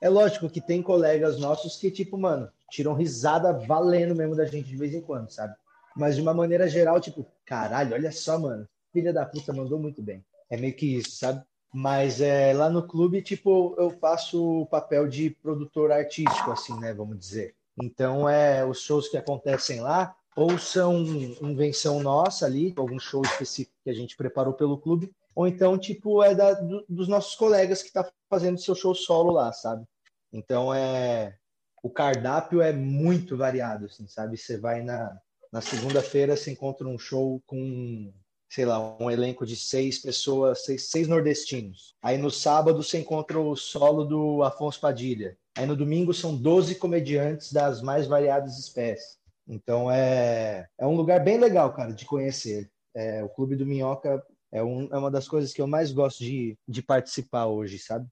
É 0.00 0.08
lógico 0.08 0.48
que 0.48 0.60
tem 0.60 0.82
colegas 0.82 1.38
nossos 1.38 1.76
que 1.76 1.90
tipo, 1.90 2.16
mano, 2.18 2.50
tiram 2.70 2.94
risada 2.94 3.52
valendo 3.52 4.14
mesmo 4.14 4.34
da 4.34 4.44
gente 4.46 4.68
de 4.68 4.76
vez 4.76 4.94
em 4.94 5.00
quando, 5.00 5.30
sabe? 5.30 5.54
Mas 5.94 6.16
de 6.16 6.22
uma 6.22 6.32
maneira 6.32 6.68
geral, 6.68 7.00
tipo, 7.00 7.26
caralho, 7.44 7.94
olha 7.94 8.10
só, 8.10 8.38
mano, 8.38 8.66
filha 8.92 9.12
da 9.12 9.26
puta 9.26 9.52
mandou 9.52 9.78
muito 9.78 10.00
bem. 10.02 10.24
É 10.48 10.56
meio 10.56 10.74
que 10.74 10.96
isso, 10.96 11.12
sabe? 11.12 11.42
Mas 11.72 12.20
é, 12.20 12.52
lá 12.52 12.68
no 12.70 12.82
clube, 12.86 13.22
tipo, 13.22 13.74
eu 13.78 13.90
faço 13.90 14.62
o 14.62 14.66
papel 14.66 15.06
de 15.06 15.30
produtor 15.30 15.92
artístico, 15.92 16.50
assim, 16.50 16.74
né? 16.80 16.92
Vamos 16.92 17.18
dizer. 17.18 17.54
Então, 17.80 18.28
é 18.28 18.64
os 18.64 18.80
shows 18.80 19.08
que 19.08 19.16
acontecem 19.16 19.80
lá, 19.80 20.16
ou 20.40 20.58
são 20.58 21.02
invenção 21.42 22.02
nossa 22.02 22.46
ali, 22.46 22.72
algum 22.76 22.98
show 22.98 23.20
específico 23.22 23.76
que 23.84 23.90
a 23.90 23.94
gente 23.94 24.16
preparou 24.16 24.54
pelo 24.54 24.78
clube, 24.78 25.12
ou 25.34 25.46
então, 25.46 25.76
tipo, 25.78 26.22
é 26.22 26.34
da, 26.34 26.54
do- 26.54 26.84
dos 26.88 27.08
nossos 27.08 27.34
colegas 27.34 27.82
que 27.82 27.92
tá 27.92 28.10
fazendo 28.28 28.58
seu 28.58 28.74
show 28.74 28.94
solo 28.94 29.32
lá, 29.32 29.52
sabe? 29.52 29.84
Então, 30.32 30.72
é 30.72 31.36
o 31.82 31.88
cardápio 31.90 32.60
é 32.60 32.72
muito 32.72 33.36
variado, 33.36 33.86
assim, 33.86 34.06
sabe? 34.06 34.36
Você 34.36 34.58
vai 34.58 34.82
na, 34.82 35.16
na 35.52 35.60
segunda-feira, 35.60 36.36
você 36.36 36.50
encontra 36.50 36.86
um 36.86 36.98
show 36.98 37.42
com, 37.46 38.12
sei 38.50 38.64
lá, 38.66 38.96
um 38.98 39.10
elenco 39.10 39.46
de 39.46 39.56
seis 39.56 39.98
pessoas, 39.98 40.64
seis, 40.64 40.90
seis 40.90 41.08
nordestinos. 41.08 41.94
Aí 42.02 42.18
no 42.18 42.30
sábado 42.30 42.82
você 42.82 42.98
encontra 42.98 43.38
o 43.40 43.56
solo 43.56 44.04
do 44.04 44.42
Afonso 44.42 44.80
Padilha. 44.80 45.36
Aí 45.56 45.66
no 45.66 45.74
domingo 45.76 46.12
são 46.14 46.36
12 46.36 46.74
comediantes 46.76 47.52
das 47.52 47.80
mais 47.82 48.06
variadas 48.06 48.58
espécies. 48.58 49.19
Então 49.50 49.90
é, 49.90 50.68
é 50.78 50.86
um 50.86 50.94
lugar 50.94 51.18
bem 51.24 51.36
legal, 51.36 51.72
cara, 51.74 51.92
de 51.92 52.04
conhecer. 52.04 52.70
É, 52.94 53.22
o 53.24 53.28
Clube 53.28 53.56
do 53.56 53.66
Minhoca 53.66 54.24
é, 54.52 54.62
um, 54.62 54.88
é 54.92 54.96
uma 54.96 55.10
das 55.10 55.26
coisas 55.26 55.52
que 55.52 55.60
eu 55.60 55.66
mais 55.66 55.90
gosto 55.90 56.20
de, 56.20 56.56
de 56.68 56.80
participar 56.80 57.46
hoje, 57.46 57.76
sabe? 57.76 58.06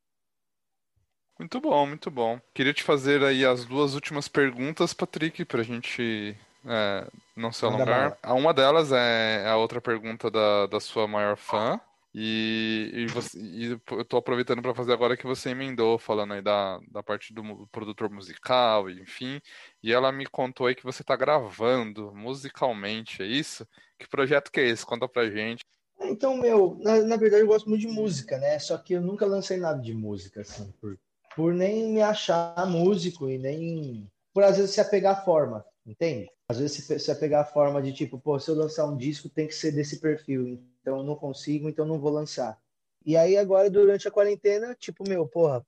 Muito 1.39 1.61
bom, 1.61 1.87
muito 1.87 2.11
bom. 2.11 2.41
Queria 2.53 2.75
te 2.75 2.83
fazer 2.83 3.23
aí 3.23 3.45
as 3.45 3.65
duas 3.65 3.95
últimas 3.95 4.27
perguntas, 4.27 4.93
Patrick, 4.93 5.45
pra 5.45 5.63
gente 5.63 6.37
é, 6.67 7.07
não 7.37 7.53
se 7.53 7.65
alongar. 7.65 8.19
A 8.21 8.35
Uma 8.35 8.53
delas 8.53 8.91
é 8.91 9.49
a 9.49 9.57
outra 9.57 9.81
pergunta 9.81 10.29
da, 10.29 10.67
da 10.67 10.81
sua 10.81 11.07
maior 11.07 11.37
fã. 11.37 11.81
E, 12.15 12.91
e, 12.95 13.07
você, 13.07 13.39
e 13.39 13.79
eu 13.91 14.05
tô 14.05 14.17
aproveitando 14.17 14.63
para 14.63 14.75
fazer 14.75 14.93
agora 14.93 15.17
que 15.17 15.27
você 15.27 15.51
emendou, 15.51 15.99
falando 15.99 16.35
aí 16.35 16.43
da, 16.43 16.81
da 16.91 17.03
parte 17.03 17.33
do 17.35 17.67
produtor 17.71 18.11
musical, 18.11 18.89
enfim. 18.89 19.41
E 19.83 19.93
ela 19.93 20.11
me 20.11 20.27
contou 20.27 20.67
aí 20.67 20.75
que 20.75 20.85
você 20.85 21.05
tá 21.05 21.15
gravando 21.15 22.15
musicalmente, 22.15 23.23
é 23.23 23.27
isso? 23.27 23.67
Que 23.99 24.09
projeto 24.09 24.51
que 24.51 24.61
é 24.61 24.69
esse? 24.69 24.87
Conta 24.87 25.09
pra 25.09 25.31
gente. 25.31 25.61
Então, 26.01 26.37
meu, 26.37 26.79
na, 26.81 27.03
na 27.03 27.17
verdade 27.17 27.43
eu 27.43 27.49
gosto 27.49 27.69
muito 27.69 27.83
de 27.83 27.89
música, 27.89 28.39
né? 28.39 28.59
Só 28.59 28.79
que 28.79 28.95
eu 28.95 29.03
nunca 29.03 29.27
lancei 29.27 29.59
nada 29.59 29.81
de 29.81 29.93
música, 29.93 30.41
assim, 30.41 30.73
por, 30.81 30.99
por 31.37 31.53
nem 31.53 31.93
me 31.93 32.01
achar 32.01 32.67
músico 32.67 33.29
e 33.29 33.37
nem 33.37 34.11
por 34.33 34.45
às 34.45 34.57
vezes 34.57 34.71
se 34.73 34.81
apegar 34.81 35.19
à 35.19 35.25
forma, 35.25 35.65
entende? 35.89 36.31
Às 36.49 36.59
vezes 36.59 36.85
se, 36.85 36.99
se 36.99 37.11
apegar 37.11 37.43
à 37.43 37.47
forma 37.47 37.81
de 37.81 37.93
tipo, 37.93 38.19
pô, 38.19 38.39
se 38.39 38.51
eu 38.51 38.55
lançar 38.55 38.87
um 38.87 38.97
disco 38.97 39.29
tem 39.29 39.47
que 39.47 39.55
ser 39.55 39.73
desse 39.73 40.01
perfil, 40.01 40.61
então 40.81 40.99
eu 40.99 41.03
não 41.03 41.17
consigo, 41.17 41.69
então 41.69 41.87
não 41.87 41.99
vou 41.99 42.13
lançar. 42.13 42.59
E 43.05 43.17
aí 43.17 43.37
agora, 43.37 43.71
durante 43.71 44.07
a 44.07 44.11
quarentena, 44.11 44.75
tipo, 44.79 45.09
meu, 45.09 45.27
porra, 45.27 45.65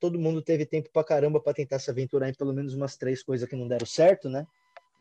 todo 0.00 0.18
mundo 0.18 0.40
teve 0.40 0.64
tempo 0.64 0.88
pra 0.92 1.04
caramba 1.04 1.40
pra 1.40 1.52
tentar 1.52 1.78
se 1.78 1.90
aventurar 1.90 2.28
em 2.28 2.34
pelo 2.34 2.52
menos 2.52 2.74
umas 2.74 2.96
três 2.96 3.22
coisas 3.22 3.48
que 3.48 3.56
não 3.56 3.68
deram 3.68 3.86
certo, 3.86 4.28
né? 4.28 4.46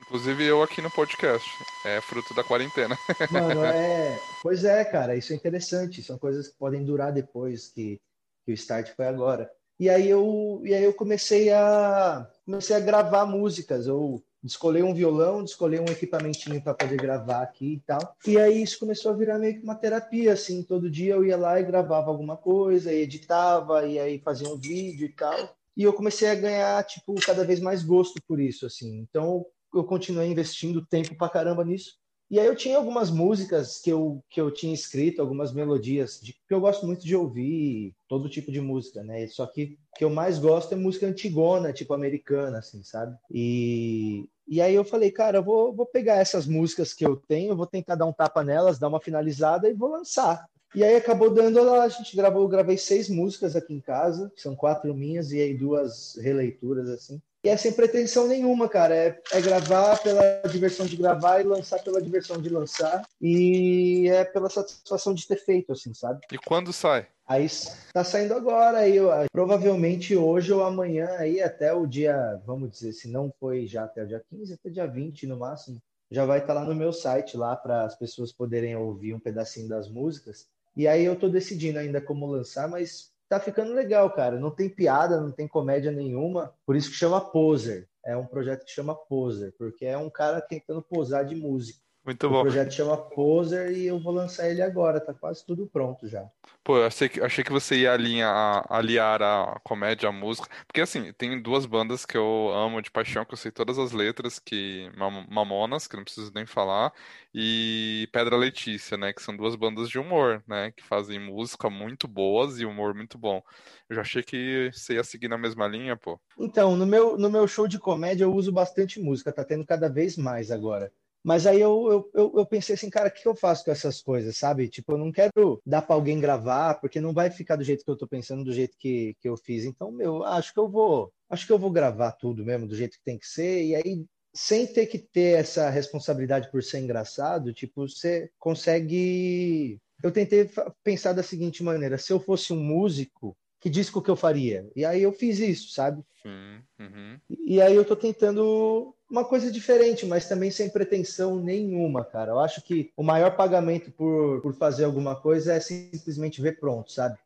Inclusive 0.01 0.43
eu 0.43 0.61
aqui 0.61 0.81
no 0.81 0.91
podcast. 0.91 1.49
É 1.85 1.99
fruto 2.01 2.33
da 2.33 2.43
quarentena. 2.43 2.97
Mano, 3.31 3.63
é. 3.65 4.19
Pois 4.43 4.63
é, 4.63 4.85
cara, 4.85 5.15
isso 5.15 5.33
é 5.33 5.35
interessante. 5.35 6.03
São 6.03 6.17
coisas 6.17 6.47
que 6.49 6.57
podem 6.57 6.83
durar 6.83 7.11
depois 7.11 7.69
que, 7.69 7.99
que 8.45 8.51
o 8.51 8.53
start 8.53 8.93
foi 8.95 9.07
agora. 9.07 9.51
E 9.79 9.89
aí 9.89 10.09
eu, 10.09 10.61
e 10.63 10.73
aí 10.73 10.83
eu 10.83 10.93
comecei 10.93 11.51
a 11.51 12.27
comecei 12.45 12.75
a 12.75 12.79
gravar 12.79 13.25
músicas. 13.25 13.87
Eu 13.87 14.23
descolei 14.43 14.83
um 14.83 14.93
violão, 14.93 15.43
descolei 15.43 15.79
um 15.79 15.85
equipamentinho 15.85 16.61
para 16.61 16.73
poder 16.73 16.97
gravar 16.97 17.41
aqui 17.41 17.73
e 17.73 17.79
tal. 17.79 18.15
E 18.25 18.37
aí 18.37 18.61
isso 18.61 18.79
começou 18.79 19.11
a 19.11 19.15
virar 19.15 19.39
meio 19.39 19.55
que 19.55 19.63
uma 19.63 19.75
terapia, 19.75 20.33
assim. 20.33 20.63
Todo 20.63 20.89
dia 20.89 21.15
eu 21.15 21.25
ia 21.25 21.37
lá 21.37 21.59
e 21.59 21.65
gravava 21.65 22.09
alguma 22.09 22.37
coisa, 22.37 22.93
e 22.93 23.01
editava, 23.01 23.85
e 23.85 23.99
aí 23.99 24.19
fazia 24.19 24.47
um 24.47 24.57
vídeo 24.57 25.05
e 25.05 25.13
tal. 25.13 25.55
E 25.75 25.83
eu 25.83 25.93
comecei 25.93 26.29
a 26.29 26.35
ganhar, 26.35 26.83
tipo, 26.85 27.13
cada 27.21 27.43
vez 27.43 27.59
mais 27.59 27.83
gosto 27.83 28.19
por 28.27 28.39
isso, 28.39 28.65
assim. 28.65 28.97
Então 28.99 29.45
eu 29.73 29.83
continuei 29.83 30.27
investindo 30.27 30.85
tempo 30.85 31.15
pra 31.15 31.29
caramba 31.29 31.63
nisso. 31.63 31.97
E 32.29 32.39
aí 32.39 32.45
eu 32.45 32.55
tinha 32.55 32.77
algumas 32.77 33.09
músicas 33.09 33.79
que 33.79 33.89
eu, 33.89 34.21
que 34.29 34.39
eu 34.39 34.51
tinha 34.51 34.73
escrito, 34.73 35.21
algumas 35.21 35.53
melodias, 35.53 36.19
de, 36.21 36.33
que 36.33 36.53
eu 36.53 36.59
gosto 36.59 36.85
muito 36.85 37.05
de 37.05 37.15
ouvir 37.15 37.93
todo 38.07 38.29
tipo 38.29 38.51
de 38.51 38.59
música, 38.59 39.01
né? 39.03 39.27
Só 39.27 39.45
que 39.45 39.77
que 39.97 40.03
eu 40.03 40.09
mais 40.11 40.37
gosto 40.37 40.73
é 40.73 40.75
música 40.75 41.07
antigona, 41.07 41.73
tipo 41.73 41.93
americana, 41.93 42.59
assim, 42.59 42.83
sabe? 42.83 43.17
E, 43.31 44.29
e 44.47 44.61
aí 44.61 44.75
eu 44.75 44.85
falei, 44.85 45.09
cara, 45.09 45.39
eu 45.39 45.43
vou, 45.43 45.73
vou 45.73 45.87
pegar 45.87 46.17
essas 46.17 46.45
músicas 46.45 46.93
que 46.93 47.05
eu 47.05 47.15
tenho, 47.15 47.55
vou 47.55 47.65
tentar 47.65 47.95
dar 47.95 48.05
um 48.05 48.13
tapa 48.13 48.43
nelas, 48.43 48.77
dar 48.77 48.89
uma 48.89 49.01
finalizada 49.01 49.67
e 49.67 49.73
vou 49.73 49.89
lançar. 49.89 50.45
E 50.75 50.83
aí 50.83 50.95
acabou 50.95 51.33
dando, 51.33 51.59
a 51.73 51.87
gente 51.87 52.15
gravou, 52.15 52.43
eu 52.43 52.47
gravei 52.47 52.77
seis 52.77 53.09
músicas 53.09 53.55
aqui 53.55 53.73
em 53.73 53.81
casa, 53.81 54.31
são 54.35 54.55
quatro 54.55 54.93
minhas 54.93 55.31
e 55.31 55.41
aí 55.41 55.57
duas 55.57 56.15
releituras, 56.21 56.89
assim. 56.89 57.19
E 57.47 57.49
é 57.49 57.55
sem 57.55 57.71
pretensão 57.71 58.27
nenhuma, 58.27 58.67
cara. 58.67 58.93
É, 58.93 59.21
é 59.31 59.39
gravar 59.39 59.97
pela 60.03 60.41
diversão 60.51 60.85
de 60.85 60.97
gravar 60.97 61.39
e 61.39 61.43
lançar 61.43 61.81
pela 61.81 62.01
diversão 62.01 62.41
de 62.41 62.49
lançar. 62.49 63.07
E 63.21 64.09
é 64.09 64.25
pela 64.25 64.49
satisfação 64.49 65.13
de 65.13 65.25
ter 65.25 65.37
feito, 65.37 65.71
assim, 65.71 65.93
sabe? 65.93 66.19
E 66.29 66.37
quando 66.37 66.73
sai? 66.73 67.07
Aí 67.25 67.47
tá 67.93 68.03
saindo 68.03 68.33
agora, 68.33 68.79
aí 68.79 68.97
provavelmente 69.31 70.13
hoje 70.13 70.51
ou 70.51 70.61
amanhã, 70.61 71.07
aí 71.19 71.41
até 71.41 71.73
o 71.73 71.85
dia, 71.85 72.41
vamos 72.45 72.69
dizer, 72.71 72.91
se 72.91 73.07
não 73.07 73.33
foi 73.39 73.65
já 73.65 73.85
até 73.85 74.03
o 74.03 74.07
dia 74.07 74.21
15, 74.29 74.53
até 74.53 74.69
dia 74.69 74.85
20 74.85 75.27
no 75.27 75.37
máximo, 75.37 75.81
já 76.11 76.25
vai 76.25 76.39
estar 76.39 76.53
lá 76.53 76.65
no 76.65 76.75
meu 76.75 76.91
site 76.91 77.37
lá 77.37 77.55
para 77.55 77.83
as 77.83 77.95
pessoas 77.95 78.31
poderem 78.33 78.75
ouvir 78.75 79.13
um 79.13 79.19
pedacinho 79.19 79.69
das 79.69 79.89
músicas. 79.89 80.47
E 80.75 80.85
aí 80.85 81.05
eu 81.05 81.15
tô 81.15 81.29
decidindo 81.29 81.79
ainda 81.79 82.01
como 82.01 82.25
lançar, 82.27 82.67
mas 82.67 83.09
tá 83.29 83.39
ficando 83.39 83.73
legal, 83.73 84.09
cara. 84.11 84.39
Não 84.39 84.51
tem 84.51 84.69
piada, 84.69 85.19
não 85.19 85.31
tem 85.31 85.47
comédia 85.47 85.91
nenhuma, 85.91 86.53
por 86.65 86.75
isso 86.75 86.89
que 86.89 86.95
chama 86.95 87.21
Poser. 87.21 87.87
É 88.05 88.15
um 88.15 88.25
projeto 88.25 88.65
que 88.65 88.71
chama 88.71 88.95
Poser, 88.95 89.53
porque 89.57 89.85
é 89.85 89.97
um 89.97 90.09
cara 90.09 90.39
tentando 90.41 90.81
posar 90.81 91.25
de 91.25 91.35
música. 91.35 91.86
Muito 92.07 92.27
O 92.27 92.29
bom. 92.29 92.43
projeto 92.43 92.71
chama 92.73 92.95
Poser 92.97 93.71
e 93.71 93.85
eu 93.87 93.99
vou 93.99 94.13
lançar 94.13 94.49
ele 94.49 94.61
agora, 94.61 95.01
tá 95.01 95.13
quase 95.13 95.45
tudo 95.45 95.67
pronto 95.67 96.07
já. 96.07 96.29
Pô, 96.63 96.77
eu 96.77 96.85
achei 96.85 97.09
que, 97.09 97.21
achei 97.21 97.43
que 97.43 97.51
você 97.51 97.77
ia 97.79 97.93
alinhar, 97.93 98.63
aliar 98.69 99.21
a 99.21 99.59
comédia 99.63 100.09
à 100.09 100.11
música. 100.11 100.47
Porque, 100.67 100.81
assim, 100.81 101.11
tem 101.13 101.41
duas 101.41 101.65
bandas 101.65 102.05
que 102.05 102.15
eu 102.17 102.49
amo 102.53 102.81
de 102.81 102.91
paixão, 102.91 103.25
que 103.25 103.33
eu 103.33 103.37
sei 103.37 103.51
todas 103.51 103.77
as 103.79 103.91
letras, 103.91 104.37
que 104.39 104.89
Mam- 104.95 105.25
Mamonas, 105.29 105.87
que 105.87 105.95
não 105.97 106.03
preciso 106.03 106.31
nem 106.35 106.45
falar, 106.45 106.93
e 107.33 108.07
Pedra 108.11 108.37
Letícia, 108.37 108.97
né? 108.97 109.13
Que 109.13 109.21
são 109.21 109.35
duas 109.35 109.55
bandas 109.55 109.89
de 109.89 109.97
humor, 109.99 110.43
né? 110.47 110.71
Que 110.71 110.83
fazem 110.83 111.19
música 111.19 111.69
muito 111.69 112.07
boas 112.07 112.59
e 112.59 112.65
humor 112.65 112.93
muito 112.93 113.17
bom. 113.17 113.41
Eu 113.89 113.95
já 113.95 114.01
achei 114.01 114.21
que 114.23 114.69
você 114.73 114.95
ia 114.95 115.03
seguir 115.03 115.27
na 115.27 115.37
mesma 115.37 115.67
linha, 115.67 115.95
pô. 115.97 116.19
Então, 116.39 116.75
no 116.75 116.85
meu, 116.85 117.17
no 117.17 117.29
meu 117.29 117.47
show 117.47 117.67
de 117.67 117.79
comédia 117.79 118.23
eu 118.23 118.33
uso 118.33 118.51
bastante 118.51 118.99
música, 118.99 119.31
tá 119.33 119.43
tendo 119.43 119.65
cada 119.65 119.89
vez 119.89 120.15
mais 120.17 120.51
agora. 120.51 120.91
Mas 121.27 121.45
aí 121.45 121.59
eu, 121.59 122.09
eu, 122.13 122.33
eu, 122.37 122.45
pensei 122.45 122.75
assim, 122.75 122.89
cara, 122.89 123.09
o 123.09 123.11
que 123.11 123.27
eu 123.27 123.35
faço 123.35 123.65
com 123.65 123.71
essas 123.71 124.01
coisas, 124.01 124.37
sabe? 124.37 124.69
Tipo, 124.69 124.93
eu 124.93 124.97
não 124.97 125.11
quero 125.11 125.61
dar 125.65 125.81
pra 125.81 125.93
alguém 125.93 126.21
gravar, 126.21 126.75
porque 126.75 127.01
não 127.01 127.11
vai 127.11 127.29
ficar 127.29 127.57
do 127.57 127.65
jeito 127.65 127.83
que 127.83 127.91
eu 127.91 127.97
tô 127.97 128.07
pensando, 128.07 128.45
do 128.45 128.53
jeito 128.53 128.77
que, 128.79 129.13
que 129.19 129.27
eu 129.27 129.35
fiz. 129.35 129.65
Então, 129.65 129.91
meu, 129.91 130.23
acho 130.23 130.53
que 130.53 130.59
eu 130.61 130.69
vou, 130.69 131.11
acho 131.29 131.45
que 131.45 131.51
eu 131.51 131.59
vou 131.59 131.69
gravar 131.69 132.13
tudo 132.13 132.45
mesmo, 132.45 132.65
do 132.65 132.77
jeito 132.77 132.97
que 132.97 133.03
tem 133.03 133.19
que 133.19 133.27
ser, 133.27 133.61
e 133.61 133.75
aí, 133.75 134.05
sem 134.33 134.65
ter 134.65 134.85
que 134.85 134.97
ter 134.99 135.37
essa 135.37 135.69
responsabilidade 135.69 136.49
por 136.49 136.63
ser 136.63 136.79
engraçado, 136.79 137.53
tipo, 137.53 137.85
você 137.85 138.31
consegue. 138.39 139.81
Eu 140.01 140.13
tentei 140.13 140.49
pensar 140.81 141.11
da 141.11 141.23
seguinte 141.23 141.61
maneira: 141.61 141.97
se 141.97 142.13
eu 142.13 142.21
fosse 142.21 142.53
um 142.53 142.63
músico, 142.63 143.35
que 143.59 143.69
disco 143.69 144.01
que 144.01 144.09
eu 144.09 144.15
faria? 144.15 144.69
E 144.75 144.85
aí 144.85 145.01
eu 145.01 145.11
fiz 145.11 145.39
isso, 145.39 145.71
sabe? 145.73 146.03
Sim. 146.21 146.61
uhum. 146.79 147.19
E 147.45 147.61
aí 147.61 147.75
eu 147.75 147.85
tô 147.85 147.95
tentando 147.95 148.93
uma 149.09 149.25
coisa 149.25 149.51
diferente, 149.51 150.05
mas 150.05 150.27
também 150.27 150.51
sem 150.51 150.69
pretensão 150.69 151.37
nenhuma, 151.37 152.03
cara. 152.03 152.31
Eu 152.31 152.39
acho 152.39 152.61
que 152.61 152.91
o 152.95 153.03
maior 153.03 153.35
pagamento 153.35 153.91
por, 153.91 154.41
por 154.41 154.53
fazer 154.53 154.85
alguma 154.85 155.15
coisa 155.15 155.53
é 155.53 155.59
simplesmente 155.59 156.41
ver 156.41 156.59
pronto, 156.59 156.91
sabe? 156.91 157.17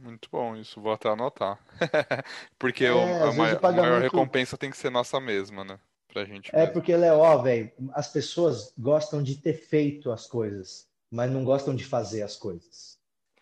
Muito 0.00 0.28
bom, 0.30 0.56
isso 0.56 0.80
vou 0.80 0.92
até 0.92 1.08
anotar. 1.08 1.58
Porque 2.58 2.84
é, 2.84 2.92
o, 2.92 2.98
a, 2.98 3.32
maior, 3.32 3.60
pagamento... 3.60 3.90
maior, 3.90 4.02
recompensa 4.02 4.56
tem 4.56 4.70
que 4.70 4.76
ser 4.76 4.90
nossa 4.90 5.20
mesma, 5.20 5.64
né? 5.64 5.78
Pra 6.08 6.24
gente 6.24 6.50
é 6.54 6.58
mesmo. 6.58 6.72
porque, 6.74 6.96
Léo, 6.96 7.18
ó, 7.18 7.38
velho, 7.38 7.72
as 7.92 8.08
pessoas 8.08 8.72
gostam 8.78 9.22
de 9.22 9.36
ter 9.36 9.54
feito 9.54 10.12
as 10.12 10.26
coisas, 10.26 10.86
mas 11.10 11.30
não 11.30 11.44
gostam 11.44 11.74
de 11.74 11.84
fazer 11.84 12.22
as 12.22 12.36
coisas. 12.36 12.93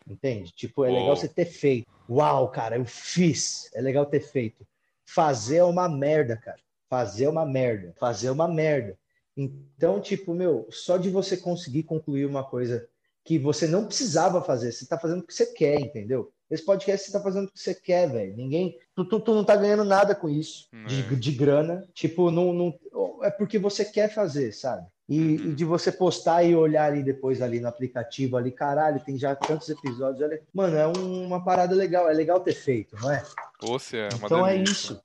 Entende? 0.07 0.53
Tipo, 0.53 0.85
é 0.85 0.89
Uou. 0.89 0.99
legal 0.99 1.17
você 1.17 1.29
ter 1.29 1.45
feito. 1.45 1.87
Uau, 2.09 2.51
cara, 2.51 2.77
eu 2.77 2.85
fiz. 2.85 3.71
É 3.75 3.81
legal 3.81 4.07
ter 4.07 4.21
feito. 4.21 4.67
Fazer 5.07 5.57
é 5.57 5.65
uma 5.65 5.89
merda, 5.89 6.37
cara. 6.37 6.59
Fazer 6.89 7.25
é 7.25 7.29
uma 7.29 7.47
merda. 7.47 7.95
Fazer 7.99 8.29
é 8.29 8.33
uma 8.33 8.49
merda. 8.49 8.99
Então, 9.37 10.01
tipo, 10.01 10.35
meu, 10.35 10.67
só 10.71 10.97
de 10.97 11.09
você 11.09 11.37
conseguir 11.37 11.85
concluir 11.85 12.27
uma 12.27 12.45
coisa 12.45 12.87
que 13.25 13.39
você 13.39 13.67
não 13.67 13.87
precisava 13.87 14.43
fazer, 14.43 14.73
você 14.73 14.85
tá 14.85 14.99
fazendo 14.99 15.21
o 15.21 15.27
que 15.27 15.33
você 15.33 15.47
quer, 15.47 15.81
entendeu? 15.81 16.33
Esse 16.51 16.65
podcast 16.65 17.07
você 17.07 17.13
tá 17.13 17.23
fazendo 17.23 17.47
o 17.47 17.53
que 17.53 17.59
você 17.59 17.75
quer, 17.75 18.11
velho. 18.11 18.37
Ninguém. 18.37 18.77
Tu, 18.95 19.05
tu, 19.07 19.21
tu, 19.21 19.35
não 19.35 19.45
tá 19.45 19.57
ganhando 19.57 19.85
nada 19.85 20.15
com 20.15 20.29
isso. 20.29 20.69
De, 20.87 21.01
é. 21.01 21.17
de 21.17 21.33
grana. 21.33 21.89
Tipo, 21.95 22.31
não, 22.31 22.53
não, 22.53 22.79
é 23.23 23.31
porque 23.31 23.59
você 23.59 23.85
quer 23.85 24.13
fazer, 24.13 24.53
sabe? 24.53 24.87
E, 25.13 25.19
uhum. 25.19 25.51
e, 25.51 25.55
de 25.55 25.63
você 25.63 25.93
postar 25.93 26.43
e 26.43 26.57
olhar 26.57 26.87
ali 26.87 27.03
depois 27.03 27.43
ali 27.43 27.61
no 27.61 27.69
aplicativo 27.69 28.39
ali, 28.39 28.51
caralho, 28.51 28.99
tem 28.99 29.19
já 29.19 29.37
tantos 29.37 29.69
episódios. 29.69 30.23
Olha, 30.23 30.41
mano, 30.55 30.75
é 30.75 30.89
um, 30.89 31.27
uma 31.27 31.45
parada 31.45 31.75
legal, 31.75 32.09
é 32.09 32.15
legal 32.15 32.41
ter 32.41 32.55
feito, 32.55 32.97
não 32.99 33.13
é? 33.13 33.23
Se 33.79 33.99
é, 33.99 34.09
uma 34.15 34.25
então 34.25 34.47
é 34.47 34.55
delícia. 34.55 34.95
é 34.95 34.95
isso. 34.95 35.03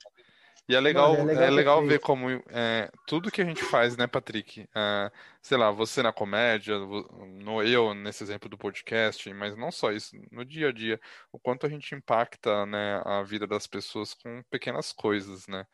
E 0.66 0.74
é 0.74 0.80
legal, 0.80 1.12
Mano, 1.12 1.22
é 1.22 1.24
legal, 1.24 1.44
é 1.44 1.50
legal 1.50 1.86
ver 1.86 1.98
como 1.98 2.28
é, 2.30 2.90
tudo 3.06 3.30
que 3.30 3.40
a 3.40 3.44
gente 3.44 3.62
faz, 3.64 3.96
né, 3.96 4.06
Patrick? 4.06 4.68
É, 4.74 5.10
sei 5.42 5.56
lá, 5.56 5.70
você 5.70 6.02
na 6.02 6.12
comédia, 6.12 6.78
no 6.78 7.62
eu 7.62 7.94
nesse 7.94 8.22
exemplo 8.22 8.48
do 8.50 8.58
podcast, 8.58 9.32
mas 9.32 9.56
não 9.56 9.70
só 9.70 9.92
isso, 9.92 10.14
no 10.30 10.44
dia 10.44 10.68
a 10.68 10.72
dia, 10.72 11.00
o 11.32 11.38
quanto 11.38 11.64
a 11.64 11.70
gente 11.70 11.94
impacta, 11.94 12.66
né, 12.66 13.00
a 13.04 13.22
vida 13.22 13.46
das 13.46 13.66
pessoas 13.66 14.12
com 14.12 14.42
pequenas 14.50 14.92
coisas, 14.92 15.46
né? 15.48 15.66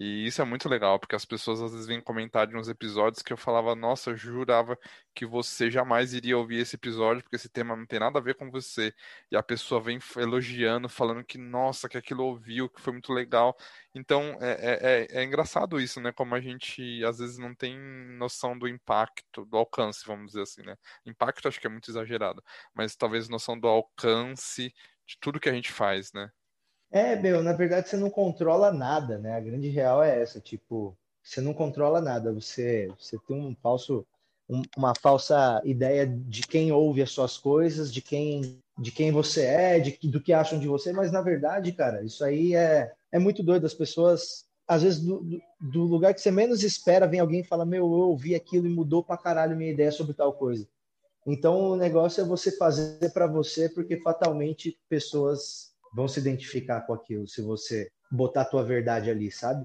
E 0.00 0.24
isso 0.26 0.40
é 0.40 0.44
muito 0.44 0.68
legal, 0.68 0.96
porque 1.00 1.16
as 1.16 1.24
pessoas 1.24 1.60
às 1.60 1.72
vezes 1.72 1.86
vêm 1.88 2.00
comentar 2.00 2.46
de 2.46 2.56
uns 2.56 2.68
episódios 2.68 3.20
que 3.20 3.32
eu 3.32 3.36
falava, 3.36 3.74
nossa, 3.74 4.10
eu 4.10 4.16
jurava 4.16 4.78
que 5.12 5.26
você 5.26 5.68
jamais 5.72 6.14
iria 6.14 6.38
ouvir 6.38 6.60
esse 6.60 6.76
episódio, 6.76 7.20
porque 7.24 7.34
esse 7.34 7.48
tema 7.48 7.74
não 7.74 7.84
tem 7.84 7.98
nada 7.98 8.20
a 8.20 8.22
ver 8.22 8.36
com 8.36 8.48
você. 8.48 8.94
E 9.28 9.36
a 9.36 9.42
pessoa 9.42 9.80
vem 9.80 9.98
elogiando, 10.16 10.88
falando 10.88 11.24
que, 11.24 11.36
nossa, 11.36 11.88
que 11.88 11.98
aquilo 11.98 12.24
ouviu, 12.24 12.68
que 12.70 12.80
foi 12.80 12.92
muito 12.92 13.12
legal. 13.12 13.56
Então, 13.92 14.38
é, 14.40 14.52
é, 15.10 15.16
é, 15.16 15.20
é 15.20 15.24
engraçado 15.24 15.80
isso, 15.80 16.00
né? 16.00 16.12
Como 16.12 16.32
a 16.32 16.40
gente 16.40 17.04
às 17.04 17.18
vezes 17.18 17.36
não 17.36 17.52
tem 17.52 17.76
noção 18.16 18.56
do 18.56 18.68
impacto, 18.68 19.44
do 19.46 19.56
alcance, 19.56 20.06
vamos 20.06 20.26
dizer 20.28 20.42
assim, 20.42 20.62
né? 20.62 20.76
Impacto 21.04 21.48
acho 21.48 21.60
que 21.60 21.66
é 21.66 21.70
muito 21.70 21.90
exagerado, 21.90 22.40
mas 22.72 22.94
talvez 22.94 23.28
noção 23.28 23.58
do 23.58 23.66
alcance 23.66 24.72
de 25.06 25.18
tudo 25.20 25.40
que 25.40 25.48
a 25.48 25.52
gente 25.52 25.72
faz, 25.72 26.12
né? 26.12 26.30
É, 26.90 27.14
meu, 27.16 27.42
na 27.42 27.52
verdade 27.52 27.88
você 27.88 27.96
não 27.96 28.08
controla 28.08 28.72
nada, 28.72 29.18
né? 29.18 29.36
A 29.36 29.40
grande 29.40 29.68
real 29.68 30.02
é 30.02 30.22
essa, 30.22 30.40
tipo, 30.40 30.96
você 31.22 31.40
não 31.40 31.52
controla 31.52 32.00
nada, 32.00 32.32
você, 32.32 32.90
você 32.98 33.18
tem 33.26 33.36
um 33.36 33.54
falso, 33.62 34.06
um, 34.48 34.62
uma 34.76 34.94
falsa 34.94 35.60
ideia 35.64 36.06
de 36.06 36.42
quem 36.46 36.72
ouve 36.72 37.02
as 37.02 37.10
suas 37.10 37.36
coisas, 37.36 37.92
de 37.92 38.00
quem, 38.00 38.58
de 38.78 38.90
quem 38.90 39.12
você 39.12 39.44
é, 39.44 39.78
de, 39.78 39.98
do 40.08 40.20
que 40.20 40.32
acham 40.32 40.58
de 40.58 40.66
você, 40.66 40.90
mas 40.92 41.12
na 41.12 41.20
verdade, 41.20 41.72
cara, 41.72 42.02
isso 42.02 42.24
aí 42.24 42.54
é, 42.54 42.90
é 43.12 43.18
muito 43.18 43.42
doido. 43.42 43.66
As 43.66 43.74
pessoas, 43.74 44.46
às 44.66 44.82
vezes, 44.82 45.00
do, 45.00 45.22
do 45.60 45.82
lugar 45.84 46.14
que 46.14 46.22
você 46.22 46.30
menos 46.30 46.62
espera, 46.62 47.06
vem 47.06 47.20
alguém 47.20 47.40
e 47.40 47.46
fala: 47.46 47.66
Meu, 47.66 47.84
eu 47.84 48.08
ouvi 48.08 48.34
aquilo 48.34 48.66
e 48.66 48.74
mudou 48.74 49.04
pra 49.04 49.18
caralho 49.18 49.56
minha 49.56 49.70
ideia 49.70 49.92
sobre 49.92 50.14
tal 50.14 50.32
coisa. 50.32 50.66
Então, 51.26 51.72
o 51.72 51.76
negócio 51.76 52.22
é 52.22 52.24
você 52.24 52.50
fazer 52.56 53.12
para 53.12 53.26
você, 53.26 53.68
porque 53.68 53.98
fatalmente 53.98 54.78
pessoas 54.88 55.67
vão 55.92 56.08
se 56.08 56.20
identificar 56.20 56.82
com 56.82 56.94
aquilo 56.94 57.26
se 57.26 57.42
você 57.42 57.90
botar 58.10 58.42
a 58.42 58.44
tua 58.44 58.64
verdade 58.64 59.10
ali, 59.10 59.30
sabe? 59.30 59.64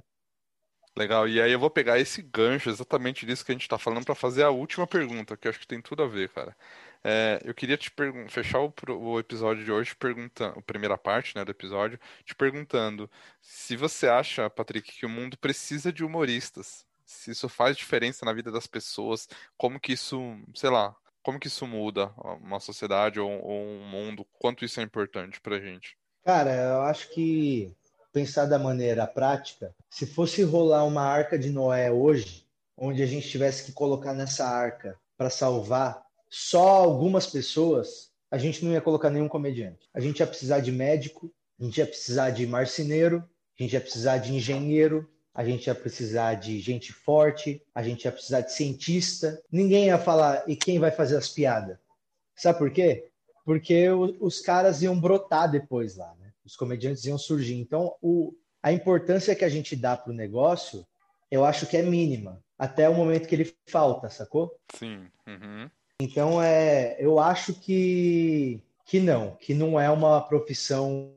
Legal, 0.96 1.28
e 1.28 1.42
aí 1.42 1.52
eu 1.52 1.60
vou 1.60 1.72
pegar 1.72 2.00
esse 2.00 2.22
gancho 2.22 2.70
exatamente 2.70 3.26
disso 3.26 3.44
que 3.44 3.52
a 3.52 3.56
gente 3.56 3.64
está 3.64 3.80
falando 3.80 4.06
para 4.06 4.14
fazer 4.14 4.44
a 4.44 4.52
última 4.52 4.86
pergunta, 4.86 5.36
que 5.36 5.48
eu 5.48 5.50
acho 5.50 5.60
que 5.60 5.66
tem 5.68 5.82
tudo 5.82 6.04
a 6.04 6.08
ver, 6.08 6.30
cara. 6.30 6.56
É, 7.04 7.42
eu 7.44 7.54
queria 7.54 7.76
te 7.76 7.92
fechar 8.30 8.60
o, 8.60 8.72
o, 9.00 9.20
episódio 9.20 9.66
de 9.66 9.72
hoje 9.72 9.96
perguntando, 9.96 10.60
a 10.60 10.62
primeira 10.62 10.98
parte 10.98 11.36
né, 11.36 11.44
do 11.44 11.52
episódio, 11.52 12.00
te 12.24 12.36
perguntando 12.36 13.10
se 13.42 13.76
você 13.76 14.08
acha, 14.08 14.50
Patrick, 14.52 14.92
que 15.00 15.06
o 15.06 15.10
mundo 15.10 15.36
precisa 15.38 15.92
de 15.92 16.04
humoristas, 16.04 16.86
se 17.06 17.32
isso 17.32 17.50
faz 17.50 17.76
diferença 17.76 18.24
na 18.24 18.32
vida 18.32 18.52
das 18.52 18.68
pessoas, 18.68 19.28
como 19.58 19.80
que 19.80 19.94
isso, 19.94 20.20
sei 20.56 20.70
lá, 20.70 20.96
como 21.24 21.40
que 21.40 21.48
isso 21.48 21.66
muda 21.66 22.14
uma 22.40 22.60
sociedade 22.60 23.20
ou, 23.20 23.32
ou 23.44 23.66
um 23.66 23.86
mundo, 23.86 24.26
quanto 24.40 24.64
isso 24.64 24.80
é 24.80 24.84
importante 24.84 25.42
pra 25.42 25.60
gente. 25.60 25.98
Cara, 26.24 26.56
eu 26.56 26.82
acho 26.84 27.10
que 27.10 27.70
pensar 28.14 28.46
da 28.46 28.58
maneira 28.58 29.06
prática, 29.06 29.76
se 29.90 30.06
fosse 30.06 30.42
rolar 30.42 30.86
uma 30.86 31.02
arca 31.02 31.38
de 31.38 31.50
Noé 31.50 31.92
hoje, 31.92 32.46
onde 32.78 33.04
a 33.04 33.06
gente 33.06 33.28
tivesse 33.28 33.66
que 33.66 33.74
colocar 33.74 34.14
nessa 34.14 34.46
arca 34.48 34.98
para 35.18 35.30
salvar 35.30 36.02
só 36.30 36.66
algumas 36.66 37.28
pessoas, 37.28 38.10
a 38.32 38.38
gente 38.38 38.64
não 38.64 38.72
ia 38.72 38.80
colocar 38.80 39.10
nenhum 39.10 39.28
comediante. 39.28 39.90
A 39.94 40.00
gente 40.00 40.20
ia 40.20 40.28
precisar 40.28 40.62
de 40.62 40.72
médico, 40.72 41.30
a 41.60 41.66
gente 41.66 41.78
ia 41.78 41.86
precisar 41.86 42.30
de 42.30 42.48
marceneiro, 42.48 43.22
a 43.60 43.64
gente 43.64 43.74
ia 43.74 43.82
precisar 43.82 44.18
de 44.18 44.34
engenheiro, 44.34 45.10
a 45.34 45.44
gente 45.44 45.68
ia 45.68 45.76
precisar 45.76 46.36
de 46.36 46.58
gente 46.62 46.94
forte, 46.94 47.62
a 47.76 47.84
gente 47.84 48.06
ia 48.06 48.12
precisar 48.14 48.42
de 48.42 48.54
cientista. 48.54 49.42
Ninguém 49.52 49.88
ia 49.88 49.98
falar, 49.98 50.44
e 50.48 50.56
quem 50.56 50.80
vai 50.80 50.90
fazer 50.90 51.18
as 51.18 51.28
piadas? 51.28 51.78
Sabe 52.34 52.60
por 52.60 52.72
quê? 52.72 53.10
Porque 53.44 53.90
os 53.90 54.40
caras 54.40 54.82
iam 54.82 55.00
brotar 55.00 55.50
depois 55.50 55.98
lá, 55.98 56.14
né? 56.20 56.32
Os 56.46 56.56
comediantes 56.56 57.06
iam 57.06 57.18
surgir. 57.18 57.56
Então, 57.56 57.96
o, 58.02 58.34
a 58.62 58.72
importância 58.72 59.36
que 59.36 59.46
a 59.46 59.50
gente 59.50 59.76
dá 59.76 59.96
para 59.96 60.12
o 60.12 60.16
negócio, 60.16 60.86
eu 61.30 61.44
acho 61.46 61.68
que 61.68 61.78
é 61.78 61.82
mínima, 61.82 62.42
até 62.58 62.90
o 62.90 62.94
momento 62.94 63.28
que 63.28 63.36
ele 63.36 63.54
falta, 63.68 64.10
sacou? 64.10 64.56
Sim. 64.76 65.08
Uhum. 65.28 65.70
Então, 66.00 66.42
é, 66.42 66.96
eu 67.00 67.20
acho 67.20 67.54
que, 67.54 68.62
que 68.86 69.00
não, 69.00 69.36
que 69.36 69.54
não 69.54 69.80
é 69.80 69.90
uma 69.90 70.22
profissão 70.22 71.14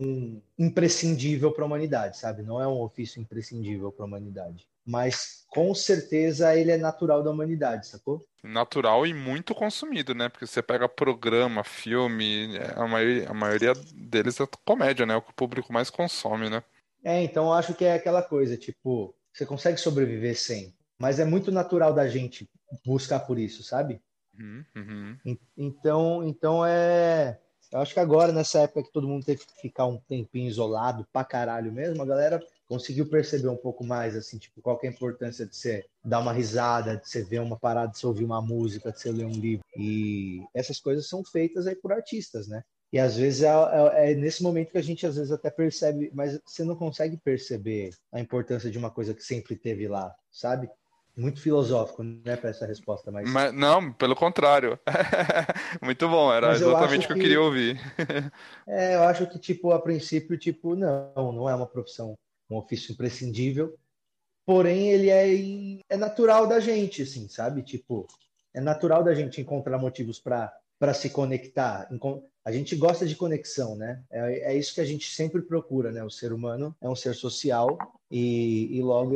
imprescindível 0.58 1.52
para 1.52 1.64
a 1.64 1.66
humanidade, 1.66 2.18
sabe? 2.18 2.42
Não 2.42 2.60
é 2.60 2.66
um 2.66 2.80
ofício 2.80 3.20
imprescindível 3.20 3.90
para 3.90 4.04
a 4.04 4.08
humanidade 4.08 4.66
mas 4.86 5.44
com 5.48 5.74
certeza 5.74 6.54
ele 6.56 6.70
é 6.70 6.76
natural 6.76 7.22
da 7.22 7.30
humanidade, 7.30 7.88
sacou? 7.88 8.24
Natural 8.47 9.07
e 9.07 9.12
muito 9.12 9.55
consumido, 9.55 10.14
né? 10.14 10.28
Porque 10.28 10.47
você 10.47 10.62
pega 10.62 10.88
programa, 10.88 11.64
filme, 11.64 12.57
é, 12.57 12.74
a 12.76 12.86
maioria, 12.86 13.28
a 13.28 13.34
maioria 13.34 13.72
deles 13.94 14.40
é 14.40 14.47
comédia, 14.64 15.05
né? 15.05 15.14
É 15.14 15.16
o 15.16 15.22
que 15.22 15.30
o 15.30 15.34
público 15.34 15.72
mais 15.72 15.90
consome, 15.90 16.49
né? 16.49 16.62
É, 17.05 17.22
então 17.22 17.47
eu 17.47 17.53
acho 17.53 17.74
que 17.74 17.84
é 17.84 17.94
aquela 17.94 18.22
coisa, 18.22 18.57
tipo, 18.57 19.14
você 19.32 19.47
consegue 19.47 19.78
sobreviver 19.78 20.36
sem, 20.36 20.74
mas 20.99 21.20
é 21.20 21.24
muito 21.24 21.53
natural 21.53 21.92
da 21.92 22.09
gente 22.09 22.49
buscar 22.84 23.20
por 23.20 23.38
isso, 23.38 23.62
sabe? 23.62 24.01
Uhum, 24.38 24.64
uhum. 24.76 25.38
Então, 25.57 26.24
então 26.24 26.66
é. 26.66 27.38
Eu 27.72 27.80
acho 27.80 27.92
que 27.92 28.01
agora, 28.01 28.32
nessa 28.32 28.61
época 28.61 28.84
que 28.84 28.92
todo 28.92 29.09
mundo 29.09 29.24
teve 29.24 29.44
que 29.44 29.61
ficar 29.61 29.86
um 29.86 29.99
tempinho 29.99 30.49
isolado 30.49 31.07
pra 31.12 31.24
caralho 31.24 31.72
mesmo, 31.72 32.01
a 32.03 32.07
galera 32.07 32.40
conseguiu 32.68 33.06
perceber 33.06 33.48
um 33.48 33.56
pouco 33.56 33.84
mais, 33.84 34.16
assim, 34.16 34.38
tipo, 34.38 34.60
qual 34.60 34.78
é 34.82 34.86
a 34.86 34.90
importância 34.90 35.46
de 35.46 35.56
você 35.56 35.84
dar 36.04 36.18
uma 36.18 36.32
risada, 36.32 36.96
de 36.96 37.08
você 37.08 37.22
ver 37.22 37.40
uma 37.40 37.56
parada, 37.56 37.92
de 37.92 37.98
você 37.98 38.06
ouvir 38.06 38.24
uma 38.24 38.42
música, 38.42 38.92
de 38.92 39.00
você 39.00 39.10
ler 39.10 39.26
um 39.26 39.32
livro. 39.32 39.64
E 39.76 40.42
essas 40.54 40.80
coisas 40.80 41.08
são 41.08 41.24
feitas 41.24 41.66
aí 41.66 41.76
por 41.76 41.92
artistas, 41.92 42.48
né? 42.48 42.62
E 42.92 42.98
às 42.98 43.16
vezes 43.16 43.42
é, 43.42 43.48
é, 43.48 44.12
é, 44.12 44.14
nesse 44.14 44.42
momento 44.42 44.70
que 44.70 44.78
a 44.78 44.82
gente 44.82 45.06
às 45.06 45.16
vezes 45.16 45.32
até 45.32 45.50
percebe, 45.50 46.10
mas 46.14 46.40
você 46.44 46.64
não 46.64 46.76
consegue 46.76 47.16
perceber 47.16 47.90
a 48.12 48.20
importância 48.20 48.70
de 48.70 48.78
uma 48.78 48.90
coisa 48.90 49.12
que 49.12 49.22
sempre 49.22 49.56
teve 49.56 49.88
lá, 49.88 50.14
sabe? 50.30 50.70
Muito 51.16 51.40
filosófico, 51.40 52.02
né, 52.02 52.36
para 52.36 52.50
essa 52.50 52.66
resposta, 52.66 53.10
mas... 53.10 53.28
mas... 53.30 53.52
Não, 53.52 53.90
pelo 53.90 54.14
contrário. 54.14 54.78
Muito 55.80 56.06
bom, 56.10 56.30
era 56.30 56.48
mas 56.48 56.60
exatamente 56.60 57.04
o 57.04 57.06
que 57.06 57.12
eu 57.14 57.18
queria 57.18 57.40
ouvir. 57.40 57.80
é, 58.68 58.96
eu 58.96 59.02
acho 59.04 59.26
que, 59.26 59.38
tipo, 59.38 59.72
a 59.72 59.80
princípio, 59.80 60.36
tipo, 60.36 60.76
não, 60.76 61.32
não 61.32 61.48
é 61.48 61.54
uma 61.54 61.66
profissão 61.66 62.14
um 62.49 62.57
ofício 62.57 62.92
imprescindível, 62.92 63.76
porém 64.44 64.90
ele 64.90 65.11
é, 65.11 65.82
é 65.88 65.97
natural 65.97 66.47
da 66.47 66.61
gente, 66.61 67.03
assim, 67.03 67.28
sabe? 67.28 67.62
Tipo, 67.62 68.07
é 68.55 68.61
natural 68.61 69.05
da 69.05 69.14
gente 69.14 69.40
encontrar 69.40 69.78
motivos 69.78 70.18
para 70.18 70.94
se 70.94 71.11
conectar. 71.11 71.88
A 72.44 72.53
gente 72.53 72.76
gosta 72.76 73.07
de 73.07 73.16
conexão, 73.16 73.76
né? 73.76 74.03
É, 74.11 74.53
é, 74.53 74.57
isso 74.57 74.74
que 74.74 74.80
a 74.80 74.84
gente 74.84 75.12
sempre 75.12 75.42
procura, 75.42 75.90
né? 75.90 76.03
O 76.05 76.11
ser 76.11 76.32
humano 76.32 76.74
é 76.80 76.88
um 76.88 76.97
ser 76.97 77.14
social 77.14 77.76
e, 78.11 78.76
e 78.76 78.80
logo 78.82 79.14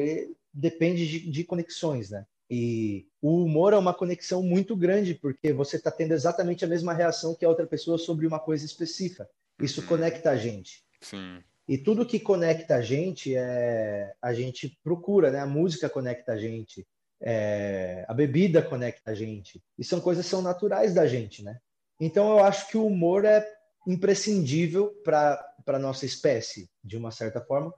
depende 0.52 1.06
de, 1.06 1.30
de 1.30 1.44
conexões, 1.44 2.10
né? 2.10 2.26
E 2.50 3.06
o 3.22 3.44
humor 3.44 3.72
é 3.72 3.78
uma 3.78 3.94
conexão 3.94 4.42
muito 4.42 4.74
grande, 4.74 5.14
porque 5.14 5.52
você 5.52 5.76
está 5.76 5.90
tendo 5.90 6.12
exatamente 6.12 6.64
a 6.64 6.68
mesma 6.68 6.92
reação 6.92 7.34
que 7.34 7.44
a 7.44 7.48
outra 7.48 7.66
pessoa 7.66 7.96
sobre 7.96 8.26
uma 8.26 8.40
coisa 8.40 8.66
específica. 8.66 9.28
Isso 9.60 9.86
conecta 9.86 10.30
a 10.30 10.36
gente. 10.36 10.82
Sim. 11.00 11.42
E 11.70 11.78
tudo 11.78 12.04
que 12.04 12.18
conecta 12.18 12.74
a 12.74 12.80
gente 12.82 13.32
é 13.36 14.12
a 14.20 14.34
gente 14.34 14.76
procura, 14.82 15.30
né? 15.30 15.38
A 15.38 15.46
música 15.46 15.88
conecta 15.88 16.32
a 16.32 16.36
gente, 16.36 16.84
é, 17.22 18.04
a 18.08 18.12
bebida 18.12 18.60
conecta 18.60 19.12
a 19.12 19.14
gente. 19.14 19.62
E 19.78 19.84
são 19.84 20.00
coisas 20.00 20.24
que 20.24 20.30
são 20.32 20.42
naturais 20.42 20.92
da 20.92 21.06
gente, 21.06 21.44
né? 21.44 21.60
Então 22.00 22.28
eu 22.28 22.40
acho 22.44 22.66
que 22.66 22.76
o 22.76 22.84
humor 22.84 23.24
é 23.24 23.46
imprescindível 23.86 24.92
para 25.04 25.54
a 25.64 25.78
nossa 25.78 26.04
espécie, 26.04 26.68
de 26.82 26.96
uma 26.96 27.12
certa 27.12 27.40
forma. 27.40 27.72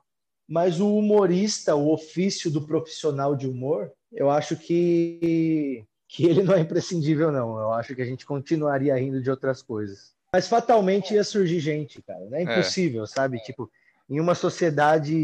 Mas 0.49 0.81
o 0.81 0.97
humorista, 0.97 1.75
o 1.75 1.93
ofício 1.93 2.51
do 2.51 2.67
profissional 2.67 3.37
de 3.37 3.47
humor, 3.47 3.93
eu 4.11 4.31
acho 4.31 4.57
que, 4.57 5.85
que 6.09 6.25
ele 6.25 6.43
não 6.43 6.55
é 6.55 6.61
imprescindível, 6.61 7.31
não. 7.31 7.59
Eu 7.59 7.75
acho 7.75 7.95
que 7.95 8.01
a 8.01 8.07
gente 8.07 8.25
continuaria 8.25 8.97
rindo 8.97 9.21
de 9.21 9.31
outras 9.31 9.61
coisas. 9.61 10.15
Mas 10.33 10.49
fatalmente 10.49 11.13
ia 11.13 11.23
surgir 11.23 11.61
gente, 11.61 12.01
cara. 12.01 12.25
Não 12.25 12.39
é, 12.39 12.41
é. 12.41 12.45
impossível, 12.45 13.05
é. 13.05 13.07
sabe? 13.07 13.39
Tipo, 13.41 13.71
em 14.13 14.21
uma 14.21 14.35
sociedade 14.35 15.17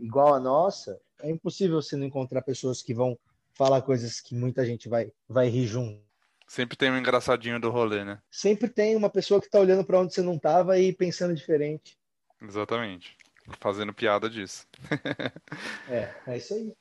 igual 0.00 0.32
a 0.32 0.38
nossa, 0.38 1.00
é 1.20 1.28
impossível 1.28 1.82
você 1.82 1.96
não 1.96 2.06
encontrar 2.06 2.42
pessoas 2.42 2.80
que 2.80 2.94
vão 2.94 3.18
falar 3.54 3.82
coisas 3.82 4.20
que 4.20 4.36
muita 4.36 4.64
gente 4.64 4.88
vai, 4.88 5.10
vai 5.28 5.48
rir 5.48 5.66
junto. 5.66 6.00
Sempre 6.46 6.76
tem 6.76 6.88
um 6.92 6.96
engraçadinho 6.96 7.58
do 7.58 7.70
rolê, 7.70 8.04
né? 8.04 8.22
Sempre 8.30 8.68
tem 8.68 8.94
uma 8.94 9.10
pessoa 9.10 9.40
que 9.40 9.50
tá 9.50 9.58
olhando 9.58 9.84
para 9.84 9.98
onde 9.98 10.14
você 10.14 10.22
não 10.22 10.38
tava 10.38 10.78
e 10.78 10.92
pensando 10.92 11.34
diferente. 11.34 11.98
Exatamente. 12.40 13.16
Fazendo 13.58 13.92
piada 13.92 14.30
disso. 14.30 14.64
é, 15.90 16.14
é 16.28 16.36
isso 16.36 16.54
aí. 16.54 16.72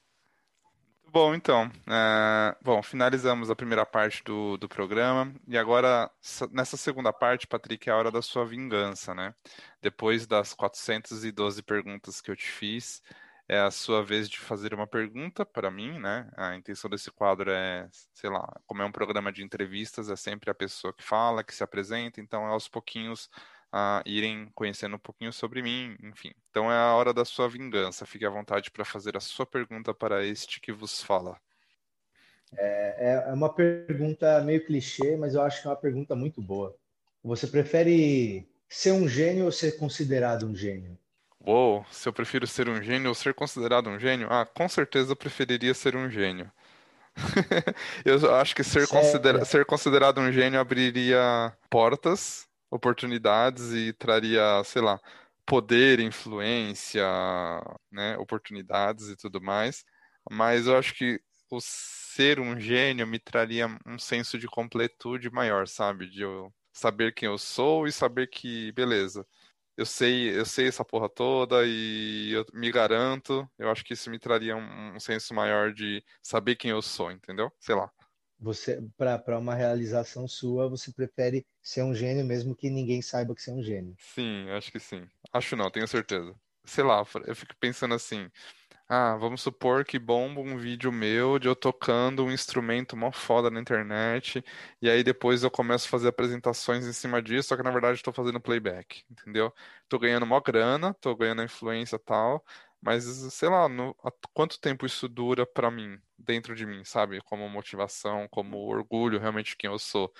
Bom, 1.16 1.34
então, 1.34 1.72
é, 1.88 2.58
bom, 2.62 2.84
finalizamos 2.84 3.50
a 3.50 3.56
primeira 3.56 3.86
parte 3.86 4.22
do, 4.22 4.58
do 4.58 4.68
programa 4.68 5.34
e 5.48 5.58
agora, 5.58 6.12
nessa 6.52 6.76
segunda 6.76 7.14
parte, 7.14 7.48
Patrick, 7.48 7.90
é 7.90 7.94
a 7.94 7.96
hora 7.96 8.12
da 8.12 8.22
sua 8.22 8.46
vingança, 8.46 9.16
né? 9.16 9.34
Depois 9.82 10.28
das 10.28 10.54
412 10.54 11.64
perguntas 11.64 12.20
que 12.20 12.30
eu 12.30 12.36
te 12.36 12.50
fiz, 12.50 13.02
é 13.48 13.58
a 13.62 13.72
sua 13.72 14.04
vez 14.04 14.30
de 14.30 14.38
fazer 14.40 14.74
uma 14.74 14.86
pergunta 14.86 15.46
para 15.46 15.72
mim, 15.72 15.98
né? 16.00 16.30
A 16.36 16.54
intenção 16.58 16.90
desse 16.90 17.10
quadro 17.10 17.50
é, 17.50 17.88
sei 18.14 18.30
lá, 18.30 18.46
como 18.68 18.82
é 18.82 18.86
um 18.86 18.92
programa 18.92 19.32
de 19.32 19.42
entrevistas, 19.42 20.10
é 20.10 20.18
sempre 20.18 20.52
a 20.52 20.54
pessoa 20.54 20.92
que 20.92 21.02
fala, 21.02 21.46
que 21.46 21.56
se 21.56 21.64
apresenta, 21.64 22.20
então 22.20 22.46
aos 22.46 22.68
pouquinhos 22.68 23.30
a 23.78 24.02
irem 24.06 24.50
conhecendo 24.56 24.96
um 24.96 25.00
pouquinho 25.00 25.34
sobre 25.34 25.62
mim, 25.62 25.98
enfim. 26.02 26.32
Então 26.50 26.72
é 26.72 26.78
a 26.78 26.96
hora 26.96 27.14
da 27.14 27.26
sua 27.26 27.50
vingança. 27.50 28.06
Fique 28.06 28.26
à 28.26 28.30
vontade 28.30 28.72
para 28.72 28.86
fazer 28.86 29.18
a 29.18 29.20
sua 29.20 29.46
pergunta 29.46 29.94
para 29.94 30.26
este 30.26 30.62
que 30.62 30.72
vos 30.72 31.04
fala. 31.04 31.38
É, 32.58 33.26
é 33.28 33.34
uma 33.34 33.54
pergunta 33.54 34.40
meio 34.46 34.66
clichê, 34.66 35.18
mas 35.18 35.36
eu 35.36 35.42
acho 35.42 35.62
que 35.62 35.68
é 35.68 35.72
uma 35.72 35.76
pergunta 35.76 36.16
muito 36.16 36.42
boa. 36.42 36.74
Você 37.22 37.48
prefere 37.48 38.48
ser 38.70 38.94
um 38.94 39.10
gênio 39.10 39.44
ou 39.44 39.52
ser 39.52 39.78
considerado 39.78 40.48
um 40.48 40.56
gênio? 40.56 40.98
Uou, 41.46 41.86
se 41.92 42.08
eu 42.08 42.14
prefiro 42.14 42.48
ser 42.48 42.70
um 42.70 42.82
gênio 42.82 43.10
ou 43.10 43.16
ser 43.16 43.34
considerado 43.34 43.90
um 43.90 44.00
gênio? 44.00 44.30
Ah, 44.32 44.46
com 44.46 44.70
certeza 44.70 45.12
eu 45.12 45.18
preferiria 45.18 45.74
ser 45.74 45.98
um 45.98 46.10
gênio. 46.10 46.50
eu 48.06 48.36
acho 48.36 48.56
que 48.56 48.64
ser, 48.64 48.88
considera 48.88 49.44
ser 49.44 49.66
considerado 49.66 50.22
um 50.22 50.32
gênio 50.32 50.62
abriria 50.62 51.54
portas 51.70 52.48
oportunidades 52.72 53.72
e 53.74 53.94
traria, 53.94 54.64
sei 54.64 54.82
lá, 54.82 55.00
poder, 55.46 56.00
influência, 56.00 57.04
né, 57.92 58.18
oportunidades 58.18 59.10
e 59.10 59.16
tudo 59.16 59.42
mais. 59.42 59.84
Mas 60.32 60.68
eu 60.68 60.78
acho 60.78 60.94
que 60.96 61.20
o 61.52 61.60
ser 61.62 62.40
um 62.40 62.60
gênio 62.60 63.06
me 63.08 63.20
traria 63.20 63.68
um 63.86 64.00
senso 64.00 64.38
de 64.40 64.48
completude 64.48 65.30
maior, 65.30 65.68
sabe? 65.68 66.10
De 66.10 66.22
eu 66.24 66.54
saber 66.74 67.14
quem 67.14 67.28
eu 67.28 67.38
sou 67.38 67.88
e 67.88 67.92
saber 67.92 68.28
que, 68.28 68.72
beleza, 68.74 69.26
eu 69.78 69.86
sei, 69.86 70.38
eu 70.40 70.46
sei 70.46 70.68
essa 70.70 70.86
porra 70.86 71.10
toda 71.10 71.64
e 71.66 72.32
eu 72.34 72.46
me 72.54 72.72
garanto. 72.72 73.50
Eu 73.60 73.70
acho 73.72 73.84
que 73.86 73.94
isso 73.94 74.10
me 74.10 74.20
traria 74.20 74.56
um, 74.58 74.96
um 74.96 75.00
senso 75.00 75.34
maior 75.34 75.74
de 75.74 76.04
saber 76.24 76.56
quem 76.56 76.72
eu 76.72 76.82
sou, 76.82 77.12
entendeu? 77.12 77.52
Sei 77.60 77.76
lá. 77.76 77.92
Você, 78.40 78.82
para 78.98 79.40
uma 79.40 79.56
realização 79.56 80.28
sua, 80.28 80.70
você 80.70 80.92
prefere 80.92 81.46
ser 81.62 81.84
um 81.84 81.96
gênio 81.96 82.26
mesmo 82.26 82.56
que 82.56 82.70
ninguém 82.70 83.02
saiba 83.02 83.34
que 83.34 83.42
você 83.42 83.50
é 83.50 83.54
um 83.54 83.64
gênio. 83.64 83.96
Sim, 83.98 84.50
acho 84.52 84.72
que 84.72 84.80
sim. 84.80 85.08
Acho 85.34 85.56
não, 85.56 85.70
tenho 85.72 85.88
certeza. 85.88 86.36
Sei 86.66 86.84
lá, 86.84 87.04
eu 87.26 87.36
fico 87.36 87.56
pensando 87.60 87.94
assim. 87.94 88.30
Ah, 88.88 89.16
vamos 89.18 89.42
supor 89.42 89.86
que 89.86 89.98
bomba 90.00 90.42
um 90.42 90.58
vídeo 90.58 90.92
meu 90.92 91.40
de 91.40 91.48
eu 91.48 91.56
tocando 91.56 92.24
um 92.26 92.32
instrumento 92.32 92.96
mó 92.98 93.12
foda 93.12 93.50
na 93.50 93.60
internet, 93.60 94.44
e 94.82 94.90
aí 94.90 95.04
depois 95.04 95.44
eu 95.44 95.52
começo 95.52 95.88
a 95.88 95.90
fazer 95.90 96.10
apresentações 96.10 96.86
em 96.86 96.94
cima 96.94 97.22
disso, 97.22 97.50
só 97.50 97.58
que 97.58 97.64
na 97.64 97.72
verdade 97.72 97.98
estou 97.98 98.14
fazendo 98.14 98.40
playback, 98.40 99.04
entendeu? 99.10 99.54
Tô 99.90 99.98
ganhando 100.00 100.26
mó 100.26 100.40
grana, 100.40 100.94
tô 100.96 101.16
ganhando 101.16 101.44
influência 101.44 101.98
tal, 102.00 102.46
mas, 102.86 103.06
sei 103.34 103.50
lá, 103.50 103.68
no, 103.68 103.96
quanto 104.34 104.60
tempo 104.62 104.86
isso 104.86 105.10
dura 105.10 105.46
para 105.46 105.72
mim, 105.72 106.00
dentro 106.18 106.56
de 106.56 106.66
mim, 106.68 106.84
sabe? 106.86 107.20
Como 107.24 107.50
motivação, 107.50 108.28
como 108.30 108.58
orgulho 108.60 109.20
realmente 109.20 109.52
de 109.52 109.58
quem 109.58 109.70
eu 109.72 109.80
sou. 109.80 110.14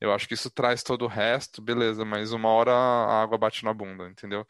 Eu 0.00 0.12
acho 0.12 0.28
que 0.28 0.34
isso 0.34 0.50
traz 0.50 0.82
todo 0.82 1.04
o 1.04 1.08
resto, 1.08 1.62
beleza, 1.62 2.04
mas 2.04 2.32
uma 2.32 2.48
hora 2.50 2.72
a 2.72 3.22
água 3.22 3.38
bate 3.38 3.64
na 3.64 3.74
bunda, 3.74 4.08
entendeu? 4.08 4.46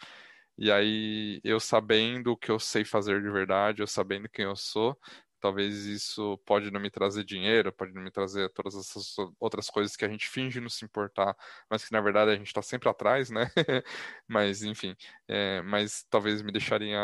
E 0.59 0.71
aí, 0.71 1.41
eu 1.45 1.61
sabendo 1.61 2.33
o 2.33 2.37
que 2.37 2.51
eu 2.51 2.59
sei 2.61 2.85
fazer 2.85 3.23
de 3.23 3.31
verdade, 3.31 3.83
eu 3.83 3.87
sabendo 3.87 4.29
quem 4.29 4.45
eu 4.45 4.57
sou, 4.57 4.99
Talvez 5.41 5.87
isso 5.87 6.39
pode 6.45 6.71
não 6.71 6.81
me 6.81 6.91
trazer 6.91 7.25
dinheiro, 7.25 7.73
pode 7.73 7.93
não 7.93 8.03
me 8.03 8.11
trazer 8.11 8.51
todas 8.51 8.75
essas 8.75 9.17
outras 9.39 9.71
coisas 9.71 9.97
que 9.97 10.05
a 10.05 10.09
gente 10.09 10.29
finge 10.29 10.61
não 10.61 10.69
se 10.69 10.85
importar, 10.85 11.37
mas 11.69 11.85
que 11.85 11.93
na 11.93 12.01
verdade 12.01 12.31
a 12.31 12.37
gente 12.37 12.49
está 12.49 12.63
sempre 12.63 12.89
atrás, 12.89 13.31
né? 13.31 13.51
mas 14.29 14.63
enfim, 14.63 14.95
é, 15.27 15.63
mas 15.63 16.05
talvez 16.11 16.43
me 16.43 16.53
deixaria 16.53 16.99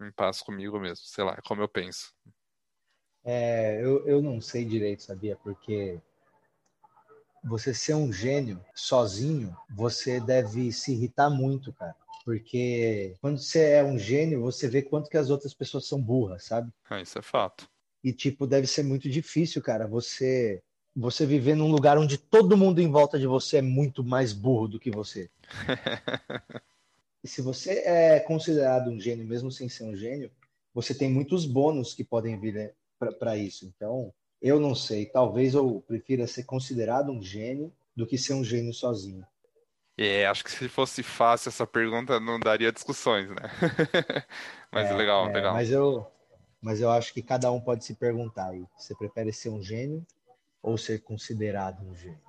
em 0.00 0.12
paz 0.12 0.40
comigo 0.40 0.78
mesmo, 0.78 1.04
sei 1.04 1.24
lá, 1.24 1.34
é 1.34 1.42
como 1.42 1.62
eu 1.62 1.68
penso. 1.68 2.14
É, 3.24 3.82
eu, 3.82 4.06
eu 4.06 4.22
não 4.22 4.40
sei 4.40 4.64
direito, 4.64 5.02
sabia? 5.02 5.36
Porque 5.36 6.00
você 7.44 7.72
ser 7.72 7.94
um 7.94 8.12
gênio 8.12 8.64
sozinho, 8.74 9.56
você 9.74 10.20
deve 10.20 10.72
se 10.72 10.92
irritar 10.92 11.30
muito, 11.30 11.72
cara. 11.72 11.96
Porque 12.24 13.16
quando 13.20 13.38
você 13.38 13.70
é 13.72 13.84
um 13.84 13.98
gênio, 13.98 14.42
você 14.42 14.68
vê 14.68 14.82
quanto 14.82 15.08
que 15.08 15.16
as 15.16 15.30
outras 15.30 15.54
pessoas 15.54 15.86
são 15.86 16.00
burras, 16.00 16.44
sabe? 16.44 16.70
Ah, 16.88 17.00
isso 17.00 17.18
é 17.18 17.22
fato. 17.22 17.68
E, 18.02 18.12
tipo, 18.12 18.46
deve 18.46 18.66
ser 18.66 18.82
muito 18.82 19.08
difícil, 19.08 19.62
cara, 19.62 19.86
você 19.86 20.62
você 20.94 21.24
viver 21.24 21.54
num 21.54 21.70
lugar 21.70 21.96
onde 21.98 22.18
todo 22.18 22.56
mundo 22.56 22.80
em 22.80 22.90
volta 22.90 23.18
de 23.18 23.26
você 23.26 23.58
é 23.58 23.62
muito 23.62 24.02
mais 24.02 24.32
burro 24.32 24.66
do 24.66 24.80
que 24.80 24.90
você. 24.90 25.30
e 27.22 27.28
se 27.28 27.40
você 27.40 27.82
é 27.84 28.18
considerado 28.20 28.90
um 28.90 29.00
gênio, 29.00 29.24
mesmo 29.24 29.52
sem 29.52 29.68
ser 29.68 29.84
um 29.84 29.94
gênio, 29.94 30.30
você 30.74 30.92
tem 30.92 31.10
muitos 31.10 31.46
bônus 31.46 31.94
que 31.94 32.02
podem 32.02 32.38
vir 32.38 32.54
né, 32.54 32.70
para 33.18 33.36
isso. 33.36 33.66
Então, 33.66 34.12
eu 34.42 34.58
não 34.58 34.74
sei. 34.74 35.06
Talvez 35.06 35.54
eu 35.54 35.82
prefira 35.86 36.26
ser 36.26 36.44
considerado 36.44 37.12
um 37.12 37.22
gênio 37.22 37.72
do 37.94 38.06
que 38.06 38.18
ser 38.18 38.34
um 38.34 38.44
gênio 38.44 38.72
sozinho. 38.72 39.24
É, 39.98 40.26
acho 40.26 40.42
que 40.42 40.50
se 40.50 40.66
fosse 40.68 41.02
fácil 41.02 41.50
essa 41.50 41.66
pergunta 41.66 42.18
não 42.18 42.40
daria 42.40 42.72
discussões, 42.72 43.28
né? 43.28 43.36
mas 44.72 44.88
é, 44.88 44.94
legal, 44.94 45.28
é, 45.28 45.32
legal. 45.32 45.52
Mas 45.52 45.70
eu, 45.70 46.10
mas 46.60 46.80
eu 46.80 46.90
acho 46.90 47.12
que 47.12 47.22
cada 47.22 47.50
um 47.50 47.60
pode 47.60 47.84
se 47.84 47.94
perguntar 47.94 48.50
aí: 48.50 48.64
você 48.76 48.94
prefere 48.94 49.32
ser 49.32 49.50
um 49.50 49.62
gênio 49.62 50.06
ou 50.62 50.76
ser 50.76 51.02
considerado 51.02 51.82
um 51.82 51.94
gênio? 51.94 52.20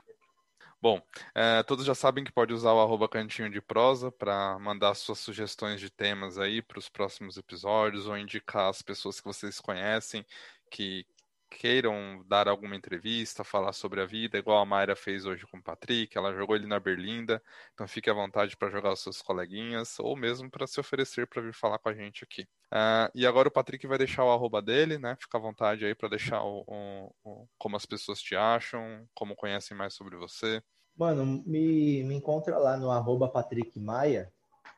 Bom, 0.81 0.99
é, 1.35 1.61
todos 1.61 1.85
já 1.85 1.93
sabem 1.93 2.23
que 2.23 2.31
pode 2.31 2.53
usar 2.53 2.73
o 2.73 2.79
arroba 2.79 3.07
cantinho 3.07 3.51
de 3.51 3.61
prosa 3.61 4.11
para 4.11 4.57
mandar 4.57 4.95
suas 4.95 5.19
sugestões 5.19 5.79
de 5.79 5.91
temas 5.91 6.39
aí 6.39 6.59
para 6.59 6.79
os 6.79 6.89
próximos 6.89 7.37
episódios 7.37 8.07
ou 8.07 8.17
indicar 8.17 8.67
as 8.67 8.81
pessoas 8.81 9.19
que 9.19 9.27
vocês 9.27 9.59
conhecem 9.59 10.25
que 10.71 11.05
queiram 11.51 12.23
dar 12.27 12.47
alguma 12.47 12.75
entrevista, 12.75 13.43
falar 13.43 13.73
sobre 13.73 14.01
a 14.01 14.05
vida, 14.05 14.37
igual 14.37 14.59
a 14.59 14.65
Mayra 14.65 14.95
fez 14.95 15.25
hoje 15.25 15.45
com 15.45 15.57
o 15.57 15.63
Patrick, 15.63 16.17
ela 16.17 16.33
jogou 16.33 16.55
ele 16.55 16.65
na 16.65 16.79
Berlinda, 16.79 17.43
então 17.73 17.87
fique 17.87 18.09
à 18.09 18.13
vontade 18.13 18.55
para 18.55 18.69
jogar 18.69 18.93
os 18.93 19.01
seus 19.01 19.21
coleguinhas, 19.21 19.99
ou 19.99 20.15
mesmo 20.15 20.49
para 20.49 20.65
se 20.65 20.79
oferecer 20.79 21.27
para 21.27 21.41
vir 21.41 21.53
falar 21.53 21.77
com 21.77 21.89
a 21.89 21.93
gente 21.93 22.23
aqui. 22.23 22.43
Uh, 22.71 23.11
e 23.13 23.27
agora 23.27 23.49
o 23.49 23.51
Patrick 23.51 23.85
vai 23.85 23.97
deixar 23.97 24.23
o 24.23 24.31
arroba 24.31 24.61
dele, 24.61 24.97
né? 24.97 25.17
Fica 25.19 25.37
à 25.37 25.41
vontade 25.41 25.85
aí 25.85 25.93
para 25.93 26.09
deixar 26.09 26.41
o, 26.41 26.63
o, 26.65 27.13
o, 27.23 27.47
como 27.57 27.75
as 27.75 27.85
pessoas 27.85 28.21
te 28.21 28.35
acham, 28.35 29.05
como 29.13 29.35
conhecem 29.35 29.75
mais 29.75 29.93
sobre 29.93 30.15
você. 30.15 30.63
Mano, 30.95 31.43
me, 31.45 32.03
me 32.03 32.15
encontra 32.15 32.57
lá 32.57 32.77
no 32.77 32.89
arroba 32.89 33.27
Patrick 33.27 33.77
Maia, 33.79 34.31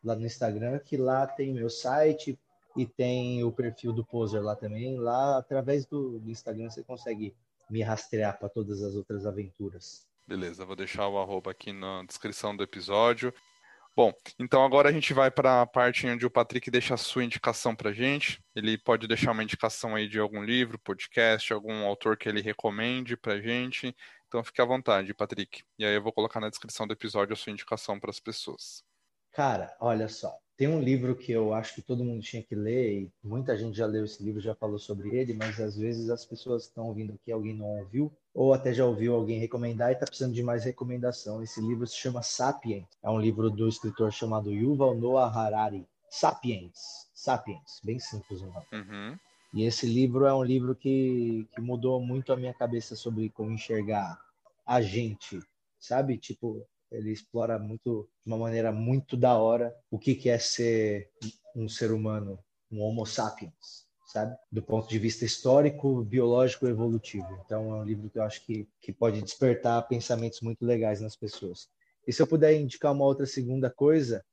lá 0.03 0.15
no 0.15 0.25
Instagram, 0.25 0.79
que 0.79 0.97
lá 0.97 1.27
tem 1.27 1.53
meu 1.53 1.69
site, 1.69 2.39
e 2.75 2.85
tem 2.85 3.43
o 3.43 3.51
perfil 3.51 3.93
do 3.93 4.05
Poser 4.05 4.41
lá 4.41 4.55
também. 4.55 4.97
Lá, 4.97 5.37
através 5.37 5.85
do, 5.85 6.19
do 6.19 6.29
Instagram, 6.29 6.69
você 6.69 6.83
consegue 6.83 7.35
me 7.69 7.81
rastrear 7.81 8.37
para 8.37 8.49
todas 8.49 8.81
as 8.81 8.95
outras 8.95 9.25
aventuras. 9.25 10.07
Beleza, 10.27 10.65
vou 10.65 10.75
deixar 10.75 11.07
o 11.07 11.17
arroba 11.17 11.51
aqui 11.51 11.73
na 11.73 12.03
descrição 12.03 12.55
do 12.55 12.63
episódio. 12.63 13.33
Bom, 13.95 14.11
então 14.39 14.65
agora 14.65 14.89
a 14.89 14.91
gente 14.91 15.13
vai 15.13 15.29
para 15.29 15.61
a 15.61 15.67
parte 15.67 16.07
onde 16.07 16.25
o 16.25 16.31
Patrick 16.31 16.71
deixa 16.71 16.95
a 16.95 16.97
sua 16.97 17.23
indicação 17.23 17.75
para 17.75 17.93
gente. 17.93 18.43
Ele 18.55 18.75
pode 18.75 19.07
deixar 19.07 19.31
uma 19.31 19.43
indicação 19.43 19.95
aí 19.95 20.07
de 20.07 20.19
algum 20.19 20.43
livro, 20.43 20.79
podcast, 20.79 21.53
algum 21.53 21.85
autor 21.85 22.17
que 22.17 22.27
ele 22.27 22.41
recomende 22.41 23.15
para 23.15 23.39
gente. 23.39 23.95
Então 24.27 24.43
fique 24.43 24.59
à 24.59 24.65
vontade, 24.65 25.13
Patrick. 25.13 25.63
E 25.77 25.85
aí 25.85 25.93
eu 25.93 26.01
vou 26.01 26.11
colocar 26.11 26.39
na 26.39 26.49
descrição 26.49 26.87
do 26.87 26.93
episódio 26.93 27.33
a 27.33 27.35
sua 27.35 27.51
indicação 27.51 27.99
para 27.99 28.09
as 28.09 28.19
pessoas. 28.19 28.83
Cara, 29.31 29.75
olha 29.79 30.07
só. 30.07 30.42
Tem 30.55 30.67
um 30.67 30.79
livro 30.79 31.15
que 31.15 31.31
eu 31.31 31.53
acho 31.53 31.73
que 31.75 31.81
todo 31.81 32.03
mundo 32.03 32.21
tinha 32.21 32.43
que 32.43 32.53
ler, 32.53 33.01
e 33.01 33.11
muita 33.23 33.57
gente 33.57 33.75
já 33.75 33.85
leu 33.85 34.05
esse 34.05 34.23
livro, 34.23 34.39
já 34.39 34.53
falou 34.53 34.77
sobre 34.77 35.15
ele, 35.15 35.33
mas 35.33 35.59
às 35.59 35.77
vezes 35.77 36.09
as 36.09 36.25
pessoas 36.25 36.63
estão 36.63 36.87
ouvindo 36.87 37.13
aqui, 37.13 37.31
alguém 37.31 37.55
não 37.55 37.65
ouviu, 37.65 38.11
ou 38.33 38.53
até 38.53 38.73
já 38.73 38.85
ouviu 38.85 39.15
alguém 39.15 39.39
recomendar 39.39 39.89
e 39.89 39.93
está 39.93 40.05
precisando 40.05 40.33
de 40.33 40.43
mais 40.43 40.63
recomendação. 40.63 41.41
Esse 41.41 41.59
livro 41.59 41.87
se 41.87 41.97
chama 41.97 42.21
Sapiens, 42.21 42.85
é 43.01 43.09
um 43.09 43.19
livro 43.19 43.49
do 43.49 43.67
escritor 43.67 44.11
chamado 44.11 44.51
Yuval 44.51 44.95
Noah 44.95 45.27
Harari. 45.27 45.87
Sapiens, 46.09 47.09
Sapiens, 47.15 47.81
bem 47.83 47.97
simples 47.97 48.41
o 48.41 48.45
nome. 48.45 48.65
Uhum. 48.71 49.17
E 49.53 49.63
esse 49.63 49.87
livro 49.87 50.25
é 50.25 50.33
um 50.33 50.43
livro 50.43 50.75
que, 50.75 51.47
que 51.53 51.61
mudou 51.61 51.99
muito 51.99 52.31
a 52.31 52.37
minha 52.37 52.53
cabeça 52.53 52.95
sobre 52.95 53.29
como 53.29 53.51
enxergar 53.51 54.19
a 54.65 54.81
gente, 54.81 55.39
sabe? 55.79 56.17
Tipo, 56.17 56.63
ele 56.93 57.11
explora 57.11 57.57
muito, 57.57 58.07
de 58.23 58.31
uma 58.31 58.37
maneira 58.37 58.71
muito 58.71 59.17
da 59.17 59.35
hora, 59.37 59.75
o 59.89 59.97
que, 59.97 60.15
que 60.15 60.29
é 60.29 60.37
ser 60.37 61.09
um 61.55 61.67
ser 61.67 61.91
humano, 61.91 62.39
um 62.71 62.81
Homo 62.81 63.05
sapiens, 63.05 63.85
sabe? 64.05 64.35
Do 64.51 64.61
ponto 64.61 64.87
de 64.87 64.99
vista 64.99 65.25
histórico, 65.25 66.03
biológico, 66.03 66.67
evolutivo. 66.67 67.27
Então, 67.45 67.75
é 67.75 67.81
um 67.81 67.83
livro 67.83 68.09
que 68.09 68.19
eu 68.19 68.23
acho 68.23 68.45
que, 68.45 68.67
que 68.79 68.93
pode 68.93 69.21
despertar 69.21 69.87
pensamentos 69.87 70.39
muito 70.41 70.65
legais 70.65 71.01
nas 71.01 71.15
pessoas. 71.15 71.67
E 72.07 72.13
se 72.13 72.21
eu 72.21 72.27
puder 72.27 72.53
indicar 72.59 72.93
uma 72.93 73.05
outra 73.05 73.25
segunda 73.25 73.69
coisa, 73.69 74.23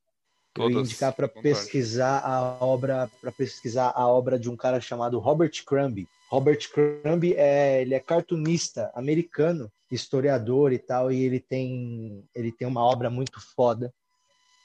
Todas, 0.53 0.75
eu 0.75 0.81
indicar 0.81 1.13
para 1.13 1.27
pesquisar 1.27 2.19
a 2.19 2.63
obra, 2.63 3.09
para 3.21 3.31
pesquisar 3.31 3.91
a 3.95 4.07
obra 4.07 4.37
de 4.37 4.49
um 4.49 4.55
cara 4.55 4.81
chamado 4.81 5.17
Robert 5.17 5.63
Crumb. 5.65 6.05
Robert 6.29 6.59
Crumb 6.69 7.33
é, 7.33 7.81
ele 7.81 7.93
é 7.93 7.99
cartunista 7.99 8.91
americano 8.93 9.71
historiador 9.91 10.71
e 10.71 10.79
tal, 10.79 11.11
e 11.11 11.23
ele 11.23 11.39
tem, 11.39 12.23
ele 12.33 12.51
tem 12.51 12.67
uma 12.67 12.81
obra 12.81 13.09
muito 13.09 13.39
foda. 13.39 13.93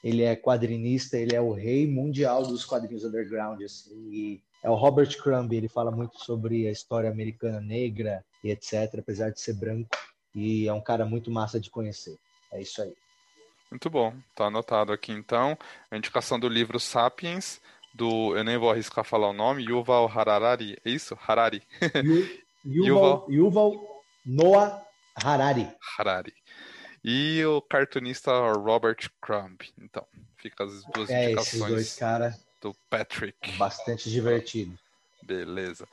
Ele 0.03 0.23
é 0.23 0.35
quadrinista, 0.35 1.17
ele 1.17 1.35
é 1.35 1.41
o 1.41 1.51
rei 1.51 1.85
mundial 1.85 2.43
dos 2.43 2.63
quadrinhos 2.63 3.03
underground, 3.03 3.61
assim, 3.61 4.09
e 4.11 4.41
é 4.63 4.69
o 4.69 4.75
Robert 4.75 5.15
Crumb, 5.21 5.51
ele 5.53 5.67
fala 5.67 5.91
muito 5.91 6.23
sobre 6.23 6.67
a 6.67 6.71
história 6.71 7.09
americana 7.09 7.59
negra 7.59 8.23
e 8.43 8.49
etc, 8.49 8.99
apesar 8.99 9.31
de 9.31 9.41
ser 9.41 9.53
branco, 9.53 9.89
e 10.33 10.67
é 10.67 10.73
um 10.73 10.81
cara 10.81 11.05
muito 11.05 11.29
massa 11.29 11.59
de 11.59 11.69
conhecer. 11.69 12.17
É 12.51 12.61
isso 12.61 12.81
aí. 12.81 12.93
Muito 13.69 13.89
bom, 13.89 14.13
tá 14.33 14.45
anotado 14.45 14.93
aqui 14.93 15.11
então. 15.11 15.57
A 15.91 15.97
indicação 15.97 16.39
do 16.39 16.47
livro 16.47 16.79
Sapiens, 16.79 17.59
do, 17.93 18.35
eu 18.37 18.43
nem 18.43 18.57
vou 18.57 18.71
arriscar 18.71 19.03
falar 19.03 19.29
o 19.29 19.33
nome, 19.33 19.63
Yuval 19.63 20.07
Harari, 20.07 20.77
é 20.85 20.89
isso? 20.89 21.17
Harari. 21.19 21.61
Yuval, 22.65 23.25
Yuval 23.29 24.03
Noah 24.25 24.86
Harari. 25.23 25.69
Harari. 25.97 26.33
E 27.03 27.43
o 27.45 27.61
cartunista 27.61 28.31
Robert 28.53 29.09
Crumb. 29.21 29.57
Então, 29.77 30.05
fica 30.37 30.63
as 30.63 30.83
duas 30.93 31.09
é, 31.09 31.25
indicações 31.25 31.53
esses 31.53 31.67
dois 31.67 31.95
cara 31.95 32.37
do 32.61 32.73
Patrick. 32.89 33.51
Bastante 33.57 34.09
divertido. 34.09 34.77
Beleza. 35.23 35.87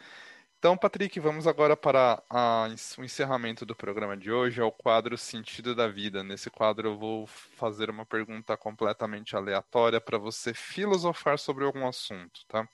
Então, 0.58 0.78
Patrick, 0.78 1.20
vamos 1.20 1.46
agora 1.46 1.76
para 1.76 2.22
a, 2.30 2.68
o 2.96 3.04
encerramento 3.04 3.66
do 3.66 3.76
programa 3.76 4.16
de 4.16 4.32
hoje, 4.32 4.62
é 4.62 4.64
o 4.64 4.72
quadro 4.72 5.18
Sentido 5.18 5.74
da 5.74 5.86
Vida. 5.88 6.24
Nesse 6.24 6.48
quadro 6.48 6.88
eu 6.88 6.98
vou 6.98 7.26
fazer 7.26 7.90
uma 7.90 8.06
pergunta 8.06 8.56
completamente 8.56 9.36
aleatória 9.36 10.00
para 10.00 10.16
você 10.16 10.54
filosofar 10.54 11.38
sobre 11.38 11.64
algum 11.64 11.86
assunto, 11.86 12.46
tá? 12.48 12.66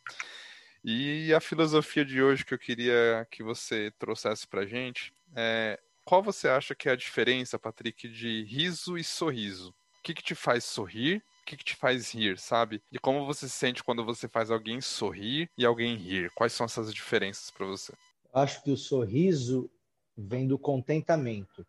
E 0.84 1.34
a 1.34 1.40
filosofia 1.40 2.04
de 2.04 2.22
hoje 2.22 2.44
que 2.44 2.54
eu 2.54 2.58
queria 2.60 3.26
que 3.28 3.42
você 3.42 3.92
trouxesse 3.98 4.46
para 4.46 4.64
gente 4.64 5.12
é 5.34 5.76
qual 6.10 6.24
você 6.24 6.48
acha 6.48 6.74
que 6.74 6.88
é 6.88 6.92
a 6.92 6.96
diferença, 6.96 7.56
Patrick, 7.56 8.08
de 8.08 8.42
riso 8.42 8.98
e 8.98 9.04
sorriso? 9.04 9.68
O 9.68 10.02
que, 10.02 10.12
que 10.12 10.24
te 10.24 10.34
faz 10.34 10.64
sorrir? 10.64 11.18
O 11.42 11.44
que, 11.46 11.56
que 11.56 11.62
te 11.62 11.76
faz 11.76 12.12
rir, 12.12 12.36
sabe? 12.36 12.82
E 12.90 12.98
como 12.98 13.24
você 13.24 13.48
se 13.48 13.54
sente 13.54 13.84
quando 13.84 14.04
você 14.04 14.26
faz 14.26 14.50
alguém 14.50 14.80
sorrir 14.80 15.48
e 15.56 15.64
alguém 15.64 15.94
rir? 15.94 16.28
Quais 16.34 16.52
são 16.52 16.66
essas 16.66 16.92
diferenças 16.92 17.52
para 17.52 17.64
você? 17.64 17.92
Acho 18.34 18.60
que 18.64 18.72
o 18.72 18.76
sorriso 18.76 19.70
vem 20.18 20.48
do 20.48 20.58
contentamento 20.58 21.64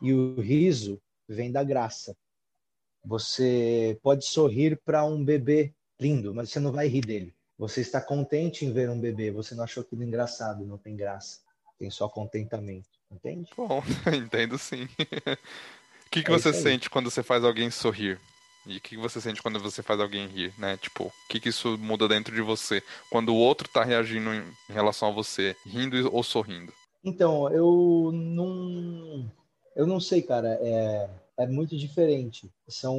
e 0.00 0.12
o 0.12 0.40
riso 0.40 1.00
vem 1.28 1.52
da 1.52 1.62
graça. 1.62 2.16
Você 3.04 3.96
pode 4.02 4.24
sorrir 4.24 4.76
para 4.84 5.04
um 5.04 5.24
bebê 5.24 5.72
lindo, 6.00 6.34
mas 6.34 6.50
você 6.50 6.58
não 6.58 6.72
vai 6.72 6.88
rir 6.88 7.02
dele. 7.02 7.32
Você 7.56 7.80
está 7.80 8.00
contente 8.00 8.64
em 8.64 8.72
ver 8.72 8.90
um 8.90 8.98
bebê, 8.98 9.30
você 9.30 9.54
não 9.54 9.62
achou 9.62 9.84
aquilo 9.84 10.02
engraçado, 10.02 10.66
não 10.66 10.78
tem 10.78 10.96
graça, 10.96 11.38
tem 11.82 11.90
só 11.90 12.08
contentamento. 12.08 12.88
Entende? 13.10 13.50
Bom, 13.56 13.82
entendo 14.16 14.56
sim. 14.56 14.84
O 14.84 16.10
que, 16.12 16.22
que 16.22 16.30
é 16.30 16.38
você 16.38 16.52
sente 16.52 16.88
quando 16.88 17.10
você 17.10 17.24
faz 17.24 17.42
alguém 17.42 17.70
sorrir? 17.72 18.20
E 18.64 18.76
o 18.76 18.80
que, 18.80 18.96
você 18.96 19.20
sente 19.20 19.42
quando 19.42 19.58
você 19.58 19.82
faz 19.82 19.98
alguém 19.98 20.28
rir, 20.28 20.54
né? 20.56 20.76
Tipo, 20.76 21.06
o 21.06 21.12
que, 21.28 21.40
que 21.40 21.48
isso 21.48 21.76
muda 21.78 22.06
dentro 22.06 22.32
de 22.32 22.40
você? 22.40 22.80
Quando 23.10 23.30
o 23.30 23.36
outro 23.36 23.68
tá 23.68 23.82
reagindo 23.82 24.32
em, 24.32 24.44
relação 24.68 25.08
a 25.08 25.12
você, 25.12 25.56
rindo 25.66 26.08
ou 26.14 26.22
sorrindo? 26.22 26.72
Então, 27.02 27.50
eu 27.50 28.12
não. 28.12 29.28
Eu 29.74 29.84
não 29.84 29.98
sei, 29.98 30.22
cara. 30.22 30.56
É, 30.62 31.10
é 31.38 31.46
muito 31.48 31.76
diferente. 31.76 32.48
São. 32.68 32.96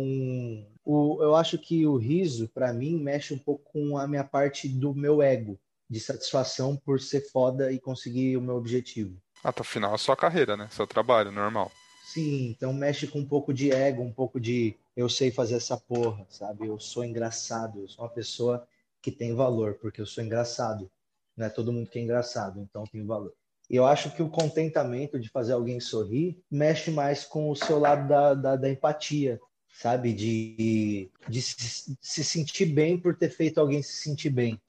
O, 0.83 1.23
eu 1.23 1.33
acho 1.37 1.57
que 1.57 1.87
o 1.87 1.95
riso, 1.95 2.49
para 2.49 2.73
mim, 2.73 2.97
mexe 2.97 3.33
um 3.33 3.39
pouco 3.39 3.63
com 3.71 3.97
a 3.97 4.05
minha 4.05 4.25
parte 4.25 4.67
do 4.67 4.93
meu 4.93 5.21
ego, 5.21 5.57
de 5.93 5.99
satisfação 5.99 6.75
por 6.75 6.99
ser 6.99 7.21
foda 7.29 7.71
e 7.71 7.79
conseguir 7.79 8.35
o 8.35 8.41
meu 8.41 8.55
objetivo. 8.55 9.15
Até 9.43 9.61
o 9.61 9.63
final, 9.63 9.93
a 9.93 9.97
sua 9.97 10.15
carreira, 10.15 10.57
né? 10.57 10.67
Seu 10.71 10.87
trabalho 10.87 11.31
normal. 11.31 11.71
Sim, 12.03 12.49
então 12.49 12.73
mexe 12.73 13.05
com 13.05 13.19
um 13.19 13.25
pouco 13.25 13.53
de 13.53 13.71
ego, 13.71 14.01
um 14.01 14.11
pouco 14.11 14.39
de 14.39 14.75
eu 14.95 15.07
sei 15.07 15.31
fazer 15.31 15.55
essa 15.55 15.77
porra, 15.77 16.25
sabe? 16.29 16.67
Eu 16.67 16.79
sou 16.79 17.05
engraçado, 17.05 17.81
eu 17.81 17.87
sou 17.87 18.03
uma 18.03 18.11
pessoa 18.11 18.67
que 19.01 19.11
tem 19.11 19.35
valor, 19.35 19.75
porque 19.75 20.01
eu 20.01 20.05
sou 20.05 20.23
engraçado. 20.23 20.89
Não 21.37 21.45
é 21.45 21.49
todo 21.49 21.71
mundo 21.71 21.89
que 21.89 21.99
é 21.99 22.01
engraçado, 22.01 22.59
então 22.59 22.83
tem 22.85 23.05
valor. 23.05 23.33
E 23.69 23.75
eu 23.75 23.85
acho 23.85 24.11
que 24.15 24.21
o 24.21 24.29
contentamento 24.29 25.19
de 25.19 25.29
fazer 25.29 25.53
alguém 25.53 25.79
sorrir 25.79 26.39
mexe 26.49 26.89
mais 26.89 27.23
com 27.23 27.49
o 27.49 27.55
seu 27.55 27.79
lado 27.79 28.07
da, 28.07 28.33
da, 28.33 28.55
da 28.55 28.69
empatia, 28.69 29.39
sabe? 29.73 30.13
De, 30.13 31.09
de 31.27 31.41
se, 31.41 31.97
se 32.01 32.23
sentir 32.23 32.65
bem 32.65 32.99
por 32.99 33.15
ter 33.15 33.29
feito 33.29 33.59
alguém 33.59 33.81
se 33.81 33.93
sentir 33.93 34.29
bem. 34.29 34.59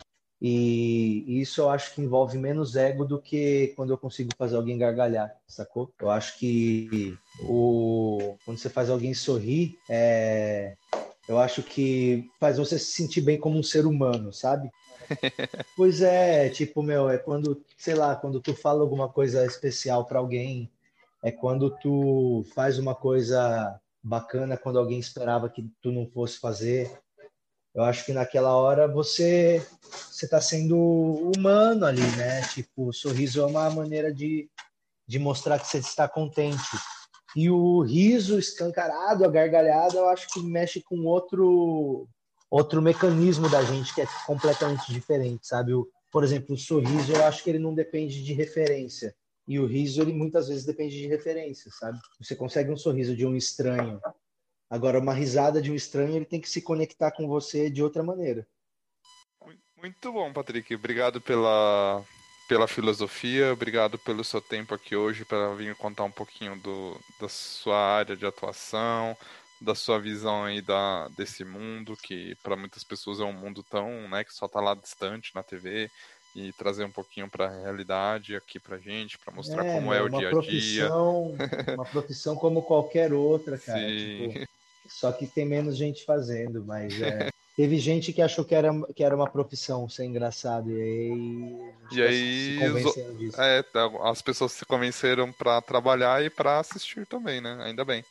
E 0.40 1.40
isso 1.40 1.62
eu 1.62 1.70
acho 1.70 1.94
que 1.94 2.02
envolve 2.02 2.36
menos 2.36 2.76
ego 2.76 3.04
do 3.04 3.20
que 3.20 3.72
quando 3.76 3.90
eu 3.90 3.98
consigo 3.98 4.30
fazer 4.36 4.56
alguém 4.56 4.76
gargalhar, 4.76 5.34
sacou? 5.46 5.92
Eu 6.00 6.10
acho 6.10 6.38
que 6.38 7.16
o... 7.40 8.36
quando 8.44 8.58
você 8.58 8.68
faz 8.68 8.90
alguém 8.90 9.14
sorrir, 9.14 9.78
é... 9.88 10.76
eu 11.28 11.38
acho 11.38 11.62
que 11.62 12.28
faz 12.38 12.58
você 12.58 12.78
se 12.78 12.92
sentir 12.92 13.22
bem 13.22 13.38
como 13.38 13.58
um 13.58 13.62
ser 13.62 13.86
humano, 13.86 14.32
sabe? 14.32 14.70
pois 15.76 16.02
é, 16.02 16.48
tipo, 16.50 16.82
meu, 16.82 17.08
é 17.08 17.16
quando, 17.16 17.62
sei 17.76 17.94
lá, 17.94 18.14
quando 18.16 18.40
tu 18.40 18.54
fala 18.54 18.82
alguma 18.82 19.08
coisa 19.08 19.46
especial 19.46 20.04
para 20.04 20.18
alguém, 20.18 20.70
é 21.22 21.30
quando 21.30 21.70
tu 21.78 22.44
faz 22.54 22.78
uma 22.78 22.94
coisa 22.94 23.80
bacana 24.02 24.58
quando 24.58 24.78
alguém 24.78 24.98
esperava 24.98 25.48
que 25.48 25.66
tu 25.80 25.90
não 25.90 26.06
fosse 26.06 26.38
fazer. 26.38 26.90
Eu 27.74 27.82
acho 27.82 28.06
que 28.06 28.12
naquela 28.12 28.56
hora 28.56 28.86
você 28.86 29.66
você 30.10 30.26
está 30.26 30.40
sendo 30.40 30.76
humano 30.76 31.84
ali, 31.84 32.02
né? 32.16 32.40
Tipo, 32.42 32.88
o 32.88 32.92
sorriso 32.92 33.40
é 33.40 33.46
uma 33.46 33.68
maneira 33.70 34.12
de, 34.12 34.48
de 35.06 35.18
mostrar 35.18 35.58
que 35.58 35.66
você 35.66 35.78
está 35.78 36.08
contente. 36.08 36.58
E 37.36 37.50
o 37.50 37.80
riso 37.80 38.38
escancarado, 38.38 39.24
a 39.24 39.28
gargalhada, 39.28 39.98
eu 39.98 40.08
acho 40.08 40.28
que 40.28 40.40
mexe 40.40 40.80
com 40.80 41.04
outro 41.04 42.08
outro 42.48 42.80
mecanismo 42.80 43.50
da 43.50 43.64
gente 43.64 43.92
que 43.92 44.00
é 44.00 44.06
completamente 44.24 44.92
diferente, 44.92 45.44
sabe? 45.44 45.74
O, 45.74 45.88
por 46.12 46.22
exemplo, 46.22 46.54
o 46.54 46.58
sorriso, 46.58 47.12
eu 47.12 47.24
acho 47.24 47.42
que 47.42 47.50
ele 47.50 47.58
não 47.58 47.74
depende 47.74 48.22
de 48.22 48.32
referência. 48.32 49.12
E 49.48 49.58
o 49.58 49.66
riso, 49.66 50.00
ele 50.00 50.12
muitas 50.12 50.46
vezes 50.46 50.64
depende 50.64 50.96
de 50.96 51.08
referência, 51.08 51.68
sabe? 51.72 51.98
Você 52.20 52.36
consegue 52.36 52.70
um 52.70 52.76
sorriso 52.76 53.16
de 53.16 53.26
um 53.26 53.34
estranho 53.34 54.00
Agora, 54.68 54.98
uma 54.98 55.14
risada 55.14 55.60
de 55.60 55.70
um 55.70 55.74
estranho, 55.74 56.16
ele 56.16 56.24
tem 56.24 56.40
que 56.40 56.48
se 56.48 56.62
conectar 56.62 57.10
com 57.12 57.28
você 57.28 57.70
de 57.70 57.82
outra 57.82 58.02
maneira. 58.02 58.46
Muito 59.76 60.12
bom, 60.12 60.32
Patrick. 60.32 60.74
Obrigado 60.74 61.20
pela, 61.20 62.02
pela 62.48 62.66
filosofia, 62.66 63.52
obrigado 63.52 63.98
pelo 63.98 64.24
seu 64.24 64.40
tempo 64.40 64.74
aqui 64.74 64.96
hoje 64.96 65.24
para 65.24 65.54
vir 65.54 65.74
contar 65.76 66.04
um 66.04 66.10
pouquinho 66.10 66.56
do, 66.56 66.98
da 67.20 67.28
sua 67.28 67.76
área 67.76 68.16
de 68.16 68.24
atuação, 68.24 69.16
da 69.60 69.74
sua 69.74 69.98
visão 69.98 70.44
aí 70.44 70.60
da, 70.60 71.08
desse 71.08 71.44
mundo, 71.44 71.96
que 71.96 72.34
para 72.42 72.56
muitas 72.56 72.84
pessoas 72.84 73.20
é 73.20 73.24
um 73.24 73.32
mundo 73.32 73.62
tão, 73.62 74.08
né, 74.08 74.24
que 74.24 74.32
só 74.32 74.46
está 74.46 74.60
lá 74.60 74.74
distante 74.74 75.34
na 75.34 75.42
TV, 75.42 75.90
e 76.34 76.52
trazer 76.52 76.84
um 76.84 76.90
pouquinho 76.90 77.28
para 77.28 77.46
a 77.46 77.62
realidade 77.62 78.34
aqui 78.34 78.58
para 78.58 78.76
gente, 78.78 79.16
para 79.18 79.32
mostrar 79.32 79.64
é, 79.64 79.74
como 79.74 79.94
é 79.94 80.02
o 80.02 80.08
dia 80.08 80.30
a 80.30 80.40
dia. 80.40 80.94
Uma 81.74 81.84
profissão 81.84 82.34
como 82.34 82.62
qualquer 82.62 83.12
outra, 83.12 83.56
cara. 83.56 83.86
Tipo, 83.86 84.46
só 84.88 85.12
que 85.12 85.26
tem 85.26 85.46
menos 85.46 85.76
gente 85.76 86.04
fazendo, 86.04 86.64
mas 86.64 87.00
é, 87.00 87.30
teve 87.56 87.78
gente 87.78 88.12
que 88.12 88.20
achou 88.20 88.44
que 88.44 88.54
era, 88.54 88.70
que 88.94 89.02
era 89.02 89.14
uma 89.14 89.28
profissão 89.28 89.88
ser 89.88 90.04
engraçado 90.04 90.70
e 90.70 90.82
aí, 90.82 91.72
e 91.92 92.02
aí 92.02 92.58
se 92.58 92.66
convenceram 92.66 93.14
disso. 93.14 93.40
É, 93.40 93.62
tá, 93.62 93.90
as 94.02 94.20
pessoas 94.20 94.52
se 94.52 94.64
convenceram 94.66 95.32
para 95.32 95.62
trabalhar 95.62 96.22
e 96.22 96.28
para 96.28 96.58
assistir 96.58 97.06
também, 97.06 97.40
né? 97.40 97.56
Ainda 97.62 97.84
bem. 97.84 98.04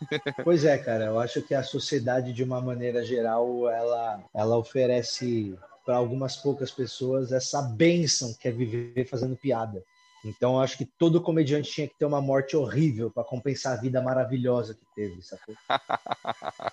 Pois 0.44 0.64
é, 0.64 0.78
cara, 0.78 1.06
eu 1.06 1.18
acho 1.18 1.42
que 1.42 1.52
a 1.52 1.62
sociedade, 1.62 2.32
de 2.32 2.44
uma 2.44 2.60
maneira 2.60 3.04
geral, 3.04 3.68
ela, 3.68 4.22
ela 4.32 4.56
oferece 4.56 5.58
para 5.88 5.96
algumas 5.96 6.36
poucas 6.36 6.70
pessoas 6.70 7.32
essa 7.32 7.62
benção 7.62 8.34
que 8.34 8.46
é 8.46 8.50
viver 8.50 9.06
fazendo 9.06 9.34
piada. 9.34 9.82
Então, 10.22 10.60
acho 10.60 10.76
que 10.76 10.84
todo 10.84 11.18
comediante 11.18 11.72
tinha 11.72 11.88
que 11.88 11.94
ter 11.94 12.04
uma 12.04 12.20
morte 12.20 12.54
horrível 12.54 13.10
para 13.10 13.24
compensar 13.24 13.72
a 13.72 13.80
vida 13.80 13.98
maravilhosa 14.02 14.74
que 14.74 14.84
teve, 14.94 15.22
sacou? 15.22 15.54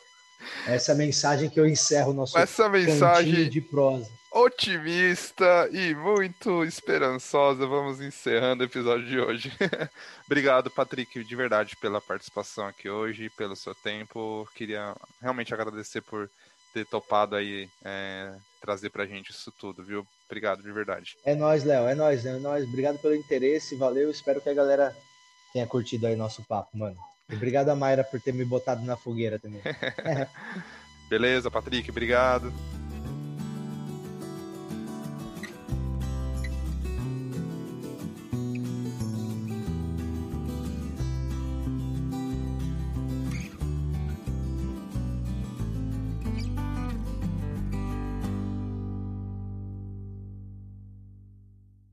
Essa 0.68 0.94
mensagem 0.94 1.50
que 1.50 1.58
eu 1.58 1.66
encerro 1.66 2.12
o 2.12 2.14
nosso 2.14 2.38
Essa 2.38 2.68
mensagem 2.68 3.50
de 3.50 3.62
prosa. 3.62 4.10
Otimista 4.34 5.70
e 5.72 5.96
muito 5.96 6.66
esperançosa. 6.66 7.66
Vamos 7.66 8.02
encerrando 8.02 8.64
o 8.64 8.68
episódio 8.68 9.08
de 9.08 9.18
hoje. 9.18 9.54
Obrigado, 10.28 10.70
Patrick, 10.70 11.24
de 11.24 11.36
verdade, 11.38 11.78
pela 11.78 12.02
participação 12.02 12.68
aqui 12.68 12.90
hoje, 12.90 13.30
pelo 13.30 13.56
seu 13.56 13.74
tempo. 13.74 14.46
Queria 14.54 14.94
realmente 15.22 15.54
agradecer 15.54 16.02
por 16.02 16.30
ter 16.76 16.86
topado 16.86 17.38
aí 17.38 17.70
é, 17.86 18.36
trazer 18.60 18.90
pra 18.90 19.06
gente 19.06 19.32
isso 19.32 19.50
tudo, 19.58 19.82
viu? 19.82 20.06
Obrigado, 20.26 20.62
de 20.62 20.72
verdade. 20.74 21.16
É 21.24 21.34
nóis, 21.34 21.64
Léo, 21.64 21.88
é 21.88 21.96
nóis, 21.96 22.26
é 22.26 22.38
nóis. 22.38 22.66
Obrigado 22.66 23.00
pelo 23.00 23.16
interesse, 23.16 23.78
valeu. 23.78 24.12
Espero 24.12 24.42
que 24.42 24.50
a 24.50 24.54
galera 24.54 24.94
tenha 25.54 25.66
curtido 25.66 26.06
aí 26.06 26.18
nosso 26.18 26.44
papo, 26.44 26.78
mano. 26.78 26.98
Obrigado 27.32 27.70
a 27.70 27.76
Mayra 27.76 28.04
por 28.04 28.20
ter 28.20 28.34
me 28.34 28.44
botado 28.44 28.84
na 28.84 28.98
fogueira 28.98 29.40
também. 29.40 29.62
Beleza, 31.08 31.50
Patrick, 31.50 31.90
obrigado. 31.90 32.52